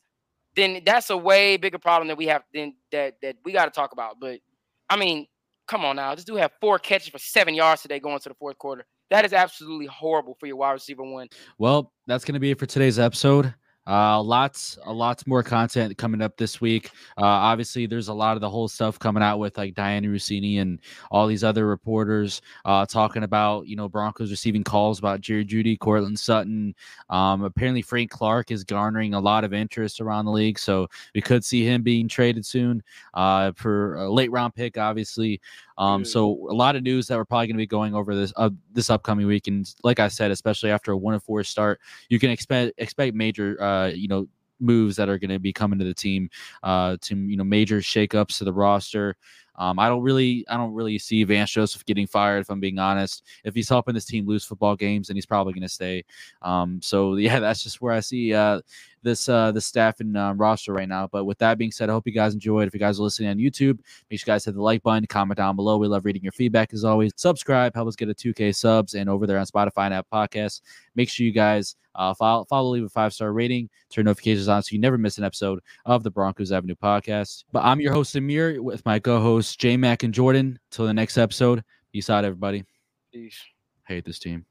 then 0.56 0.82
that's 0.84 1.10
a 1.10 1.16
way 1.16 1.56
bigger 1.56 1.78
problem 1.78 2.08
that 2.08 2.18
we 2.18 2.26
have 2.26 2.42
than 2.52 2.74
that 2.92 3.14
that 3.22 3.36
we 3.44 3.52
got 3.52 3.64
to 3.66 3.70
talk 3.70 3.92
about. 3.92 4.20
But 4.20 4.40
I 4.88 4.96
mean, 4.96 5.26
come 5.70 5.84
on 5.84 5.96
now, 5.96 6.14
this 6.14 6.24
dude 6.24 6.40
have 6.40 6.50
four 6.60 6.78
catches 6.80 7.08
for 7.08 7.18
seven 7.18 7.54
yards 7.54 7.82
today 7.82 8.00
going 8.00 8.18
to 8.18 8.28
the 8.28 8.34
fourth 8.34 8.58
quarter. 8.58 8.84
That 9.08 9.24
is 9.24 9.32
absolutely 9.32 9.86
horrible 9.86 10.36
for 10.38 10.46
your 10.46 10.56
wide 10.56 10.72
receiver 10.72 11.04
one. 11.04 11.28
Well, 11.58 11.92
that's 12.08 12.24
going 12.24 12.34
to 12.34 12.40
be 12.40 12.50
it 12.50 12.58
for 12.58 12.66
today's 12.66 12.98
episode. 12.98 13.54
Uh, 13.90 14.22
lots, 14.22 14.78
a 14.84 14.92
lots 14.92 15.26
more 15.26 15.42
content 15.42 15.98
coming 15.98 16.22
up 16.22 16.36
this 16.36 16.60
week. 16.60 16.92
Uh, 17.18 17.24
obviously, 17.24 17.86
there's 17.86 18.06
a 18.06 18.14
lot 18.14 18.36
of 18.36 18.40
the 18.40 18.48
whole 18.48 18.68
stuff 18.68 19.00
coming 19.00 19.22
out 19.22 19.38
with 19.38 19.58
like 19.58 19.74
Dianna 19.74 20.06
Russini 20.06 20.60
and 20.60 20.78
all 21.10 21.26
these 21.26 21.42
other 21.42 21.66
reporters 21.66 22.40
uh, 22.64 22.86
talking 22.86 23.24
about 23.24 23.66
you 23.66 23.74
know 23.74 23.88
Broncos 23.88 24.30
receiving 24.30 24.62
calls 24.62 25.00
about 25.00 25.20
Jerry 25.20 25.44
Jeudy, 25.44 25.76
Courtland 25.76 26.20
Sutton. 26.20 26.72
Um, 27.08 27.42
apparently, 27.42 27.82
Frank 27.82 28.10
Clark 28.12 28.52
is 28.52 28.62
garnering 28.62 29.14
a 29.14 29.20
lot 29.20 29.42
of 29.42 29.52
interest 29.52 30.00
around 30.00 30.26
the 30.26 30.30
league, 30.30 30.60
so 30.60 30.86
we 31.12 31.20
could 31.20 31.44
see 31.44 31.64
him 31.64 31.82
being 31.82 32.06
traded 32.06 32.46
soon 32.46 32.84
uh, 33.14 33.50
for 33.56 33.96
a 33.96 34.08
late 34.08 34.30
round 34.30 34.54
pick, 34.54 34.78
obviously. 34.78 35.40
Um, 35.80 36.04
so 36.04 36.46
a 36.50 36.52
lot 36.52 36.76
of 36.76 36.82
news 36.82 37.06
that 37.06 37.16
we're 37.16 37.24
probably 37.24 37.46
going 37.46 37.56
to 37.56 37.62
be 37.62 37.66
going 37.66 37.94
over 37.94 38.14
this 38.14 38.34
uh, 38.36 38.50
this 38.70 38.90
upcoming 38.90 39.26
week, 39.26 39.48
and 39.48 39.66
like 39.82 39.98
I 39.98 40.08
said, 40.08 40.30
especially 40.30 40.70
after 40.70 40.92
a 40.92 40.96
one 40.96 41.14
and 41.14 41.22
four 41.22 41.42
start, 41.42 41.80
you 42.10 42.18
can 42.18 42.28
expect 42.28 42.74
expect 42.76 43.14
major, 43.14 43.60
uh, 43.62 43.79
you 43.86 44.08
know, 44.08 44.26
moves 44.60 44.96
that 44.96 45.08
are 45.08 45.18
going 45.18 45.30
to 45.30 45.38
be 45.38 45.52
coming 45.52 45.78
to 45.78 45.84
the 45.84 45.94
team, 45.94 46.30
uh, 46.62 46.96
to 47.00 47.16
you 47.16 47.36
know, 47.36 47.44
major 47.44 47.78
shakeups 47.78 48.38
to 48.38 48.44
the 48.44 48.52
roster. 48.52 49.16
Um, 49.56 49.78
I 49.78 49.88
don't 49.88 50.00
really, 50.00 50.46
I 50.48 50.56
don't 50.56 50.72
really 50.72 50.98
see 50.98 51.22
Vance 51.24 51.50
Joseph 51.50 51.84
getting 51.84 52.06
fired. 52.06 52.40
If 52.40 52.50
I'm 52.50 52.60
being 52.60 52.78
honest, 52.78 53.26
if 53.44 53.54
he's 53.54 53.68
helping 53.68 53.94
this 53.94 54.06
team 54.06 54.26
lose 54.26 54.42
football 54.42 54.74
games, 54.74 55.08
then 55.08 55.16
he's 55.16 55.26
probably 55.26 55.52
going 55.52 55.62
to 55.62 55.68
stay. 55.68 56.02
Um, 56.40 56.80
so 56.82 57.16
yeah, 57.16 57.38
that's 57.40 57.62
just 57.62 57.82
where 57.82 57.92
I 57.92 58.00
see 58.00 58.32
uh, 58.32 58.62
this 59.02 59.28
uh, 59.28 59.52
the 59.52 59.60
staff 59.60 60.00
and 60.00 60.16
uh, 60.16 60.32
roster 60.34 60.72
right 60.72 60.88
now. 60.88 61.08
But 61.08 61.26
with 61.26 61.36
that 61.38 61.58
being 61.58 61.72
said, 61.72 61.90
I 61.90 61.92
hope 61.92 62.06
you 62.06 62.12
guys 62.12 62.32
enjoyed. 62.32 62.68
If 62.68 62.74
you 62.74 62.80
guys 62.80 62.98
are 62.98 63.02
listening 63.02 63.28
on 63.28 63.36
YouTube, 63.36 63.80
make 64.10 64.20
sure 64.20 64.32
you 64.32 64.34
guys 64.34 64.46
hit 64.46 64.54
the 64.54 64.62
like 64.62 64.82
button, 64.82 65.06
comment 65.06 65.36
down 65.36 65.56
below. 65.56 65.76
We 65.76 65.88
love 65.88 66.06
reading 66.06 66.22
your 66.22 66.32
feedback 66.32 66.72
as 66.72 66.84
always. 66.84 67.12
Subscribe, 67.16 67.74
help 67.74 67.88
us 67.88 67.96
get 67.96 68.08
a 68.08 68.14
2K 68.14 68.54
subs, 68.54 68.94
and 68.94 69.10
over 69.10 69.26
there 69.26 69.38
on 69.38 69.46
Spotify 69.46 69.86
and 69.86 69.94
App 69.94 70.06
Podcasts, 70.10 70.62
make 70.94 71.10
sure 71.10 71.26
you 71.26 71.32
guys 71.32 71.76
uh, 71.94 72.14
follow, 72.14 72.44
follow, 72.44 72.70
leave 72.70 72.84
a 72.84 72.88
five 72.88 73.12
star 73.12 73.32
rating, 73.32 73.68
turn 73.90 74.04
notifications 74.04 74.48
on 74.48 74.62
so 74.62 74.72
you 74.72 74.78
never 74.78 74.98
miss 74.98 75.18
an 75.18 75.24
episode 75.24 75.60
of 75.86 76.02
the 76.02 76.10
Broncos 76.10 76.52
Avenue 76.52 76.74
podcast. 76.74 77.44
But 77.52 77.64
I'm 77.64 77.80
your 77.80 77.92
host 77.92 78.14
Amir 78.16 78.62
with 78.62 78.84
my 78.84 78.98
co-hosts 78.98 79.56
J 79.56 79.76
Mac 79.76 80.02
and 80.02 80.14
Jordan. 80.14 80.58
Till 80.70 80.86
the 80.86 80.94
next 80.94 81.18
episode, 81.18 81.64
peace 81.92 82.10
out, 82.10 82.24
everybody. 82.24 82.64
Peace. 83.12 83.40
Hate 83.86 84.04
this 84.04 84.18
team. 84.18 84.46